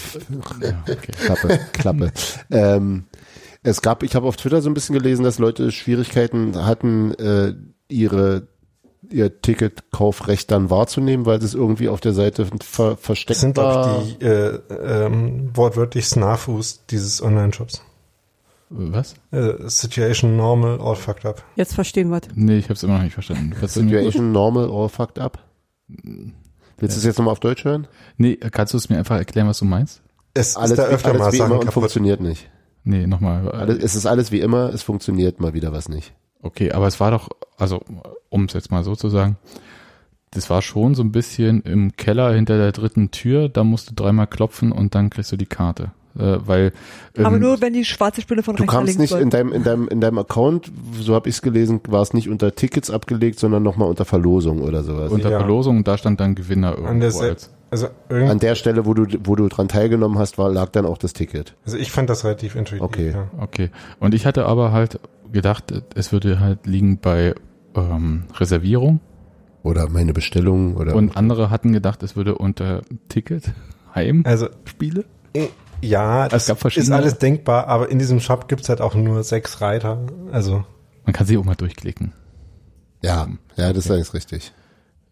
[0.61, 1.11] ja, okay.
[1.23, 2.11] Klappe, Klappe.
[2.52, 3.06] ähm,
[3.64, 7.53] es gab, ich habe auf Twitter so ein bisschen gelesen, dass Leute Schwierigkeiten hatten, äh,
[7.88, 8.48] ihre
[9.12, 13.84] ihr Ticketkaufrecht dann wahrzunehmen, weil es irgendwie auf der Seite ver Das versteckt sind, war.
[13.84, 14.60] glaube ich, die äh,
[15.06, 17.82] ähm, wortwörtlich Snafus dieses Online-Shops.
[18.70, 19.16] Was?
[19.32, 21.44] Äh, Situation normal, all fucked up.
[21.56, 23.56] Jetzt verstehen wir Nee, ich habe es immer noch nicht verstanden.
[23.68, 25.40] Situation normal, all fucked up.
[25.88, 27.88] Willst du es jetzt nochmal auf Deutsch hören?
[28.18, 30.02] Nee, kannst du es mir einfach erklären, was du meinst?
[30.34, 31.74] Es Alles, ist da wie, öfter mal alles wie immer und kaputt.
[31.74, 32.50] funktioniert nicht.
[32.84, 33.50] Nee, nochmal.
[33.52, 36.14] Alles, es ist alles wie immer, es funktioniert mal wieder was nicht.
[36.42, 37.82] Okay, aber es war doch, also
[38.30, 39.38] um es jetzt mal so zu sagen,
[40.32, 43.95] das war schon so ein bisschen im Keller hinter der dritten Tür, da musst du
[43.95, 45.91] dreimal klopfen und dann kriegst du die Karte.
[46.18, 46.74] Äh, weil
[47.18, 49.54] Aber ähm, nur, wenn die schwarze Spinne von Du rechts nach kamst nicht in deinem,
[49.54, 52.90] in deinem, in deinem Account, so habe ich es gelesen, war es nicht unter Tickets
[52.90, 55.12] abgelegt, sondern nochmal unter Verlosung oder sowas.
[55.12, 55.40] unter Ja.
[55.40, 57.52] Verlosung, da stand dann Gewinner irgendwo als.
[57.70, 60.98] also, An der Stelle, wo du, wo du dran teilgenommen hast, war, lag dann auch
[60.98, 61.56] das Ticket.
[61.66, 62.84] also ich fand das relativ intuitiv.
[62.84, 63.12] Okay.
[63.12, 63.28] Ja.
[63.40, 63.70] Okay.
[63.99, 64.99] Und ich hatte aber halt
[65.32, 67.36] gedacht, es würde halt liegen bei
[67.78, 68.99] ähm, Reservierung
[69.64, 73.52] Oder meine Bestellung oder und andere hatten gedacht, es würde unter Ticket,
[73.95, 75.06] Heimspiele.
[75.34, 75.48] Also äh,
[75.82, 79.24] ja, das gab ist verschiedene- alles denkbar, aber in diesem Shop gibt's halt auch nur
[79.24, 79.99] sechs Reiter.
[80.32, 80.64] Also
[81.06, 82.14] Man kann sie auch mal durchklicken.
[83.04, 84.54] ja, ja, das ist eigentlich richtig.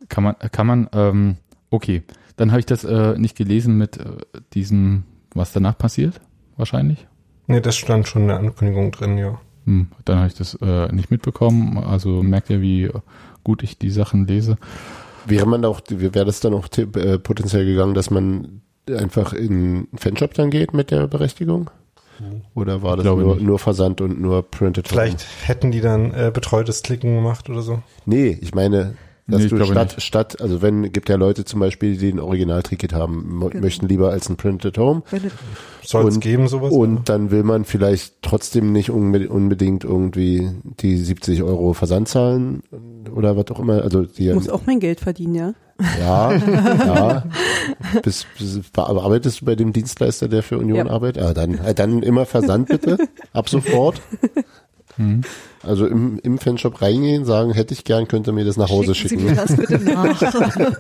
[0.10, 1.38] Kann man, kann man, ähm,
[1.70, 2.04] okay.
[2.38, 4.18] Dann habe ich das äh, nicht gelesen mit äh,
[4.54, 6.20] diesem, was danach passiert,
[6.58, 7.08] wahrscheinlich.
[7.48, 9.40] Nee, das stand schon in der Ankündigung drin, ja.
[9.66, 11.78] Hm, dann habe ich das äh, nicht mitbekommen.
[11.78, 12.90] Also merkt ihr, wie
[13.44, 14.58] gut ich die Sachen lese.
[15.26, 19.98] Wäre man auch, wäre das dann auch äh, potenziell gegangen, dass man einfach in einen
[19.98, 21.70] Fanshop dann geht mit der Berechtigung?
[22.54, 26.82] Oder war das nur, nur Versand und nur Printed Vielleicht hätten die dann äh, betreutes
[26.82, 27.82] Klicken gemacht oder so.
[28.06, 28.96] Nee, ich meine,
[29.28, 30.02] dass Nee, du statt, nicht.
[30.04, 33.62] statt, also wenn, gibt ja Leute zum Beispiel, die ein Originalticket haben, Genau.
[33.64, 35.02] möchten lieber als ein Printed Home.
[35.10, 35.32] Wenn,
[35.84, 36.72] Soll es Und- geben, sowas?
[36.72, 40.50] Und dann will man vielleicht trotzdem nicht unbe- unbedingt irgendwie
[40.82, 42.62] die 70 Euro Versand zahlen
[43.16, 43.82] oder was auch immer.
[43.82, 45.54] Also die, Ich muss auch mein Geld verdienen, ja.
[46.00, 47.24] ja, ja.
[48.02, 50.94] Bis, bis, arbeitest du bei dem Dienstleister, der für Union Ja.
[50.94, 51.22] arbeitet?
[51.24, 52.98] Ja, dann, äh, dann immer Versand bitte,
[53.34, 54.02] ab sofort.
[54.98, 55.22] Mhm.
[55.64, 58.96] Also im, im Fanshop reingehen, sagen, hätte ich gern, könnt ihr mir das nach Hause
[58.96, 59.28] schicken schicken.
[59.28, 60.72] Sie mir das bitte nach.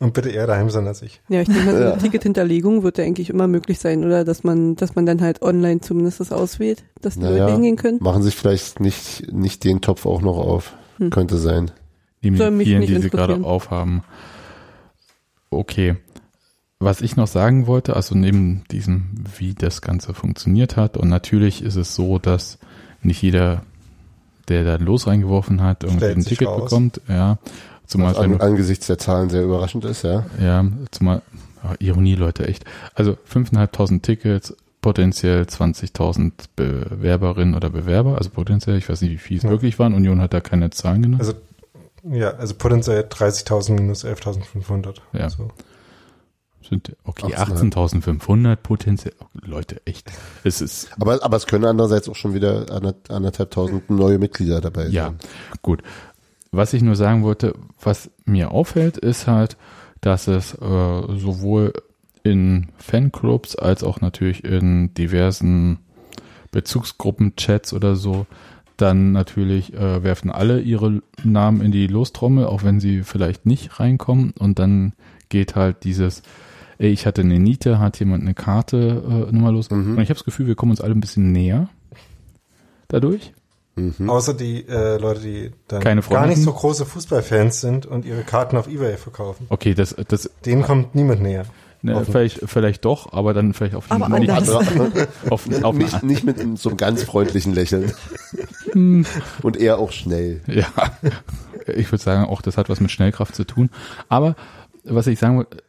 [0.00, 1.20] Und bitte eher daheim sein als ich.
[1.28, 1.96] Ja, ich denke mal, so eine Ja.
[1.96, 4.24] Tickethinterlegung wird ja eigentlich immer möglich sein, oder?
[4.24, 7.38] Dass man, dass man dann halt online zumindest das auswählt, dass die Naja.
[7.44, 7.98] Leute hingehen können.
[8.00, 10.74] Machen sich vielleicht nicht, nicht den Topf auch noch auf.
[10.98, 11.10] Hm.
[11.10, 11.72] Könnte sein.
[12.20, 14.02] Neben Soll den vielen, die sie gerade aufhaben.
[15.50, 15.96] Okay.
[16.80, 21.62] Was ich noch sagen wollte, also neben diesem, wie das Ganze funktioniert hat, und natürlich
[21.62, 22.58] ist es so, dass
[23.02, 23.62] nicht jeder,
[24.46, 26.64] der da los reingeworfen hat, irgendwie ein Ticket raus.
[26.64, 27.00] bekommt.
[27.08, 27.38] Ja.
[27.86, 30.24] Zumal Was an, angesichts der Zahlen sehr überraschend ist, ja.
[30.40, 31.22] Ja, zumal,
[31.64, 32.64] ah, Ironie, Leute, echt.
[32.94, 39.38] Also 5.500 Tickets, potenziell 20.000 Bewerberinnen oder Bewerber, also potenziell, ich weiß nicht, wie viel
[39.38, 39.50] es Ja.
[39.50, 39.94] wirklich waren.
[39.94, 41.22] Union hat da keine Zahlen genannt.
[41.22, 41.32] Also,
[42.04, 44.96] ja, also potenziell 30.000 minus 11.500.
[45.12, 45.28] Ja.
[45.28, 45.50] So.
[46.68, 47.98] Sind, okay, 18.500.
[48.04, 49.14] 18.500 potenziell.
[49.20, 50.10] Oh, Leute, echt.
[50.44, 54.88] Es ist, Aber, aber es können andererseits auch schon wieder ander- anderthalbtausend neue Mitglieder dabei
[54.88, 55.18] ja, sein.
[55.62, 55.82] gut.
[56.50, 59.56] Was ich nur sagen wollte, was mir auffällt, ist halt,
[60.00, 60.58] dass es äh,
[61.18, 61.72] sowohl
[62.22, 65.78] in Fanclubs als auch natürlich in diversen
[66.50, 68.26] Bezugsgruppen, Chats oder so,
[68.76, 73.80] dann natürlich äh, werfen alle ihre Namen in die Lostrommel, auch wenn sie vielleicht nicht
[73.80, 74.32] reinkommen.
[74.38, 74.92] Und dann
[75.28, 76.22] geht halt dieses,
[76.78, 79.70] ey, ich hatte eine Niete, hat jemand eine Karte äh, Nummer los.
[79.70, 79.96] Mhm.
[79.96, 81.68] Und ich habe das Gefühl, wir kommen uns alle ein bisschen näher
[82.88, 83.32] dadurch.
[83.76, 84.10] Mhm.
[84.10, 88.22] Außer die äh, Leute, die dann Keine gar nicht so große Fußballfans sind und ihre
[88.22, 89.46] Karten auf Ebay verkaufen.
[89.50, 91.44] Okay, das, das Denen kommt niemand näher.
[91.82, 94.66] ne, vielleicht, vielleicht doch, aber dann vielleicht auf, Aber nicht, anders.
[95.30, 97.92] auf, auf nicht, nicht mit so einem ganz freundlichen Lächeln.
[98.72, 99.06] Hm.
[99.42, 100.40] Und eher auch schnell.
[100.46, 100.66] Ja,
[101.66, 103.70] ich würde sagen, auch das hat was mit Schnellkraft zu tun.
[104.08, 104.34] Aber
[104.82, 105.62] was ich sagen wollte,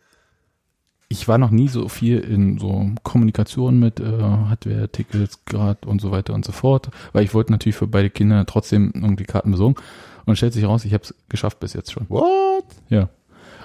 [1.09, 5.87] ich war noch nie so viel in so Kommunikation mit, äh, hat wer Tickets gerade
[5.87, 9.23] und so weiter und so fort, weil ich wollte natürlich für beide Kinder trotzdem irgendwie
[9.23, 9.75] Karten besorgen
[10.25, 12.05] und stellt sich raus, ich habe es geschafft bis jetzt schon.
[12.09, 12.65] What?
[12.89, 13.09] Ja.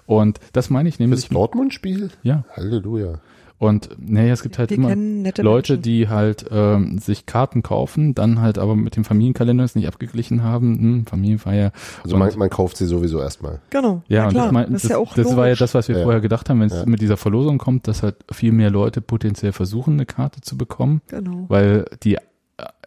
[0.07, 2.11] Und das meine ich Das nämlich, Dortmund-Spiel?
[2.23, 2.45] ja.
[2.57, 3.21] Halleluja.
[3.59, 4.95] Und naja, es gibt halt Wir immer
[5.43, 5.83] Leute, Menschen.
[5.83, 10.43] die halt ähm, sich Karten kaufen, dann halt aber mit dem Familienkalender es nicht abgeglichen
[10.43, 11.71] haben, hm, Familienfeier.
[12.03, 13.61] Also man, man kauft sie sowieso erstmal.
[13.71, 14.03] Genau.
[14.09, 14.45] Ja, und klar.
[14.47, 16.03] das, mein, das das, ist ja auch das war ja das, was wir Ja.
[16.03, 16.85] vorher gedacht haben, wenn es Ja.
[16.87, 21.01] mit dieser Verlosung kommt, dass halt viel mehr Leute potenziell versuchen, eine Karte zu bekommen,
[21.07, 21.45] Genau.
[21.49, 22.19] weil die äh,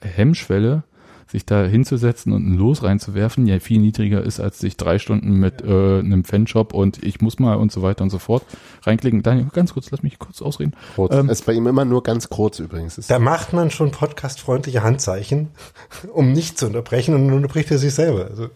[0.01, 0.83] Hemmschwelle,
[1.29, 5.33] sich da hinzusetzen und ein Los reinzuwerfen, ja viel niedriger ist, als sich drei Stunden
[5.33, 8.43] mit äh, einem Fanshop und ich muss mal und so weiter und so fort
[8.83, 9.23] reinklicken.
[9.23, 10.73] Daniel, ganz kurz, lass mich kurz ausreden.
[10.95, 11.13] Kurz.
[11.13, 12.97] Ähm, ist bei ihm immer nur ganz kurz übrigens.
[12.97, 15.49] Ist Da macht man schon podcastfreundliche Handzeichen,
[16.13, 18.25] um nicht zu unterbrechen und dann unterbricht er sich selber.
[18.29, 18.47] Also,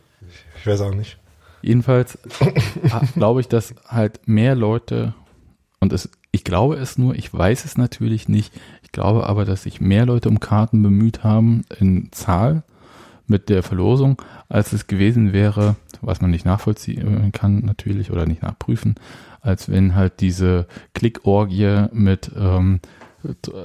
[0.60, 1.18] ich weiß auch nicht.
[1.62, 2.18] Jedenfalls
[2.90, 5.14] ha- glaube ich, dass halt mehr Leute,
[5.80, 8.54] und es, ich glaube es nur, ich weiß es natürlich nicht,
[8.92, 12.64] ich glaube aber, dass sich mehr Leute um Karten bemüht haben in Zahl
[13.26, 18.42] mit der Verlosung, als es gewesen wäre, was man nicht nachvollziehen kann natürlich oder nicht
[18.42, 18.96] nachprüfen,
[19.40, 22.82] als wenn halt diese Klickorgie mit ähm,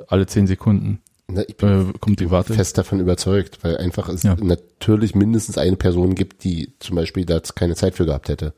[0.06, 2.54] alle zehn Sekunden Na, ich bin äh, kommt die Warte.
[2.54, 4.36] fest davon überzeugt, weil einfach es Ja.
[4.40, 8.52] natürlich mindestens eine Person gibt, die zum Beispiel da keine Zeit für gehabt hätte.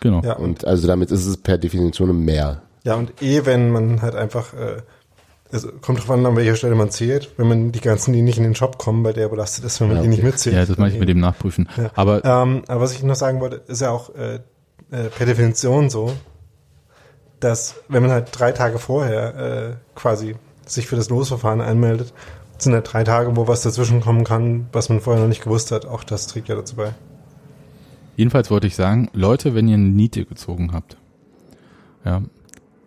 [0.00, 0.20] Genau.
[0.22, 2.60] Ja, und, Und also damit ist es per Definition mehr.
[2.84, 4.82] ja, und eh, wenn man halt einfach, äh,
[5.52, 7.30] es kommt drauf an, an welcher Stelle man zählt.
[7.36, 9.88] Wenn man die ganzen, die nicht in den Shop kommen, bei der belastet ist, wenn
[9.88, 10.56] man Ja, die nicht mitzählt.
[10.56, 11.68] Ja, das mache ich mit dem Nachprüfen.
[11.76, 11.90] Ja.
[11.94, 14.36] Aber Ähm, aber was ich noch sagen wollte, ist ja auch äh,
[14.90, 16.12] äh, per Definition so,
[17.40, 20.36] dass wenn man halt drei Tage vorher äh, quasi
[20.66, 22.12] sich für das Losverfahren anmeldet,
[22.58, 25.72] sind halt drei Tage, wo was dazwischen kommen kann, was man vorher noch nicht gewusst
[25.72, 25.86] hat.
[25.86, 26.94] Auch das trägt ja dazu bei.
[28.16, 30.98] Jedenfalls wollte ich sagen, Leute, wenn ihr eine Niete gezogen habt,
[32.04, 32.22] ja,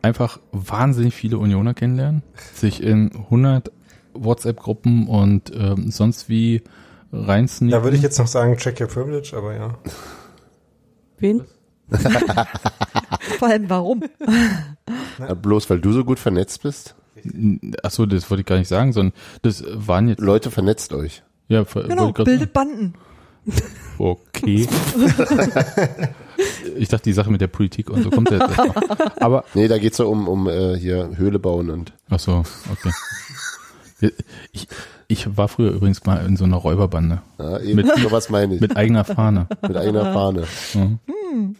[0.03, 2.21] einfach wahnsinnig viele Unioner kennenlernen,
[2.53, 3.71] sich in 100
[4.13, 6.61] WhatsApp-Gruppen und ähm, sonst wie
[7.11, 7.71] reinsneaken.
[7.71, 9.77] Da würde ich jetzt noch sagen, check your privilege, aber ja.
[11.17, 11.43] Wen?
[13.39, 14.03] Vor allem warum?
[15.19, 16.95] Äh, Bloß weil du so gut vernetzt bist?
[17.83, 19.13] Achso, das wollte ich gar nicht sagen, sondern
[19.43, 21.23] das waren jetzt, Leute, vernetzt euch.
[21.47, 22.93] ja, ver- Genau, bildet Banden.
[23.45, 23.69] sagen.
[23.99, 24.67] Okay.
[26.77, 28.45] ich dachte, die Sache mit der Politik und so kommt jetzt.
[29.21, 32.91] Aber, Nee, da geht's so um, um äh, hier Höhle bauen und achso, okay.
[34.51, 34.67] Ich,
[35.07, 37.21] ich war früher übrigens mal in so einer Räuberbande.
[37.39, 38.61] ja, eben, Mit- sowas meine ich.
[38.61, 39.47] Mit, Mit eigener Fahne.
[39.61, 40.43] eigener Fahne.
[40.73, 41.55] Mhm,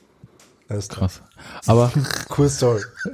[0.68, 1.22] Das ist krass.
[1.66, 1.92] Aber,
[2.38, 2.82] Cool Story.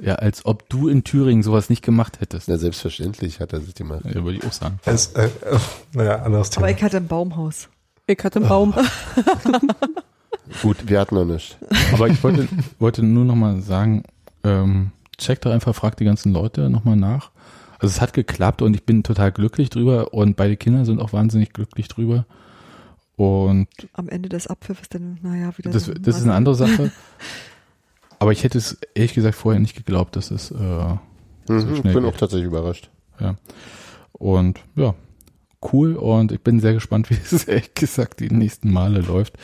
[0.00, 2.46] ja, als ob du in Thüringen sowas nicht gemacht hättest.
[2.46, 4.02] Ja, selbstverständlich hat er sich gemacht.
[4.04, 4.78] Ja, würde ich auch sagen.
[4.84, 5.58] Das, äh, äh,
[5.92, 6.66] naja, anderes Thema.
[6.66, 7.68] Aber ich hatte ein Baumhaus.
[8.08, 8.74] Ich hatte einen Baum.
[10.62, 11.58] Gut, wir hatten noch nicht.
[11.92, 12.48] Aber ich wollte,
[12.78, 14.02] wollte nur nochmal sagen,
[14.44, 17.30] ähm, check doch einfach, frag die ganzen Leute nochmal nach.
[17.78, 21.12] Also es hat geklappt und ich bin total glücklich drüber und beide Kinder sind auch
[21.12, 22.24] wahnsinnig glücklich drüber.
[23.16, 25.70] Und Am Ende des Abpfiffs dann, naja, wieder.
[25.70, 26.90] das, so das ist eine andere Sache.
[28.20, 30.54] Aber ich hätte es ehrlich gesagt vorher nicht geglaubt, dass es äh,
[31.50, 32.12] Mhm, So ich schnell bin geht.
[32.12, 32.90] auch tatsächlich überrascht.
[33.20, 33.34] ja.
[34.12, 34.94] Und ja,
[35.72, 39.34] cool und ich bin sehr gespannt, wie es ehrlich gesagt die nächsten Male läuft.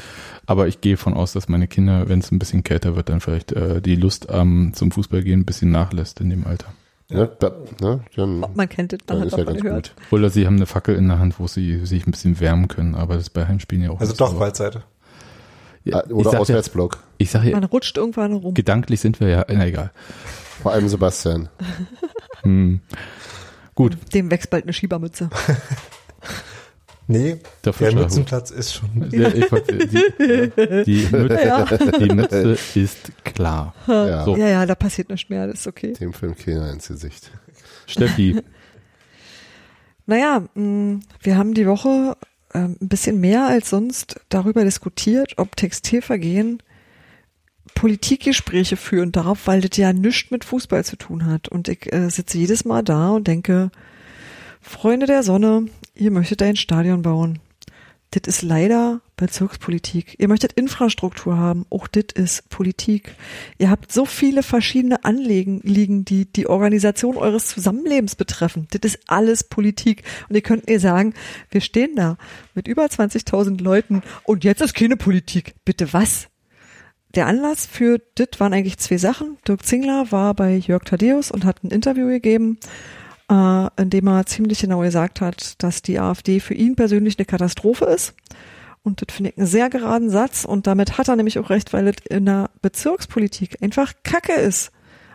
[0.47, 3.21] Aber ich gehe von aus, dass meine Kinder, wenn es ein bisschen kälter wird, dann
[3.21, 6.67] vielleicht äh, die Lust am zum Fußball gehen ein bisschen nachlässt in dem Alter.
[7.11, 9.95] Ja, da, ne, dann, Man kennt es, man dann hat ist ja ganz gehört.
[9.97, 10.13] gut.
[10.19, 12.95] Oder sie haben eine Fackel in der Hand, wo sie sich ein bisschen wärmen können,
[12.95, 14.83] aber das ist bei Heimspielen ja auch Also doch Waldseite.
[15.85, 16.99] Ja, Ah, ich Oder Auswärtsblock.
[17.19, 18.55] ich sage ja, Man rutscht irgendwann rum.
[18.55, 19.91] gedanklich sind wir ja, na egal.
[20.63, 21.51] Vor allem Sebastian.
[22.43, 22.81] Hm.
[23.75, 25.29] Gut, Dem wächst bald eine Schiebermütze.
[27.07, 28.03] Nee, der der.
[28.03, 29.11] Mützenplatz ist schon.
[29.11, 33.75] Ja, ich wollte- die, die, Mütze, die Mütze ist klar.
[33.87, 34.37] Ja, So.
[34.37, 35.93] Ja, ja, da passiert nichts mehr, das ist okay.
[35.93, 37.31] dem Film Keiner ins Gesicht.
[37.87, 38.41] Steffi,
[40.07, 42.17] Naja, mh, wir haben die Woche
[42.53, 46.63] ähm, ein bisschen mehr als sonst darüber diskutiert, ob Textilvergehen
[47.75, 51.49] Politikgespräche führen darf, weil das ja nichts mit Fußball zu tun hat.
[51.49, 53.71] Und ich äh, sitze jedes Mal da und denke,
[54.61, 57.41] Freunde der Sonne, ihr möchtet ein Stadion bauen.
[58.11, 60.15] Das ist leider Bezirkspolitik.
[60.19, 61.67] Ihr möchtet Infrastruktur haben.
[61.69, 63.17] Auch das ist Politik.
[63.59, 68.69] Ihr habt so viele verschiedene Anliegen, liegen, die die Organisation eures Zusammenlebens betreffen.
[68.71, 70.05] Das ist alles Politik.
[70.29, 71.15] Und ihr könnt mir sagen,
[71.51, 72.17] wir stehen da
[72.55, 75.55] mit über 20.000 Leuten und jetzt ist keine Politik.
[75.65, 76.29] Bitte was?
[77.17, 79.39] Der Anlass für das waren eigentlich zwei Sachen.
[79.47, 82.59] Dirk Zingler war bei Jörg Thaddeus und hat ein Interview gegeben,
[83.35, 87.27] äh, in dem er ziemlich genau gesagt hat, dass die AfD für ihn persönlich eine
[87.27, 88.15] Katastrophe ist.
[88.83, 90.45] Und das finde ich einen sehr geraden Satz.
[90.45, 94.71] Und damit hat er nämlich auch recht, weil das in der Bezirkspolitik einfach Kacke ist.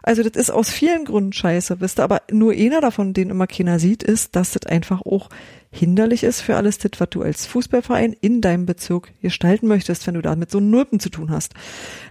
[0.10, 1.82] Also das ist aus vielen Gründen scheiße.
[1.82, 5.30] Wisst ihr, aber nur einer davon, den immer keiner sieht, ist, dass das einfach auch
[5.70, 10.16] hinderlich ist für alles das, was du als Fußballverein in deinem Bezirk gestalten möchtest, wenn
[10.16, 11.54] du da mit so Nulpen zu tun hast.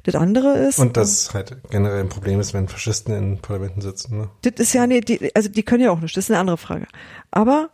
[0.05, 0.79] Das andere ist.
[0.79, 4.17] Und das halt generell ein Problem ist, wenn Faschisten in Parlamenten sitzen.
[4.17, 4.31] Ne?
[4.43, 6.57] Das ist ja, nee, die, also die können ja auch nicht, das ist eine andere
[6.57, 6.87] Frage.
[7.33, 7.71] Aber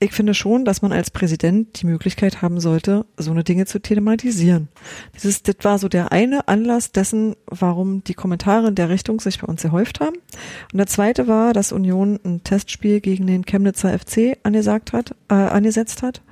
[0.00, 3.80] ich finde schon, dass man als Präsident die Möglichkeit haben sollte, so eine Dinge zu
[3.80, 4.68] thematisieren.
[5.14, 9.20] Das, ist, das war so der eine Anlass dessen, warum die Kommentare in der Richtung
[9.20, 10.16] sich bei uns gehäuft haben.
[10.72, 15.34] Und der zweite war, dass Union ein Testspiel gegen den Chemnitzer FC angesagt hat, äh,
[15.34, 16.22] angesetzt hat.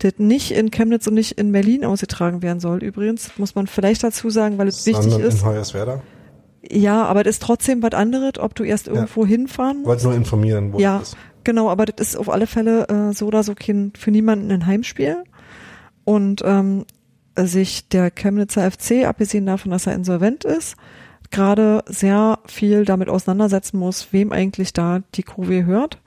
[0.00, 2.84] Das nicht in Chemnitz und nicht in Berlin ausgetragen werden soll.
[2.84, 5.40] Übrigens, das muss man vielleicht dazu sagen, weil es wichtig Sondern ist.
[5.40, 6.02] in Hoyerswerda.
[6.70, 9.86] Ja, aber das ist trotzdem was anderes, ob du erst irgendwo hinfahren musst.
[9.86, 11.02] Wollte nur informieren, wo Ja.
[11.48, 14.66] Genau, aber das ist auf alle Fälle äh, so oder so kein, für niemanden ein
[14.66, 15.24] Heimspiel.
[16.04, 16.84] Und ähm,
[17.38, 20.76] sich der Chemnitzer FC, abgesehen davon, dass er insolvent ist,
[21.30, 26.02] gerade sehr viel damit auseinandersetzen muss, wem eigentlich da die Kurve hört.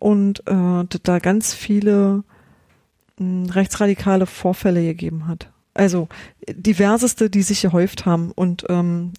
[0.00, 2.24] Und äh, da ganz viele
[3.18, 5.48] mh, rechtsradikale Vorfälle gegeben hat.
[5.74, 6.08] Also
[6.48, 9.12] diverseste, die sich gehäuft haben und ähm,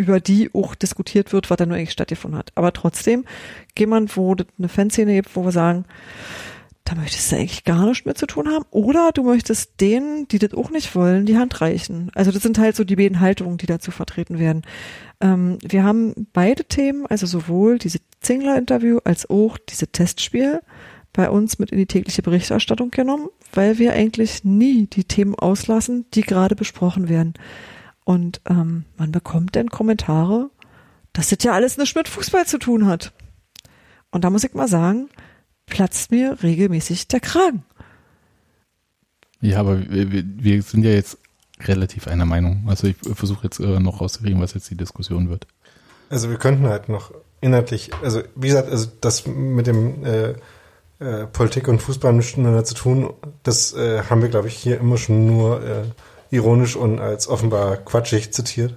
[0.00, 2.52] über die auch diskutiert wird, was da nur eigentlich stattgefunden hat.
[2.54, 3.26] Aber trotzdem,
[3.78, 5.84] jemand, wo eine Fanszene gibt, wo wir sagen,
[6.84, 8.64] da möchtest du eigentlich gar nichts mehr zu tun haben.
[8.70, 12.10] Oder du möchtest denen, die das auch nicht wollen, die Hand reichen.
[12.14, 14.62] Also das sind halt so die beiden Haltungen, die dazu vertreten werden.
[15.20, 20.60] Ähm, wir haben beide Themen, also sowohl diese Zingler-Interview als auch diese Testspiel
[21.12, 26.06] bei uns mit in die tägliche Berichterstattung genommen, weil wir eigentlich nie die Themen auslassen,
[26.14, 27.34] die gerade besprochen werden.
[28.10, 30.50] Und ähm, man bekommt dann Kommentare,
[31.12, 33.12] dass das ja alles nichts mit Fußball zu tun hat.
[34.10, 35.08] Und da muss ich mal sagen,
[35.66, 37.62] platzt mir regelmäßig der Kragen.
[39.40, 41.18] ja, aber wir, wir- sind ja jetzt
[41.60, 42.64] relativ einer Meinung.
[42.66, 45.46] Also ich versuche jetzt äh, noch rauszukriegen, was jetzt die Diskussion wird.
[46.08, 50.34] Also wir könnten halt noch inhaltlich, also wie gesagt, also das mit dem äh,
[50.98, 53.12] äh, Politik und Fußball nichts miteinander zu tun.
[53.44, 55.84] Das äh, haben wir, glaube ich, hier immer schon nur äh,
[56.30, 58.74] ironisch und als offenbar quatschig zitiert.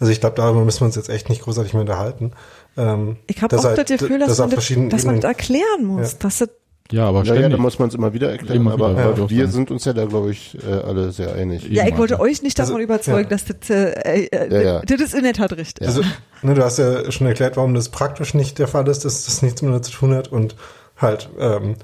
[0.00, 2.32] Also ich glaube, darüber müssen wir uns jetzt echt nicht großartig mehr unterhalten.
[2.76, 5.84] Ähm, Ich habe auch halt- das Gefühl, dass, dass man das, dass man das erklären
[5.84, 6.12] muss.
[6.12, 6.18] Ja.
[6.20, 6.48] Dass das,
[6.90, 7.56] Ja, aber Ja, ja, ständig.
[7.56, 9.48] da muss man es immer wieder erklären, Immer aber wieder, äh, wollte ich auch wir
[9.48, 11.66] sind uns ja da, glaube ich, äh, alle sehr einig.
[11.70, 12.24] ja, ich wollte also.
[12.24, 13.36] euch nicht davon Also, überzeugen, ja.
[13.36, 14.80] dass das, äh, äh, Ja, ja.
[14.82, 15.86] das ist in der Tat richtig.
[15.86, 16.02] Also,
[16.42, 19.40] ne, du hast ja schon erklärt, warum das praktisch nicht der Fall ist, dass das
[19.40, 20.56] nichts miteinander zu tun hat und
[20.96, 21.76] halt ähm,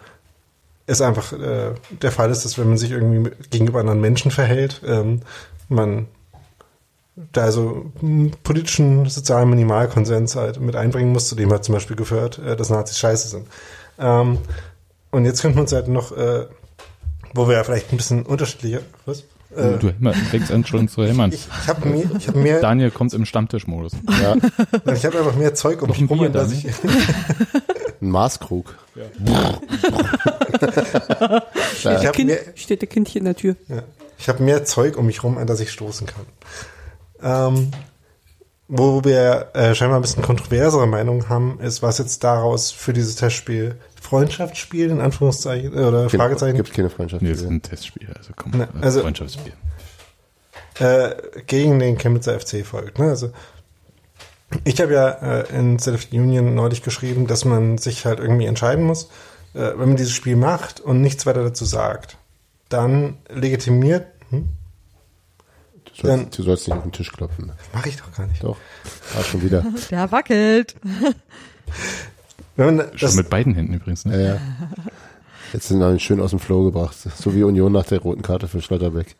[0.91, 4.83] es einfach äh, der Fall ist, dass wenn man sich irgendwie gegenüber anderen Menschen verhält,
[4.85, 5.21] ähm,
[5.69, 6.07] man
[7.33, 11.97] da also einen politischen, sozialen Minimalkonsens halt mit einbringen muss, zu dem hat zum Beispiel
[11.97, 13.47] gehört, äh, dass Nazis scheiße sind.
[13.99, 14.39] Ähm,
[15.12, 16.47] und jetzt könnten wir uns halt noch, äh,
[17.35, 19.25] wo wir ja vielleicht ein bisschen unterschiedlicher, was?
[19.55, 19.93] Äh, Du
[20.31, 21.33] fängst an schon zu hämmern.
[21.33, 23.93] ich ich habe mehr, ich hab mehr Daniel kommt im Stammtischmodus.
[24.23, 24.37] Ja,
[24.95, 26.67] ich habe einfach mehr Zeug um mich rum, Bier, an das Dani?
[26.67, 26.75] ich,
[28.01, 28.77] ein Maßkrug.
[28.95, 29.31] ich
[31.85, 33.57] habe Kind, mehr, steht der Kindchen in der Tür.
[33.69, 33.82] ja,
[34.19, 36.27] ich habe mehr Zeug um mich rum, an das ich stoßen kann.
[37.23, 37.70] Ähm,
[38.69, 43.16] wo wir äh, scheinbar ein bisschen kontroversere Meinungen haben, ist, was jetzt daraus für dieses
[43.16, 47.23] Testspiel Freundschaftsspiel in Anführungszeichen äh, oder Fragezeichen Gibt keine Freundschaft.
[47.23, 49.53] Nee, das ist ein Testspiel, also komm, Ne, also- Freundschaftsspiel.
[50.78, 51.11] äh,
[51.47, 52.99] gegen den Chemnitzer FC folgt.
[52.99, 53.09] Ne?
[53.09, 53.31] Also
[54.65, 58.85] ich habe ja äh, in the Union neulich geschrieben, dass man sich halt irgendwie entscheiden
[58.85, 59.09] muss,
[59.55, 62.16] äh, wenn man dieses Spiel macht und nichts weiter dazu sagt,
[62.68, 64.48] dann legitimiert, hm,
[65.85, 67.52] Du sollst, du sollst nicht auf den Tisch klopfen.
[67.74, 68.43] mache ich doch gar nicht.
[68.43, 68.56] Doch.
[69.18, 69.64] Ah, schon wieder.
[69.90, 70.74] Der wackelt.
[72.56, 74.22] Wenn man Schon das, mit beiden Händen übrigens, ne?
[74.22, 74.40] Ja, ja.
[75.52, 76.97] Jetzt sind wir schön aus dem Flow gebracht.
[76.97, 79.16] So wie Union nach der roten Karte für Schlotterbeck.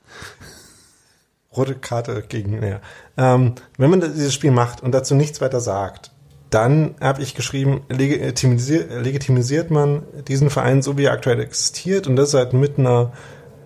[1.57, 2.81] rote Karte gegen, ja.
[3.17, 6.13] Ähm, wenn man dieses Spiel macht und dazu nichts weiter sagt,
[6.51, 12.17] dann habe ich geschrieben, legitimisiert, legitimisiert man diesen Verein so, wie er aktuell existiert und
[12.17, 13.13] das halt mit einer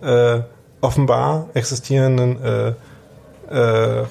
[0.01, 0.41] äh,
[0.81, 2.73] offenbar existierenden äh,
[3.49, 3.57] äh,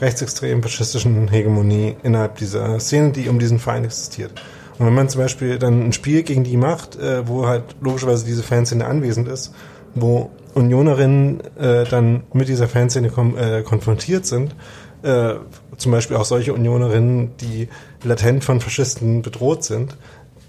[0.00, 4.32] rechtsextremen faschistischen Hegemonie innerhalb dieser Szene, die um diesen Verein existiert.
[4.78, 8.24] Und wenn man zum Beispiel dann ein Spiel gegen die macht, äh, wo halt logischerweise
[8.26, 9.54] diese Fanszene anwesend ist,
[9.94, 14.54] wo Unionerinnen äh, dann mit dieser Fanszene äh, konfrontiert sind,
[15.02, 15.34] äh,
[15.76, 17.68] zum Beispiel auch solche Unionerinnen, die
[18.02, 19.96] latent von Faschisten bedroht sind,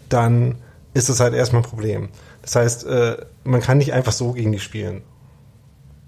[0.09, 0.55] dann
[0.93, 2.09] ist das halt erstmal ein Problem.
[2.41, 5.01] Das heißt, äh, man kann nicht einfach so gegen die spielen.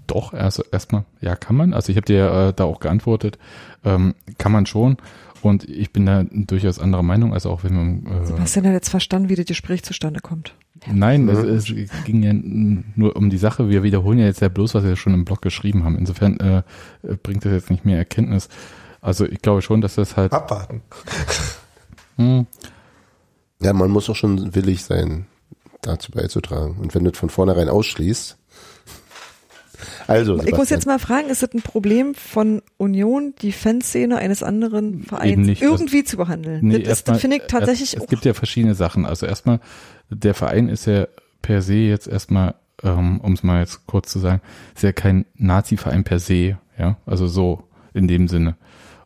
[0.06, 1.74] Doch, also erstmal, ja, kann man.
[1.74, 3.38] Also ich habe dir äh, da auch geantwortet,
[3.84, 4.96] ähm, kann man schon.
[5.42, 8.88] Und ich bin da durchaus anderer Meinung, also auch wenn man äh, Sebastian hat jetzt
[8.88, 10.54] verstanden, wie das Gespräch zustande kommt.
[10.86, 13.68] Nein, es, es ging ja nur um die Sache.
[13.68, 15.98] Wir wiederholen ja jetzt ja bloß, was wir schon im Blog geschrieben haben.
[15.98, 16.62] Insofern äh,
[17.22, 18.48] bringt das jetzt nicht mehr Erkenntnis.
[19.00, 20.32] Also ich glaube schon, dass das halt.
[20.32, 20.82] Abwarten.
[22.16, 22.46] Hm,
[23.60, 25.26] Ja, man muss auch schon willig sein,
[25.82, 26.76] dazu beizutragen.
[26.80, 28.36] Und wenn du das von vornherein ausschließt.
[30.08, 34.16] Also, Ich muss Sebastian, jetzt mal fragen, ist es ein Problem von Union, die Fanszene
[34.16, 35.62] eines anderen Vereins nicht.
[35.62, 36.66] irgendwie zu behandeln?
[36.66, 39.06] nee, das ist, das finde ich tatsächlich Es, es gibt ja verschiedene Sachen.
[39.06, 39.60] Also erstmal,
[40.10, 41.06] der Verein ist ja
[41.42, 44.40] per se jetzt erstmal, ähm, um es mal jetzt kurz zu sagen,
[44.74, 46.58] ist ja kein Nazi-Verein per se.
[46.76, 47.62] Ja, also so
[47.94, 48.56] in dem Sinne.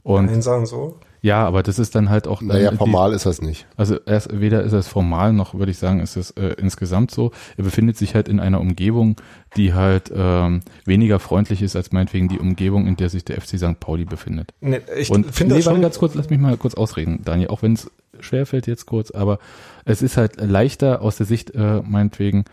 [0.04, 0.98] Und Einen sagen so.
[1.20, 2.40] ja, aber das ist dann halt auch.
[2.42, 3.66] naja, die- formal ist das nicht.
[3.76, 7.30] Also erst weder ist es formal noch würde ich sagen, ist es äh, insgesamt so.
[7.56, 9.14] Er befindet sich halt in einer Umgebung,
[9.56, 13.58] die halt ähm, weniger freundlich ist als meinetwegen die Umgebung, in der sich der FC
[13.58, 13.78] St.
[13.78, 14.52] Pauli befindet.
[14.60, 17.20] Nee, ich Und finde nee, das warte schon, ganz kurz, lass mich mal kurz ausreden,
[17.24, 17.88] Daniel, auch wenn es
[18.18, 19.38] schwerfällt jetzt kurz, aber
[19.84, 22.44] es ist halt leichter aus der Sicht äh, meinetwegen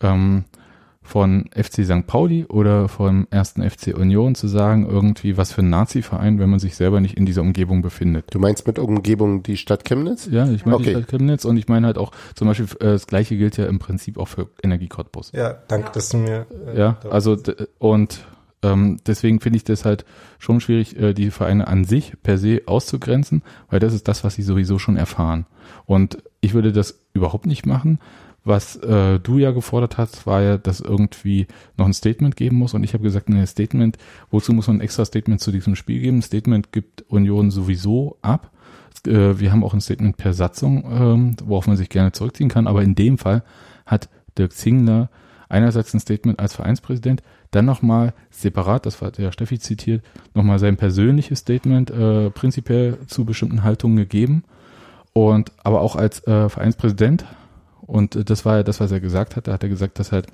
[0.00, 0.44] ähm,
[1.12, 2.06] von FC St.
[2.06, 6.58] Pauli oder vom ersten FC Union zu sagen, irgendwie was für ein Nazi-Verein, wenn man
[6.58, 8.24] sich selber nicht in dieser Umgebung befindet.
[8.30, 10.26] Du meinst mit Umgebung die Stadt Chemnitz?
[10.30, 10.84] Ja, ich meine Okay.
[10.86, 13.66] die Stadt Chemnitz und ich meine halt auch zum Beispiel, äh, das gleiche gilt ja
[13.66, 15.32] im Prinzip auch für Energie Cottbus.
[15.34, 16.46] ja, danke, dass du mir.
[16.66, 17.36] äh, Ja, also
[17.78, 18.24] und
[18.62, 20.06] ähm, deswegen finde ich das halt
[20.38, 24.34] schon schwierig, äh, die Vereine an sich per se auszugrenzen, weil das ist das, was
[24.36, 25.44] sie sowieso schon erfahren.
[25.84, 27.98] Und ich würde das überhaupt nicht machen.
[28.44, 31.46] Was äh, du ja gefordert hast, war ja, dass irgendwie
[31.76, 32.74] noch ein Statement geben muss.
[32.74, 33.98] Und ich habe gesagt, ein Statement,
[34.30, 36.18] wozu muss man ein extra Statement zu diesem Spiel geben?
[36.18, 38.50] Ein Statement gibt Union sowieso ab.
[39.06, 42.66] Äh, wir haben auch ein Statement per Satzung, ähm, worauf man sich gerne zurückziehen kann.
[42.66, 43.44] Aber in dem Fall
[43.86, 45.08] hat Dirk Zingler
[45.48, 50.02] einerseits ein Statement als Vereinspräsident, dann nochmal separat, das war der Steffi zitiert,
[50.34, 54.44] nochmal sein persönliches Statement äh, prinzipiell zu bestimmten Haltungen gegeben.
[55.12, 57.26] Und aber auch als äh, Vereinspräsident,
[57.92, 60.12] und äh, das war ja das, was er gesagt hat, da hat er gesagt, dass
[60.12, 60.26] halt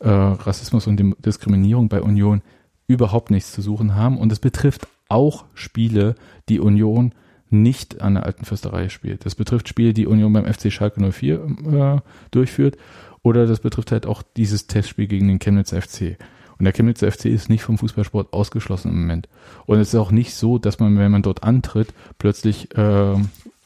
[0.00, 2.40] äh, Rassismus und Diskriminierung bei Union
[2.86, 4.16] überhaupt nichts zu suchen haben.
[4.16, 6.14] Und es betrifft auch Spiele,
[6.48, 7.12] die Union
[7.50, 9.26] nicht an der alten Fürsterei spielt.
[9.26, 12.00] Das betrifft Spiele, die Union beim FC Schalke 04 äh,
[12.30, 12.78] durchführt.
[13.22, 16.16] Oder das betrifft halt auch dieses Testspiel gegen den Chemnitzer FC.
[16.58, 19.28] Und der Chemnitzer FC ist nicht vom Fußballsport ausgeschlossen im Moment.
[19.66, 23.14] Und es ist auch nicht so, dass man, wenn man dort antritt, plötzlich, äh,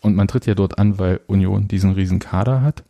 [0.00, 2.82] und man tritt ja dort an, weil Union diesen riesen Kader hat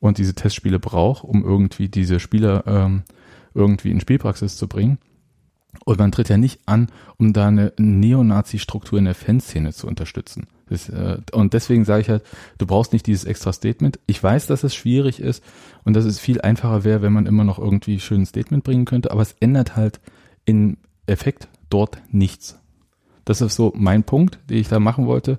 [0.00, 3.02] und diese Testspiele braucht, um irgendwie diese Spieler ähm,
[3.54, 4.98] irgendwie in Spielpraxis zu bringen.
[5.84, 10.48] Und man tritt ja nicht an, um da eine Neonazi-Struktur in der Fanszene zu unterstützen.
[10.68, 12.24] Das, äh, und deswegen sage ich halt,
[12.58, 13.98] du brauchst nicht dieses extra Statement.
[14.06, 15.44] Ich weiß, dass es schwierig ist
[15.84, 18.84] und dass es viel einfacher wäre, wenn man immer noch irgendwie schön ein Statement bringen
[18.84, 20.00] könnte, aber es ändert halt
[20.44, 22.58] im Effekt dort nichts.
[23.24, 25.38] Das ist so mein Punkt, den ich da machen wollte.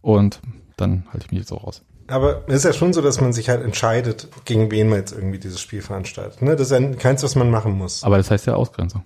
[0.00, 0.40] Und
[0.76, 1.82] dann halte ich mich jetzt auch raus.
[2.12, 5.12] Aber es ist ja schon so, dass man sich halt entscheidet, gegen wen man jetzt
[5.12, 6.42] irgendwie dieses Spiel veranstaltet.
[6.42, 6.56] Ne?
[6.56, 8.04] Das ist ja keins, was man machen muss.
[8.04, 9.02] Aber das heißt ja Ausgrenzung.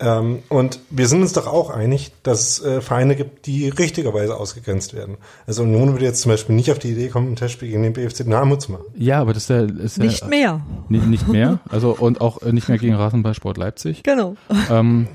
[0.00, 4.36] Ähm, und wir sind uns doch auch einig, dass es äh, Vereine gibt, die richtigerweise
[4.36, 5.16] ausgegrenzt werden.
[5.46, 7.92] Also Union würde jetzt zum Beispiel nicht auf die Idee kommen, ein Testspiel gegen den
[7.92, 8.84] BFC Dynamo zu machen.
[8.96, 10.60] Ja, aber das ist ja, ist ja Nicht mehr.
[10.88, 11.60] Nicht, nicht mehr.
[11.68, 14.02] Also und auch nicht mehr gegen Rasenballsport Leipzig.
[14.02, 14.36] Genau.
[14.70, 15.06] Ähm,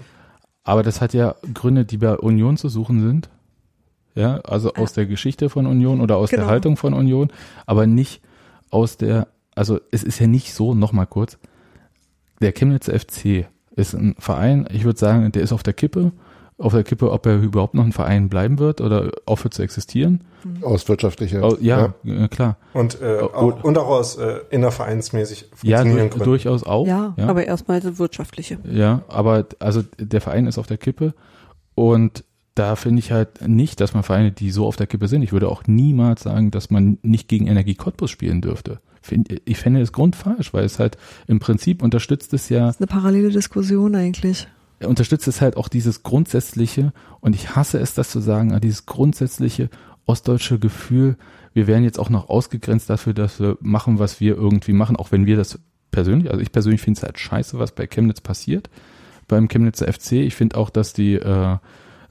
[0.64, 3.30] aber das hat ja Gründe, die bei Union zu suchen sind.
[4.18, 6.44] Ja, also aus der Geschichte von Union oder aus Genau.
[6.44, 7.30] der Haltung von Union,
[7.66, 8.22] aber nicht
[8.72, 11.38] aus der, also es ist ja nicht so, nochmal kurz,
[12.42, 13.46] der Chemnitzer FC
[13.76, 16.12] ist ein Verein, ich würde sagen, der ist auf der Kippe,
[16.58, 20.24] auf der Kippe, ob er überhaupt noch ein Verein bleiben wird oder aufhört zu existieren.
[20.64, 21.44] Aus wirtschaftlicher.
[21.44, 22.58] Oh, ja, äh, klar.
[22.74, 26.18] Und, äh, auch, und auch aus äh, innervereinsmäßig Ja, du, Gründen.
[26.24, 26.88] durchaus auch.
[26.88, 27.28] Ja, ja.
[27.28, 28.58] Aber erstmal das Wirtschaftliche.
[28.68, 31.14] Ja, aber also der Verein ist auf der Kippe
[31.76, 32.24] und
[32.58, 35.32] da finde ich halt nicht, dass man Vereine, die so auf der Kippe sind, ich
[35.32, 38.80] würde auch niemals sagen, dass man nicht gegen Energie Cottbus spielen dürfte.
[39.46, 40.98] Ich fände das grundfalsch, weil es halt
[41.28, 44.48] im Prinzip unterstützt es ja, Eine parallele Diskussion eigentlich.
[44.84, 49.70] unterstützt es halt auch dieses grundsätzliche, und ich hasse es, das zu sagen, dieses grundsätzliche
[50.06, 51.16] ostdeutsche Gefühl,
[51.54, 55.12] wir werden jetzt auch noch ausgegrenzt dafür, dass wir machen, was wir irgendwie machen, auch
[55.12, 55.60] wenn wir das
[55.92, 58.70] persönlich, also ich persönlich finde es halt scheiße, was bei Chemnitz passiert,
[59.28, 60.14] beim Chemnitzer FC.
[60.14, 61.58] Ich finde auch, dass die, äh,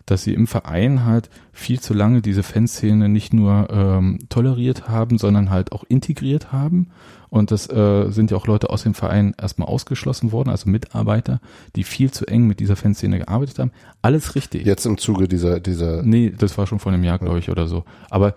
[0.06, 5.18] dass sie im Verein halt viel zu lange diese Fanszene nicht nur ähm, toleriert haben,
[5.18, 6.90] sondern halt auch integriert haben.
[7.28, 11.40] Und das äh, sind ja auch Leute aus dem Verein erstmal ausgeschlossen worden, also Mitarbeiter,
[11.74, 13.72] die viel zu eng mit dieser Fanszene gearbeitet haben.
[14.00, 14.64] Alles richtig.
[14.64, 17.66] Jetzt im Zuge dieser, dieser, Nee, das war schon vor einem Jahr, glaube ich, oder
[17.66, 17.84] so.
[18.10, 18.34] Aber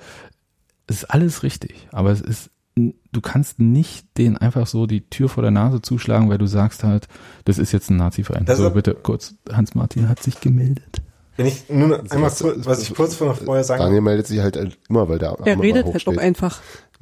[0.88, 1.88] es ist alles richtig.
[1.92, 6.30] Aber es ist, du kannst nicht denen einfach so die Tür vor der Nase zuschlagen,
[6.30, 7.08] weil du sagst halt,
[7.46, 8.48] das ist jetzt ein Nazi-Verein.
[8.48, 11.04] So, bitte kurz, Hans-Martin hat sich gemeldet.
[11.40, 14.02] Wenn ich nur noch einmal was- kurz, was ich kurz vor noch vorher sagen Daniel
[14.02, 14.58] meldet sich halt
[14.90, 16.60] immer, weil der Er redet halt auch einfach.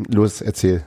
[0.10, 0.84] Los, erzähl.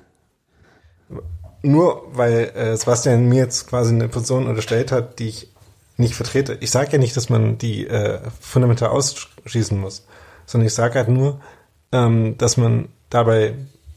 [1.63, 5.53] Nur weil äh, Sebastian mir jetzt quasi eine Position unterstellt hat, die ich
[5.97, 6.57] nicht vertrete.
[6.61, 10.07] Ich sage ja nicht, dass man die äh, fundamental ausschließen muss,
[10.47, 11.41] sondern ich sage halt nur,
[11.91, 13.55] ähm, dass man dabei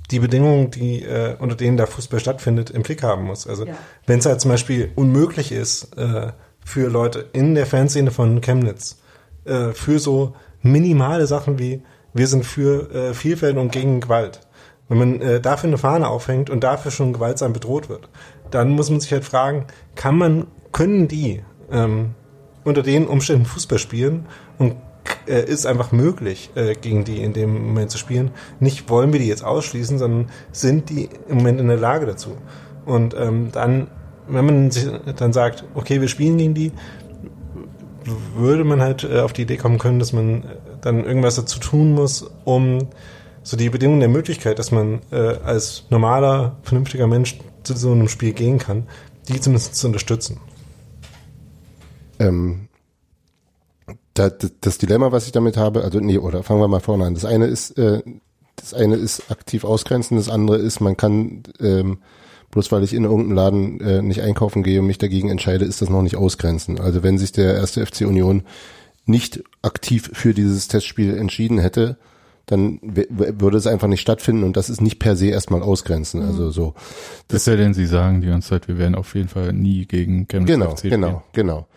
[0.10, 3.46] die Bedingungen, die äh, unter denen der Fußball stattfindet, im Blick haben muss.
[3.46, 3.68] Also
[4.08, 6.32] wenn es halt zum Beispiel unmöglich ist äh,
[6.66, 8.98] für Leute in der Fanszene von Chemnitz,
[9.46, 11.82] äh, für so minimale Sachen wie
[12.14, 14.42] wir sind für äh, Vielfalt und gegen Gewalt.
[14.88, 18.10] Wenn man äh, dafür eine Fahne aufhängt und dafür schon gewaltsam bedroht wird,
[18.52, 19.66] dann muss man sich halt fragen,
[19.96, 21.42] kann man, können die
[21.72, 22.12] ähm,
[22.64, 24.28] unter den Umständen Fußball spielen
[24.60, 24.76] und
[25.28, 28.32] äh, ist einfach möglich, äh, gegen die in dem Moment zu spielen.
[28.60, 32.38] Nicht wollen wir die jetzt ausschließen, sondern sind die im Moment in der Lage dazu.
[32.86, 33.88] Und ähm, dann,
[34.28, 36.72] wenn man sich dann sagt, okay, wir spielen gegen die,
[38.36, 40.46] würde man halt äh, auf die Idee kommen können, dass man äh,
[40.82, 42.88] dann irgendwas dazu tun muss, um
[43.44, 48.08] so die Bedingungen der Möglichkeit, dass man äh, als normaler, vernünftiger Mensch zu so einem
[48.08, 48.88] Spiel gehen kann,
[49.28, 50.40] die zumindest zu unterstützen.
[52.20, 52.68] Ähm,
[54.14, 57.06] da, das, das Dilemma, was ich damit habe, also nee, oder fangen wir mal vorne
[57.06, 57.14] an.
[57.16, 58.02] Das eine ist, äh,
[58.56, 62.00] das eine ist aktiv ausgrenzen, das andere ist, man kann ähm,
[62.54, 65.82] bloß weil ich in irgendeinen Laden äh, nicht einkaufen gehe und mich dagegen entscheide, ist
[65.82, 66.80] das noch nicht ausgrenzen.
[66.80, 68.44] Also wenn sich der erste FC Union
[69.06, 71.98] nicht aktiv für dieses Testspiel entschieden hätte,
[72.46, 76.22] dann würde es einfach nicht stattfinden und das ist nicht per se erstmal ausgrenzen.
[76.22, 76.74] Also so.
[77.30, 80.28] Das ja denn Sie sagen die ganze Zeit, wir werden auf jeden Fall nie gegen
[80.28, 81.02] Chemnitz Genau, FC spielen.
[81.02, 81.68] genau, genau.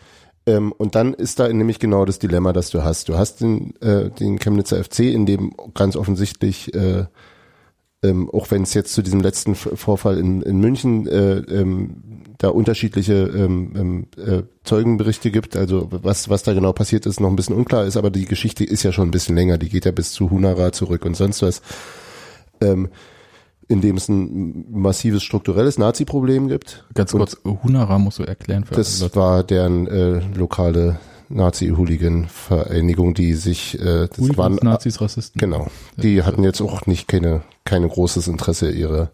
[0.45, 3.09] Ähm, und dann ist da nämlich genau das Dilemma, das du hast.
[3.09, 7.05] Du hast den, äh, den Chemnitzer FC, in dem ganz offensichtlich, äh,
[8.07, 12.03] ähm, auch wenn es jetzt zu diesem letzten Vorfall in, in München äh, ähm,
[12.39, 17.31] da unterschiedliche ähm, ähm, äh, Zeugenberichte gibt, also was, was da genau passiert ist, noch
[17.31, 19.85] ein bisschen unklar ist, aber die Geschichte ist ja schon ein bisschen länger, die geht
[19.85, 21.63] ja bis zu Hunara zurück und sonst was.
[22.61, 22.89] Ähm,
[23.69, 26.85] in dem es ein massives strukturelles Nazi-Problem gibt.
[26.95, 33.35] Ganz Und- kurz, Hunara musst du erklären für das war deren äh, lokale Nazi-Hooligan-Vereinigung, die
[33.35, 35.39] sich, äh, das Hooligans, waren, Nazis, Rassisten.
[35.39, 39.11] genau, die hatten jetzt auch nicht keine, keine großes Interesse, ihre,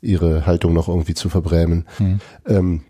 [0.00, 1.86] ihre Haltung noch irgendwie zu verbrämen.
[1.98, 2.20] Hm.
[2.46, 2.80] Ähm,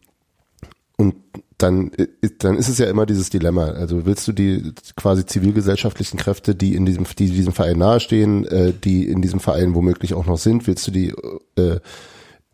[0.96, 1.14] und
[1.58, 2.06] dann, äh,
[2.38, 3.66] dann ist es ja immer dieses Dilemma.
[3.66, 8.72] Also willst du die quasi zivilgesellschaftlichen Kräfte, die in diesem, die diesem Verein nahestehen, äh,
[8.72, 11.12] die in diesem Verein womöglich auch noch sind, willst du die,
[11.56, 11.80] äh,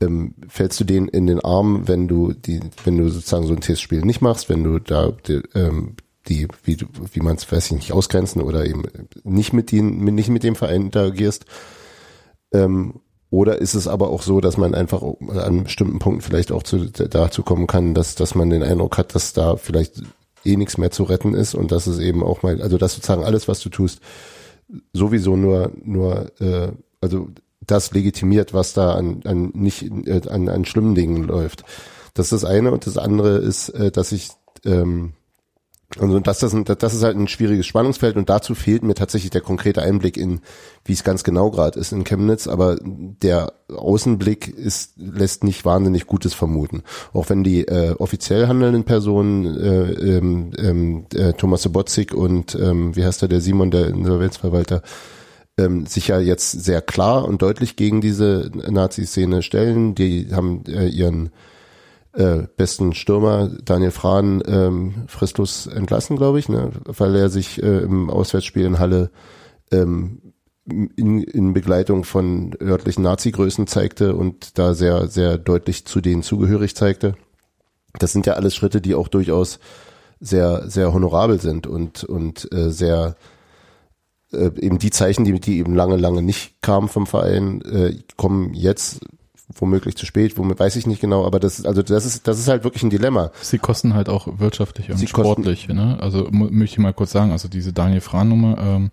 [0.00, 3.60] ähm, fällst du denen in den Arm, wenn du die, wenn du sozusagen so ein
[3.60, 5.96] Testspiel nicht machst, wenn du da die, ähm,
[6.28, 6.78] die wie,
[7.12, 8.84] wie man es weiß ich nicht ausgrenzen oder eben
[9.24, 11.44] nicht mit denen, nicht mit dem Verein interagierst.
[12.52, 13.00] Ähm,
[13.30, 16.86] oder ist es aber auch so, dass man einfach an bestimmten Punkten vielleicht auch zu,
[16.86, 20.02] dazu kommen kann, dass, dass man den Eindruck hat, dass da vielleicht
[20.44, 23.24] eh nichts mehr zu retten ist und dass es eben auch mal, also dass sozusagen
[23.24, 24.00] alles, was du tust,
[24.92, 26.68] sowieso nur, nur, äh,
[27.00, 27.28] also
[27.66, 31.64] das legitimiert, was da an, an nicht, äh, an, an schlimmen Dingen läuft.
[32.14, 34.30] Das ist das eine und das andere ist, äh, dass ich,
[34.64, 35.14] ähm,
[35.98, 39.42] also das, das, das ist halt ein schwieriges Spannungsfeld und dazu fehlt mir tatsächlich der
[39.42, 40.40] konkrete Einblick in,
[40.84, 46.06] wie es ganz genau gerade ist in Chemnitz, aber der Außenblick ist, lässt nicht wahnsinnig
[46.06, 46.82] Gutes vermuten.
[47.12, 52.96] Auch wenn die äh, offiziell handelnden Personen, äh, ähm, ähm, äh, Thomas Sobotzig und ähm,
[52.96, 54.82] wie heißt der, der Simon, der Insolvenzverwalter,
[55.58, 59.94] ähm, sich ja jetzt sehr klar und deutlich gegen diese Nazi-Szene stellen.
[59.94, 61.30] Die haben äh, ihren
[62.12, 66.70] äh, besten Stürmer Daniel Frahn ähm, fristlos entlassen, glaube ich, ne?
[66.84, 69.10] weil er sich äh, im Auswärtsspiel in Halle
[69.70, 70.20] ähm,
[70.66, 76.74] in, in Begleitung von örtlichen Nazi-Größen zeigte und da sehr, sehr deutlich zu denen zugehörig
[76.74, 77.14] zeigte.
[77.98, 79.58] Das sind ja alles Schritte, die auch durchaus
[80.20, 83.16] sehr, sehr honorabel sind und, und äh, sehr
[84.34, 88.54] äh, eben die Zeichen, die, die eben lange, lange nicht kamen vom Verein, äh, kommen
[88.54, 89.00] jetzt
[89.56, 92.38] womöglich zu spät, womit weiß ich nicht genau, aber das ist, also das ist, das
[92.38, 93.30] ist halt wirklich ein Dilemma.
[93.40, 95.68] Sie kosten halt auch wirtschaftlich und Sie sportlich.
[95.68, 95.98] Ne?
[96.00, 98.90] Also möchte ich mal kurz sagen, also diese Daniel Frahn-Nummer, ähm,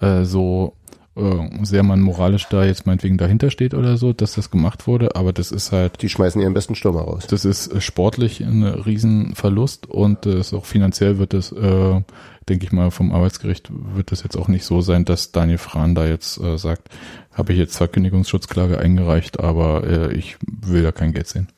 [0.00, 0.74] äh, so
[1.16, 5.16] äh, sehr man moralisch da jetzt meinetwegen dahinter steht oder so, dass das gemacht wurde,
[5.16, 7.26] aber das ist halt Die schmeißen ihren besten Stürmer raus.
[7.28, 12.00] Das ist äh, sportlich ein Riesenverlust und äh, ist auch finanziell wird es, äh,
[12.48, 15.94] denke ich mal, vom Arbeitsgericht wird es jetzt auch nicht so sein, dass Daniel Frahn
[15.94, 16.88] da jetzt äh, sagt,
[17.32, 21.48] habe ich jetzt Verkündigungsschutzklage eingereicht, aber äh, ich will da kein Geld sehen.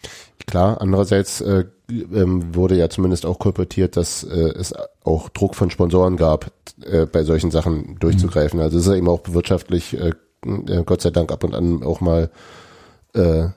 [0.47, 5.71] Klar, andererseits äh, ähm, wurde ja zumindest auch kolportiert, dass äh, es auch Druck von
[5.71, 6.53] Sponsoren gab,
[6.85, 8.61] äh, bei solchen Sachen durchzugreifen.
[8.61, 10.13] Also es ist ja eben auch wirtschaftlich, äh,
[10.45, 12.31] äh, Gott sei Dank, ab und an auch mal
[13.15, 13.49] äh,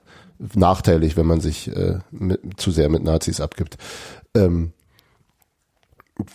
[0.56, 3.77] nachteilig, wenn man sich äh, mit, zu sehr mit Nazis abgibt.
[4.34, 4.73] Ähm,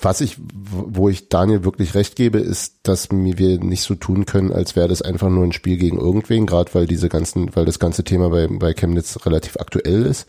[0.00, 4.52] was ich, wo ich Daniel wirklich recht gebe, ist, dass wir nicht so tun können,
[4.52, 7.78] als wäre das einfach nur ein Spiel gegen irgendwen, gerade weil diese ganzen, weil das
[7.78, 10.26] ganze Thema bei, bei Chemnitz relativ aktuell ist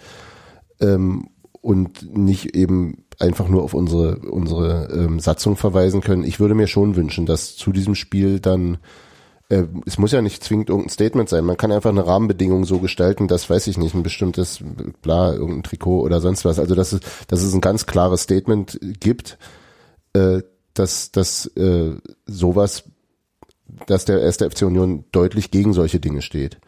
[0.81, 1.29] ähm,
[1.61, 6.25] und nicht eben einfach nur auf unsere unsere ähm, Satzung verweisen können.
[6.25, 8.77] Ich würde mir schon wünschen, dass zu diesem Spiel dann
[9.55, 11.45] äh, es muss ja nicht zwingend irgendein Statement sein.
[11.45, 14.59] Man kann einfach eine Rahmenbedingung so gestalten, dass, weiß ich nicht, ein bestimmtes,
[15.01, 16.59] bla, irgendein Trikot oder sonst was.
[16.59, 19.37] Also, dass es, dass es ein ganz klares Statement gibt,
[20.13, 20.41] äh,
[20.73, 21.95] dass, dass äh,
[22.25, 22.83] sowas,
[23.87, 26.59] dass der erste FC Union deutlich gegen solche Dinge steht.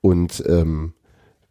[0.00, 0.94] Und ähm,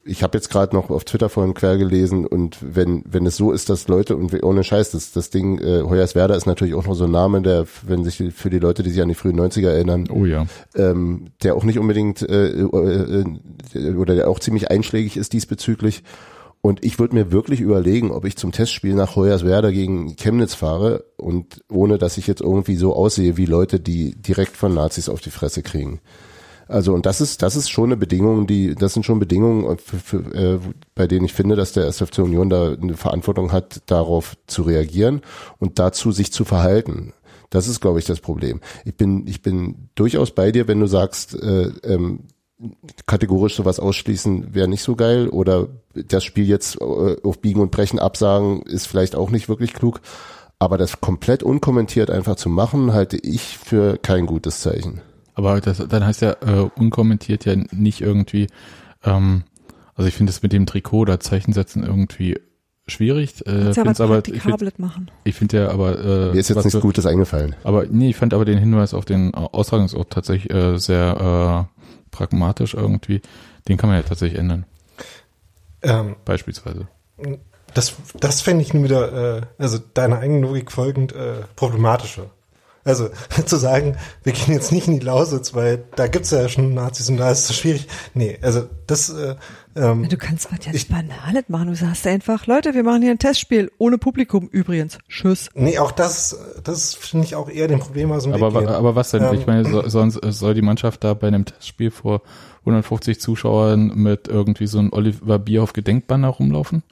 [0.07, 3.51] ich habe jetzt gerade noch auf Twitter vorhin quer gelesen und wenn wenn es so
[3.51, 6.93] ist, dass Leute und ohne Scheiß, das, das Ding äh, Hoyerswerda ist natürlich auch noch
[6.93, 9.69] so ein Name, der, wenn sich für die Leute, die sich an die frühen 90er
[9.69, 10.45] erinnern, Oh ja.
[10.75, 13.25] ähm, der auch nicht unbedingt äh, äh,
[13.95, 16.03] oder der auch ziemlich einschlägig ist diesbezüglich.
[16.61, 21.05] Und ich würde mir wirklich überlegen, ob ich zum Testspiel nach Hoyerswerda gegen Chemnitz fahre
[21.15, 25.21] und ohne, dass ich jetzt irgendwie so aussehe wie Leute, die direkt von Nazis auf
[25.21, 25.99] die Fresse kriegen.
[26.67, 29.97] Also und das ist das ist schon eine Bedingung, die das sind schon Bedingungen, für,
[29.97, 30.59] für, äh,
[30.95, 35.21] bei denen ich finde, dass der SFC Union da eine Verantwortung hat, darauf zu reagieren
[35.59, 37.13] und dazu sich zu verhalten.
[37.51, 38.61] Das ist, glaube ich, das Problem.
[38.83, 42.21] Ich bin ich bin durchaus bei dir, wenn du sagst, äh, ähm,
[43.05, 47.71] kategorisch sowas ausschließen wäre nicht so geil oder das Spiel jetzt äh, auf Biegen und
[47.71, 50.01] Brechen absagen ist vielleicht auch nicht wirklich klug.
[50.57, 55.01] Aber das komplett unkommentiert einfach zu machen, halte ich für kein gutes Zeichen.
[55.35, 58.47] Aber das, dann heißt ja äh, unkommentiert ja nicht irgendwie,
[59.03, 59.43] ähm,
[59.95, 62.39] also ich finde es mit dem Trikot oder Zeichensetzen irgendwie
[62.87, 63.45] schwierig.
[63.45, 65.11] Äh, ja find's was aber, ich finde Praktikables machen.
[65.23, 67.55] ich find ja aber, äh, Mir ist jetzt nichts Gutes eingefallen.
[67.63, 71.77] Aber nee, ich fand aber den Hinweis auf den Austragungsort tatsächlich äh, sehr äh,
[72.11, 73.21] pragmatisch irgendwie.
[73.67, 74.65] Den kann man ja tatsächlich ändern,
[75.81, 76.87] Ähm, beispielsweise.
[77.73, 82.29] das das fände ich nun wieder, äh, also deiner eigenen Logik folgend, äh, problematischer.
[82.85, 83.09] Also
[83.45, 87.09] zu sagen, wir gehen jetzt nicht in die Lausitz, weil da gibt's ja schon Nazis
[87.09, 87.87] und da ist es schwierig.
[88.13, 89.35] Nee, also das äh,
[89.75, 91.67] ähm, Du kannst was jetzt Banales machen.
[91.67, 94.99] Du sagst einfach, Leute, wir machen hier ein Testspiel ohne Publikum übrigens.
[95.09, 95.49] Tschüss.
[95.55, 98.95] Nee, auch das, das finde ich auch eher dem Problem aus dem Aber, Weg aber
[98.95, 99.23] was denn?
[99.23, 102.21] Ähm, ich meine, so, sonst äh, soll die Mannschaft da bei einem Testspiel vor
[102.61, 106.83] 150 Zuschauern mit irgendwie so einem Oliver Bierhoff Gedenkbanner rumlaufen?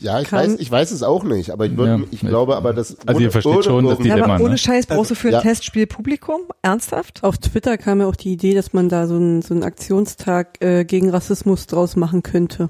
[0.00, 2.72] Ja, ich weiß, ich weiß es auch nicht, aber ich, würd, Ja, ich glaube aber,
[2.72, 4.58] dass Also ihr versteht schon das irgendwie- Ja, aber ohne ne?
[4.58, 5.40] Scheiß brauchst du für ein Ja.
[5.40, 6.42] Testspiel Publikum?
[6.62, 7.22] Ernsthaft?
[7.24, 10.62] Auf Twitter kam ja auch die Idee, dass man da so einen so einen Aktionstag
[10.62, 12.68] äh, gegen Rassismus draus machen könnte.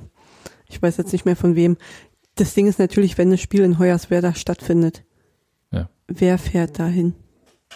[0.69, 1.77] Ich weiß jetzt nicht mehr von wem.
[2.37, 5.03] Das Ding ist natürlich, wenn das Spiel in Hoyerswerda stattfindet.
[5.73, 5.89] Ja.
[6.07, 7.15] Wer fährt dahin?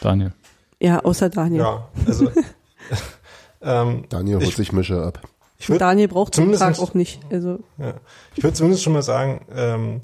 [0.00, 0.32] Daniel.
[0.80, 1.60] Ja, außer Daniel.
[1.62, 2.30] ja, also
[3.62, 5.20] ähm, Daniel holt Ich- sich Mische ab.
[5.59, 7.20] Ich würde Daniel braucht den zumindest Tag auch nicht.
[7.31, 7.94] Also Ja.
[8.35, 10.01] Ich würde zumindest schon mal sagen, ähm,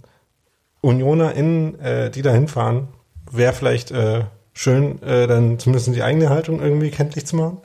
[0.80, 2.88] UnionerInnen, äh, die da hinfahren,
[3.30, 7.58] wäre vielleicht äh, schön, äh, dann zumindest die eigene Haltung irgendwie kenntlich zu machen.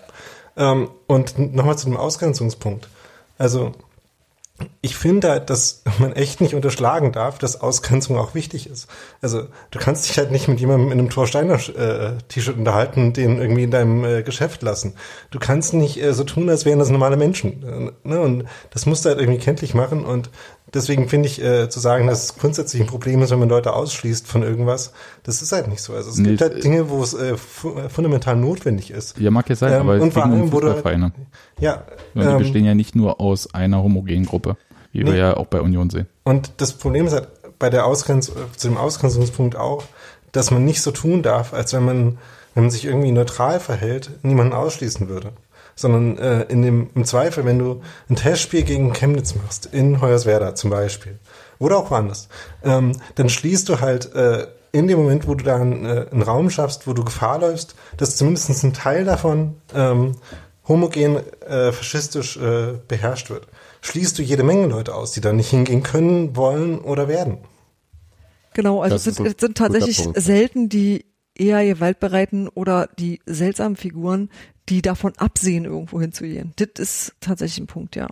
[0.57, 2.89] Ähm, und nochmal zu dem Ausgrenzungspunkt.
[3.37, 3.73] Also
[4.81, 8.87] ich finde halt, dass man echt nicht unterschlagen darf, dass Ausgrenzung auch wichtig ist.
[9.21, 13.17] Also du kannst dich halt nicht mit jemandem in einem Thor Steiner äh, unterhalten und
[13.17, 14.93] den irgendwie in deinem äh, Geschäft lassen.
[15.31, 17.93] Du kannst nicht äh, so tun, als wären das normale Menschen.
[18.03, 18.21] Ne?
[18.21, 20.05] Und das musst du halt irgendwie kenntlich machen.
[20.05, 20.29] Und
[20.73, 23.73] deswegen finde ich, äh, zu sagen, dass es grundsätzlich ein Problem ist, wenn man Leute
[23.73, 24.91] ausschließt von irgendwas,
[25.23, 25.93] das ist halt nicht so.
[25.93, 27.37] Also es Nee, gibt halt Dinge, wo es äh, äh,
[27.89, 29.17] fundamental notwendig ist.
[29.17, 31.11] Ja, mag ja sein, Ähm, aber es ging um Fußballvereine.
[31.59, 31.83] Ja,
[32.13, 34.57] Und die ähm, bestehen ja nicht nur aus einer homogenen Gruppe,
[34.91, 35.19] wie wir Nee.
[35.19, 36.07] ja auch bei Union sehen.
[36.23, 37.27] Und das Problem ist halt
[37.59, 39.83] bei der Ausgrenz zu dem Ausgrenzungspunkt auch,
[40.31, 42.17] dass man nicht so tun darf, als wenn man,
[42.53, 45.31] wenn man sich irgendwie neutral verhält, niemanden ausschließen würde.
[45.75, 50.55] Sondern äh, in dem, im Zweifel, wenn du ein Testspiel gegen Chemnitz machst, in Hoyerswerda
[50.55, 51.19] zum Beispiel,
[51.59, 52.29] oder auch woanders,
[52.63, 56.21] ähm, dann schließt du halt äh, in dem Moment, wo du da einen, äh, einen
[56.21, 60.13] Raum schaffst, wo du Gefahr läufst, dass zumindest ein Teil davon ähm,
[60.67, 63.47] homogen äh, faschistisch äh, beherrscht wird,
[63.81, 67.37] schließt du jede Menge Leute aus, die da nicht hingehen können, wollen oder werden.
[68.53, 70.21] Genau, also Das es sind, sind tatsächlich Punkt.
[70.21, 71.05] selten die
[71.35, 74.29] eher gewaltbereiten oder die seltsamen Figuren,
[74.69, 76.53] die davon absehen, irgendwo hinzugehen.
[76.55, 78.07] Das ist tatsächlich ein Punkt, ja.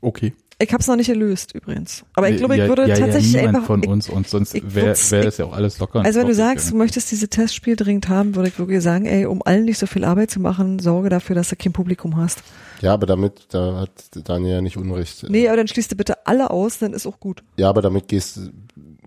[0.00, 0.32] Okay.
[0.60, 2.04] Ich habe es noch nicht gelöst übrigens.
[2.14, 3.66] Aber ich glaube, ich ja, würde ja, tatsächlich ja, niemand einfach.
[3.68, 6.04] von uns und sonst wäre wär das ja auch alles locker.
[6.04, 6.78] also wenn du sagst, du ja.
[6.78, 10.04] möchtest diese Testspiel dringend haben, würde ich wirklich sagen, ey, um allen nicht so viel
[10.04, 12.42] Arbeit zu machen, sorge dafür, dass du kein Publikum hast.
[12.80, 13.90] Ja, aber damit, da hat
[14.24, 15.26] Daniel ja nicht Unrecht.
[15.28, 17.44] Nee, aber dann schließt du bitte alle aus, dann ist auch gut.
[17.56, 18.50] Ja, aber damit gehst du,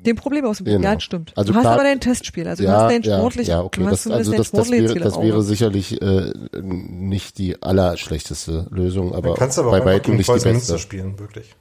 [0.06, 0.73] Dem Problem aus dem Weg.
[0.78, 0.88] Genau.
[0.88, 1.32] Ja, das stimmt.
[1.38, 3.82] Also du hast klar- aber dein Testspiel, also du ja, hast dein sportlich, ja, okay,
[3.82, 9.14] du hast das, also das, das wäre, das wäre sicherlich äh, nicht die allerschlechteste Lösung,
[9.14, 10.78] aber kannst du aber bei weitem nicht die beste.
[10.80, 11.56] Spielen, wirklich.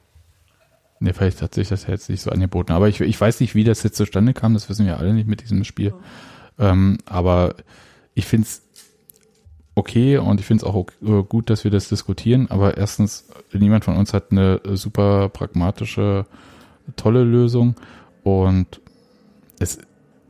[0.99, 2.71] Nee, vielleicht hat sich das jetzt nicht so angeboten.
[2.73, 5.27] Aber ich, ich weiß nicht, wie das jetzt zustande kam, das wissen wir alle nicht
[5.27, 5.93] mit diesem Spiel.
[6.59, 7.55] Ähm, aber
[8.13, 8.61] ich finde es
[9.73, 12.51] okay und ich finde es auch ok- äh, gut, dass wir das diskutieren.
[12.51, 16.25] Aber erstens, niemand von uns hat eine super pragmatische,
[16.97, 17.75] tolle Lösung.
[18.23, 18.81] Und
[19.59, 19.79] es,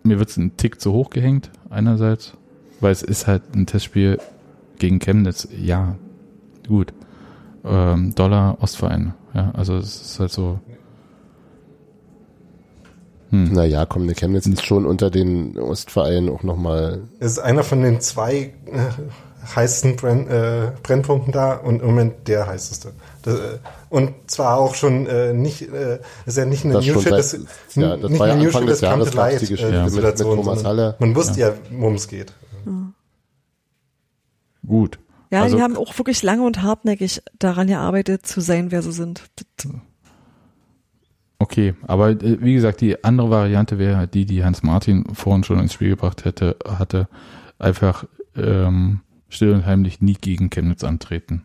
[0.04, 2.34] mir wird es ein Tick zu hoch gehängt, einerseits,
[2.80, 4.20] weil es ist halt ein Testspiel
[4.78, 5.48] gegen Chemnitz.
[5.58, 5.96] Ja,
[6.68, 6.94] gut.
[7.64, 9.14] Ähm, Dollar Ostverein.
[9.34, 10.60] Ja, also es ist halt so.
[13.30, 13.54] Hm.
[13.54, 17.82] Naja, komm, der Chemnitz ist schon unter den Ostvereinen auch nochmal, Es ist einer von
[17.82, 22.92] den zwei äh, heißesten Brenn, äh, Brennpunkten da und im Moment der heißeste.
[23.24, 27.00] Das, äh, und zwar auch schon äh, nicht, äh, ist ja nicht eine Das New
[27.02, 27.34] Shit, das,
[27.76, 29.42] ja, das nicht war ja eine New Anfang Shit, des das Jahres Come to Light,
[29.42, 30.96] die Geschichte äh, mit- mit Situation, Haller.
[31.00, 32.34] Man wusste ja, worum es geht.
[34.66, 35.00] Gut.
[35.32, 38.92] Ja, Also- die haben auch wirklich lange und hartnäckig daran gearbeitet, zu sein, wer sie
[38.92, 39.24] sind.
[41.40, 45.44] Okay, aber äh, wie gesagt, die andere Variante wäre halt die, die Hans Martin vorhin
[45.44, 47.08] schon ins Spiel gebracht hätte, hatte
[47.58, 51.44] einfach ähm, still und heimlich nie gegen Chemnitz antreten.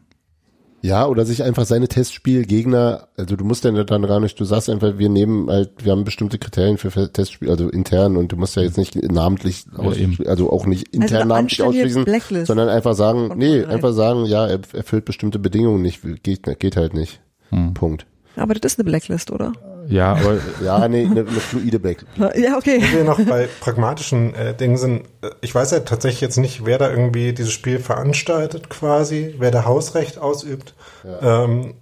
[0.86, 4.70] Ja, oder sich einfach seine Testspielgegner, also du musst ja dann gar nicht, du sagst
[4.70, 8.54] einfach, wir nehmen halt, wir haben bestimmte Kriterien für Testspiel, also intern und du musst
[8.54, 12.68] ja jetzt nicht namentlich, Ja, ausschließen, also auch nicht intern eine namentlich ausschließen, Blacklist sondern
[12.68, 17.20] einfach sagen, nee, einfach sagen, ja, er erfüllt bestimmte Bedingungen nicht, geht, geht halt nicht.
[17.50, 17.74] Hm.
[17.74, 18.06] Punkt.
[18.36, 19.52] aber das ist eine Blacklist, oder?
[19.88, 22.04] Ja, aber Ja, nee, eine, eine fluide Back.
[22.16, 22.80] Ja, okay.
[22.80, 26.64] Wenn wir noch bei pragmatischen äh, Dingen sind, äh, ich weiß ja tatsächlich jetzt nicht,
[26.64, 30.74] wer da irgendwie dieses Spiel veranstaltet quasi, wer da Hausrecht ausübt.
[31.22, 31.74] Ähm,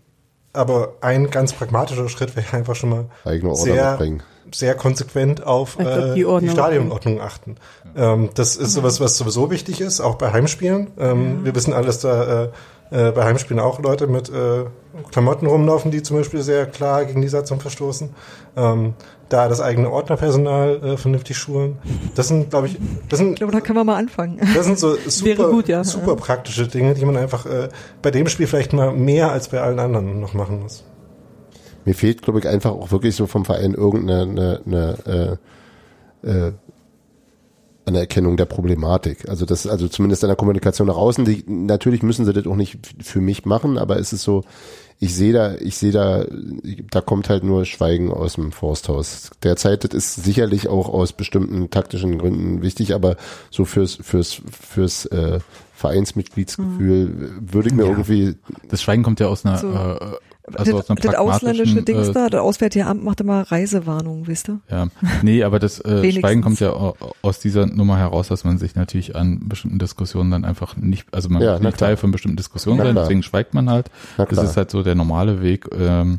[0.52, 3.98] aber ein ganz pragmatischer Schritt wäre einfach schon mal Eigene sehr,
[4.52, 7.56] sehr konsequent auf äh, die die, Stadionordnung achten.
[7.96, 10.92] Ähm, das ist sowas, was sowieso wichtig ist, auch bei Heimspielen.
[10.98, 12.48] Ähm, Wir wissen alle, dass da äh,
[12.94, 14.64] äh, bei Heimspielen auch Leute mit äh,
[15.10, 18.10] Klamotten rumlaufen, die zum Beispiel sehr klar gegen die Satzung verstoßen.
[18.56, 18.94] Ähm,
[19.28, 21.78] da das eigene Ordnerpersonal äh, vernünftig schulen.
[22.14, 24.38] Das sind, glaube ich, das Ich sind, glaube, da können wir mal anfangen.
[24.54, 25.82] das sind so super, gut, ja.
[25.82, 27.68] super praktische Dinge, die man einfach äh,
[28.00, 30.84] bei dem Spiel vielleicht mal mehr als bei allen anderen noch machen muss.
[31.84, 35.38] Mir fehlt, glaube ich, einfach auch wirklich so vom Verein irgendeine eine, eine,
[36.22, 36.52] äh, äh,
[37.86, 39.28] Anerkennung der Problematik.
[39.28, 41.24] Also das, also zumindest in der Kommunikation nach außen.
[41.24, 44.42] Die, natürlich müssen sie das auch nicht für mich machen, aber es ist so,
[45.00, 46.24] ich sehe da, ich sehe da,
[46.90, 49.30] da kommt halt nur Schweigen aus dem Forsthaus.
[49.42, 53.16] Derzeit, das ist sicherlich auch aus bestimmten taktischen Gründen wichtig, aber
[53.50, 55.40] so fürs, fürs, fürs äh,
[55.74, 57.90] Vereinsmitgliedsgefühl würde ich mir Ja.
[57.90, 58.36] irgendwie
[58.68, 59.68] Das Schweigen kommt ja aus einer, So.
[59.72, 59.98] äh,
[60.52, 64.60] also das, das ausländische Dings äh, da, das Auswärtige Amt macht immer Reisewarnung, wisst ihr?
[64.70, 64.88] Ja,
[65.22, 66.12] nee, aber das äh.
[66.12, 70.30] Schweigen kommt ja au- aus dieser Nummer heraus, dass man sich natürlich an bestimmten Diskussionen
[70.30, 71.88] dann einfach nicht, also man Ja, na nicht klar.
[71.88, 73.04] Teil von bestimmten Diskussionen Na sein, klar.
[73.04, 73.90] deswegen schweigt man halt.
[74.18, 74.44] Na Das klar.
[74.44, 76.18] ist halt so der normale Weg ähm,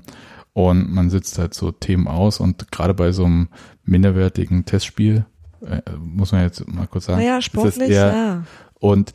[0.53, 3.49] und man sitzt halt so Themen aus und gerade bei so einem
[3.83, 5.25] minderwertigen Testspiel
[5.65, 7.19] äh, muss man jetzt mal kurz sagen.
[7.19, 8.43] Naja, ist das sportlich, eher- ja.
[8.79, 9.13] Und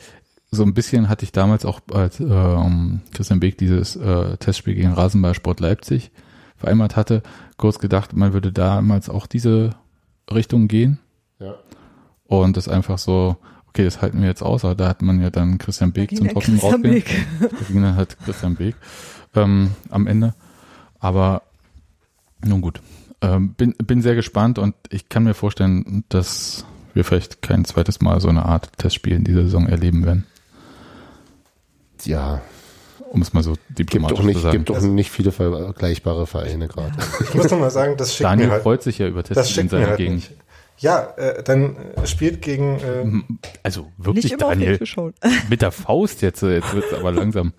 [0.50, 4.92] so ein bisschen hatte ich damals auch als ähm, Christian Beek dieses äh, Testspiel gegen
[4.92, 6.10] Rasenballsport Leipzig
[6.56, 7.22] vereinbart hatte,
[7.56, 9.70] kurz gedacht, man würde damals auch diese
[10.32, 10.98] Richtung gehen.
[11.38, 11.54] Ja.
[12.24, 13.36] Und das einfach so,
[13.68, 16.18] okay, das halten wir jetzt aus, aber da hat man ja dann Christian Beek Ging
[16.18, 16.94] zum Trocken Christian rausgehen.
[16.94, 17.26] Beek.
[17.40, 18.74] Da ging dann halt Christian Beek
[19.34, 20.34] ähm, am Ende.
[20.98, 21.42] Aber
[22.44, 22.80] nun gut.
[23.22, 26.64] Ähm, bin, bin sehr gespannt und ich kann mir vorstellen, dass
[26.94, 30.26] wir vielleicht kein zweites Mal so eine Art Testspiel in dieser Saison erleben werden.
[32.06, 32.40] Ja,
[33.12, 34.56] Um es mal so gibt diplomatisch doch nicht, zu sagen.
[34.58, 36.94] gibt doch nicht viele vergleichbare Vereine gerade.
[37.20, 39.30] Ich muss noch mal sagen, das schickt Daniel mir halt, freut sich ja über das
[39.34, 40.14] Testspiele in schickt mir seiner halt Gegend.
[40.16, 40.30] nicht.
[40.78, 44.78] Ja, äh, dann äh, spielt gegen äh, Also wirklich, Daniel,
[45.50, 47.52] mit der Faust jetzt, äh, jetzt wird's aber langsam.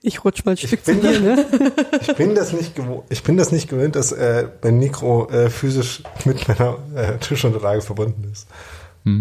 [0.00, 1.46] Ich rutsch mal ein Stück zu bin dir, ne?
[2.00, 5.50] Ich bin das nicht gewohnt, ich bin das nicht gewöhnt, dass äh, mein Mikro äh,
[5.50, 8.48] physisch mit meiner äh, Tischunterlage verbunden ist.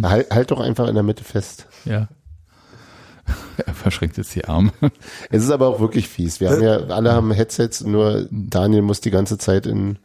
[0.04, 1.68] halt, halt doch einfach in der Mitte fest.
[1.86, 2.08] Ja.
[3.66, 4.72] Er verschränkt jetzt die Arme.
[5.30, 6.40] Es ist aber auch wirklich fies.
[6.40, 9.98] Wir haben ja, alle haben Headsets, nur Daniel muss die ganze Zeit in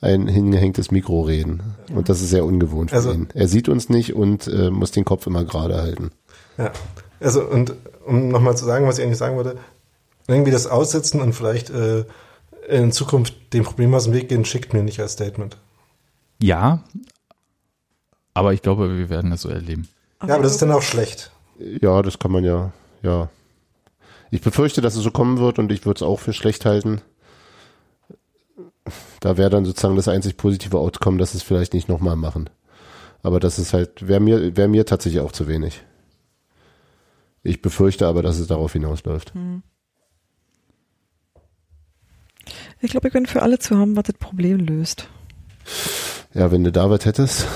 [0.00, 1.62] ein hingehängtes Mikro reden.
[1.94, 3.28] Und das ist sehr ungewohnt für Also- ihn.
[3.34, 6.10] Er sieht uns nicht und äh, muss den Kopf immer gerade halten.
[6.58, 6.72] Ja.
[7.20, 7.74] Also und
[8.04, 9.56] um nochmal zu sagen, was ich eigentlich sagen wollte,
[10.28, 12.04] irgendwie das Aussitzen und vielleicht äh,
[12.68, 15.56] in Zukunft dem Problem aus dem Weg gehen, schickt mir nicht als Statement.
[16.42, 16.82] Ja,
[18.34, 19.88] aber ich glaube, wir werden das so erleben.
[20.26, 21.30] ja, aber das ist dann auch schlecht.
[21.58, 22.72] Ja, das kann man ja,
[23.02, 23.28] ja.
[24.30, 27.00] Ich befürchte, dass es so kommen wird und ich würde es auch für schlecht halten.
[29.20, 32.50] Da wäre dann sozusagen das einzig positive Outcome, dass es vielleicht nicht nochmal machen.
[33.22, 35.82] Aber das ist halt, wäre mir, wäre mir tatsächlich auch zu wenig.
[37.42, 39.32] Ich befürchte aber, dass es darauf hinausläuft.
[42.80, 45.08] Ich glaube, ich bin für alle zu haben, was das Problem löst.
[46.34, 47.46] Ja, wenn du David hättest.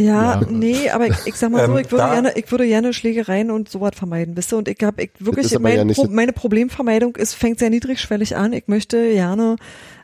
[0.00, 0.46] Ja, Ja.
[0.50, 3.50] nee, aber ich, ich sag mal so, Ähm, ich würde gerne, ich würde gerne Schlägereien
[3.50, 4.56] und sowas vermeiden, wisst ihr?
[4.58, 8.52] Und ich habe ich wirklich, mein, ja Pro, meine Problemvermeidung ist, fängt sehr niedrigschwellig an.
[8.52, 9.56] Ich möchte gerne,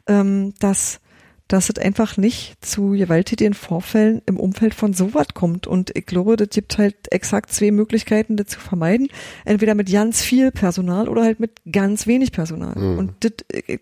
[0.07, 1.01] ähm, dass,
[1.49, 5.67] dass es einfach nicht zu gewalttätigen Vorfällen im Umfeld von sowas kommt.
[5.67, 9.09] Und ich glaube, das gibt halt exakt zwei Möglichkeiten, das zu vermeiden.
[9.45, 12.75] Entweder mit ganz viel Personal oder halt mit ganz wenig Personal.
[12.77, 12.99] Mhm.
[12.99, 13.81] Und das, ich-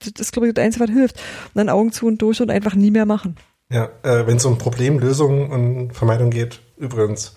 [0.00, 1.16] das ist, glaube ich, das Einzige, was hilft.
[1.16, 3.36] Und dann Augen zu und durch und einfach nie mehr machen.
[3.70, 7.34] Ja, äh, wenn es um Problemlösung und Vermeidung geht, übrigens,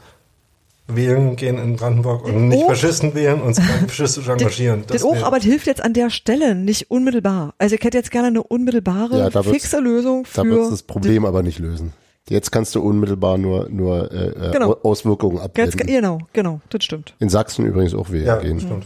[0.88, 2.68] wählen gehen in Brandenburg und nicht Oh.
[2.70, 4.84] Faschisten wählen und sich faschistisch engagieren.
[4.88, 7.54] Das, auch, wär- aber das hilft jetzt an der Stelle nicht unmittelbar.
[7.58, 11.26] Also ich hätte jetzt gerne eine unmittelbare, Ja, fixe Lösung Da wird für das Problem
[11.26, 11.94] aber nicht lösen.
[12.30, 14.52] Jetzt kannst du unmittelbar nur, nur äh, Genau.
[14.52, 14.78] genau.
[14.84, 15.88] Auswirkungen ganz, abbilden.
[15.88, 17.16] genau, genau, das stimmt.
[17.20, 18.60] In Sachsen übrigens auch wählen ja, gehen.
[18.60, 18.86] stimmt.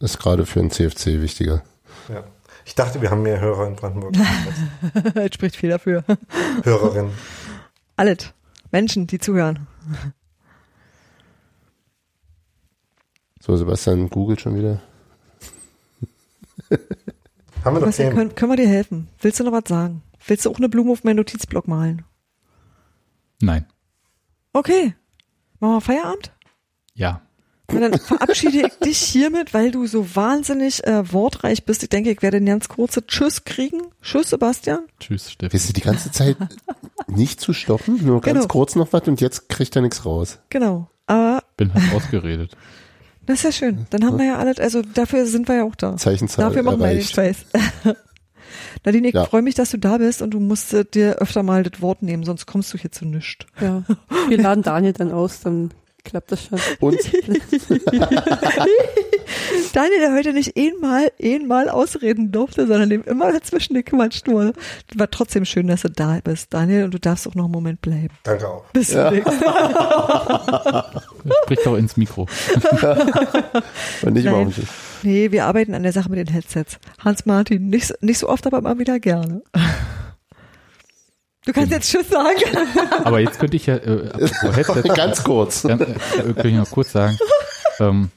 [0.00, 1.62] Ist gerade für den CFC wichtiger.
[2.08, 2.24] Ja.
[2.68, 4.14] Ich dachte, wir haben mehr Hörer in Brandenburg.
[5.14, 6.04] das spricht viel dafür.
[6.64, 7.12] Hörerinnen.
[7.96, 8.34] Alles.
[8.70, 9.66] Menschen, die zuhören.
[13.40, 14.82] So, Sebastian googelt schon wieder.
[17.64, 18.14] Haben wir noch Themen?
[18.14, 19.08] können, können wir dir helfen?
[19.22, 20.02] Willst du noch was sagen?
[20.26, 22.04] Willst du auch eine Blume auf meinen Notizblock malen?
[23.40, 23.64] Nein.
[24.52, 24.94] Okay.
[25.58, 26.32] Machen wir Feierabend?
[26.92, 27.22] Ja.
[27.70, 31.82] Und dann verabschiede ich dich hiermit, weil du so wahnsinnig äh, wortreich bist.
[31.82, 33.82] Ich denke, ich werde ein ganz kurze Tschüss kriegen.
[34.00, 34.80] Tschüss, Sebastian.
[35.00, 35.52] Tschüss, Steffi.
[35.52, 36.36] Wisst ihr die ganze Zeit
[37.08, 38.04] nicht zu stoppen?
[38.04, 38.48] Nur ganz Genau.
[38.48, 40.38] kurz noch was und jetzt kriegt er nichts raus.
[40.48, 40.88] Genau.
[41.06, 42.56] Aber Bin halt ausgeredet.
[43.26, 43.86] das ist ja schön.
[43.90, 45.96] Dann haben wir ja alles, also dafür sind wir ja auch da.
[45.98, 47.14] Zeichenzahl Dafür machen wir den erreicht.
[47.14, 47.36] Scheiß.
[48.84, 49.26] Nadine, ich Ja.
[49.26, 52.02] freue mich, dass du da bist und du musst äh, dir öfter mal das Wort
[52.02, 53.44] nehmen, sonst kommst du hier zu nichts.
[53.60, 53.82] Ja.
[54.28, 55.70] Wir laden Daniel dann aus, dann
[56.04, 56.58] klappt das schon.
[56.80, 56.96] Und
[59.74, 64.52] Daniel der heute nicht einmal, einmal ausreden durfte, sondern dem immer dazwischen gequatscht wurde.
[64.94, 67.80] War trotzdem schön, dass du da bist, Daniel, und du darfst auch noch einen Moment
[67.82, 68.08] bleiben.
[68.22, 68.64] Danke auch.
[68.72, 69.22] Bis Mal.
[71.44, 72.22] Sprich doch ins Mikro.
[74.02, 74.34] Und nicht Nein.
[74.34, 74.68] überhaupt nicht.
[75.02, 76.78] Nee, wir arbeiten an der Sache mit den Headsets.
[77.04, 79.42] Hans-Martin, nicht, so- nicht so oft, aber immer wieder gerne.
[81.48, 82.42] Du kannst jetzt Tschüss sagen.
[83.04, 84.10] Aber jetzt könnte ich ja, äh,
[84.52, 85.62] Headset, Ganz kurz.
[85.62, 85.94] Dann, äh,
[86.34, 87.16] könnte ich noch kurz sagen,
[87.80, 88.10] ähm,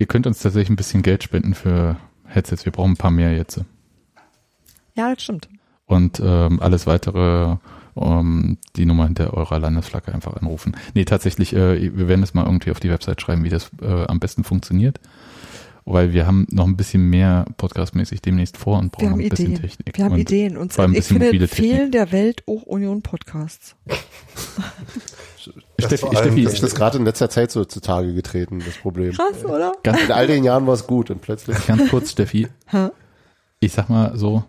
[0.00, 2.64] ihr könnt uns tatsächlich ein bisschen Geld spenden für Headsets.
[2.64, 3.60] Wir brauchen ein paar mehr jetzt.
[4.96, 5.48] Ja, das stimmt.
[5.86, 7.58] Und ähm, alles weitere,
[7.94, 10.76] ähm, die Nummer hinter eurer Landesflagge einfach anrufen.
[10.94, 14.06] Nee, tatsächlich, äh, wir werden das mal irgendwie auf die Website schreiben, wie das äh,
[14.08, 14.98] am besten funktioniert.
[15.86, 19.60] Weil wir haben noch ein bisschen mehr podcastmäßig demnächst vor und brauchen ein bisschen Ideen.
[19.60, 19.98] Technik.
[19.98, 20.56] Wir haben und Ideen.
[20.56, 21.70] Und vor allem ein ich bisschen finde, mobile Technik.
[21.72, 23.76] fehlen der Welt auch Union-Podcasts.
[25.76, 28.76] Das Steffi, allem Steffi, Das ist das gerade in letzter Zeit so zutage getreten, das
[28.78, 29.12] Problem.
[29.12, 29.72] Krass, oder?
[29.82, 31.66] ganz, In all den Jahren war es gut und plötzlich.
[31.66, 32.48] ganz kurz, Steffi.
[33.60, 34.44] Ich sag mal so,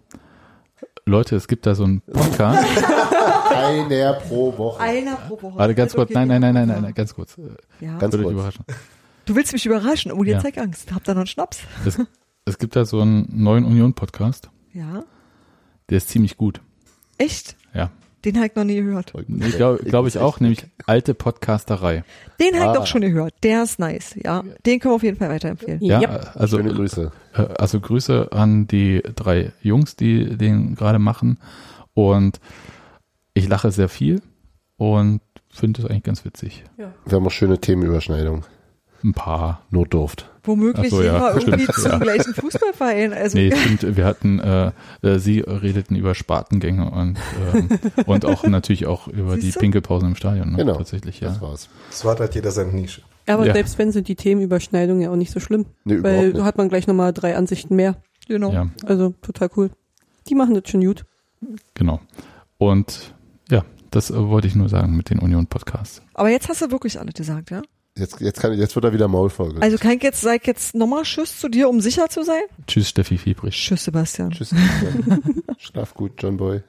[1.05, 2.65] Leute, es gibt da so einen Podcast.
[3.55, 4.79] Einer pro Woche.
[4.79, 5.57] Einer pro Woche.
[5.57, 6.11] Warte, ganz kurz.
[6.11, 7.37] Nein, nein, nein, nein, nein, nein, ganz kurz.
[7.37, 7.97] Äh, Ja.
[7.97, 8.31] Ganz kurz.
[8.31, 8.65] überraschen.
[9.25, 10.11] Du willst mich überraschen.
[10.11, 10.39] Oh, dir Ja.
[10.39, 10.93] zeig Angst.
[10.93, 11.59] Habt ihr noch einen Schnaps?
[11.85, 11.99] Es,
[12.45, 15.03] es gibt da so einen neuen Union-Podcast, Ja.
[15.89, 16.61] der ist ziemlich gut.
[17.17, 17.55] Echt?
[17.73, 17.91] Ja.
[18.23, 19.13] Den habe ich noch nie gehört.
[19.27, 22.03] Nee, glaube glaub ich auch, nämlich alte Podcasterei.
[22.39, 22.73] Den habe ich Ah.
[22.73, 23.35] doch schon gehört.
[23.43, 24.15] Der ist nice.
[24.23, 24.43] Ja.
[24.65, 25.79] Den können wir auf jeden Fall weiterempfehlen.
[25.83, 26.31] Ja, Yep.
[26.35, 27.11] also, Schöne Grüße.
[27.35, 31.37] äh, also Grüße an die drei Jungs, die den gerade machen.
[31.93, 32.39] Und
[33.35, 34.23] ich lache sehr viel
[34.77, 36.63] und finde es eigentlich ganz witzig.
[36.77, 38.43] Wir haben auch schöne Themenüberschneidungen.
[39.03, 39.61] Ein paar.
[39.69, 40.29] Notdurft.
[40.43, 41.97] Womöglich so, ja, wir irgendwie stimmt, zum ja.
[41.97, 43.13] gleichen Fußballverein.
[43.13, 47.17] Also Nee, stimmt, wir hatten, äh, äh, sie redeten über Spartengänge und,
[47.53, 47.69] ähm,
[48.05, 49.59] und auch natürlich auch über die Siehst du?
[49.61, 50.51] Pinkelpausen im Stadion.
[50.51, 50.57] Ne?
[50.57, 50.75] Genau.
[50.75, 51.29] Tatsächlich, ja.
[51.29, 51.69] Das war's.
[51.89, 53.01] So hat halt jeder seine Nische.
[53.27, 53.53] Aber Ja.
[53.53, 55.65] selbst wenn sind die Themenüberschneidungen ja auch nicht so schlimm.
[55.83, 56.43] Nee, weil nicht.
[56.43, 57.95] hat man gleich nochmal drei Ansichten mehr.
[58.27, 58.51] genau.
[58.51, 59.71] Ja, Also total cool.
[60.29, 61.05] Die machen das schon gut.
[61.73, 61.99] genau.
[62.59, 63.13] Und
[63.49, 66.03] ja, das äh, wollte ich nur sagen mit den Union-Podcasts.
[66.13, 67.63] Aber jetzt hast du wirklich alles gesagt, ja?
[67.97, 69.61] Jetzt, jetzt, kann, jetzt wird er wieder Maulfolge.
[69.61, 72.41] Also kann ich jetzt, sag ich jetzt nochmal Tschüss zu dir, um sicher zu sein?
[72.67, 73.55] Tschüss, Steffi Fiebrich.
[73.55, 74.31] Tschüss, Sebastian.
[74.31, 74.49] Tschüss.
[74.49, 75.33] Christian.
[75.57, 76.61] Schlaf gut, John Boy.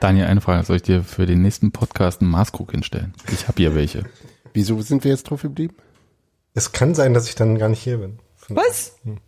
[0.00, 0.64] Daniel, eine Frage.
[0.64, 3.14] Soll ich dir für den nächsten Podcast einen Maßkrug hinstellen?
[3.32, 4.04] Ich habe hier welche.
[4.52, 5.74] Wieso sind wir jetzt drauf geblieben?
[6.54, 8.18] Es kann sein, dass ich dann gar nicht hier bin.
[8.48, 8.96] Was?
[9.04, 9.18] Hm.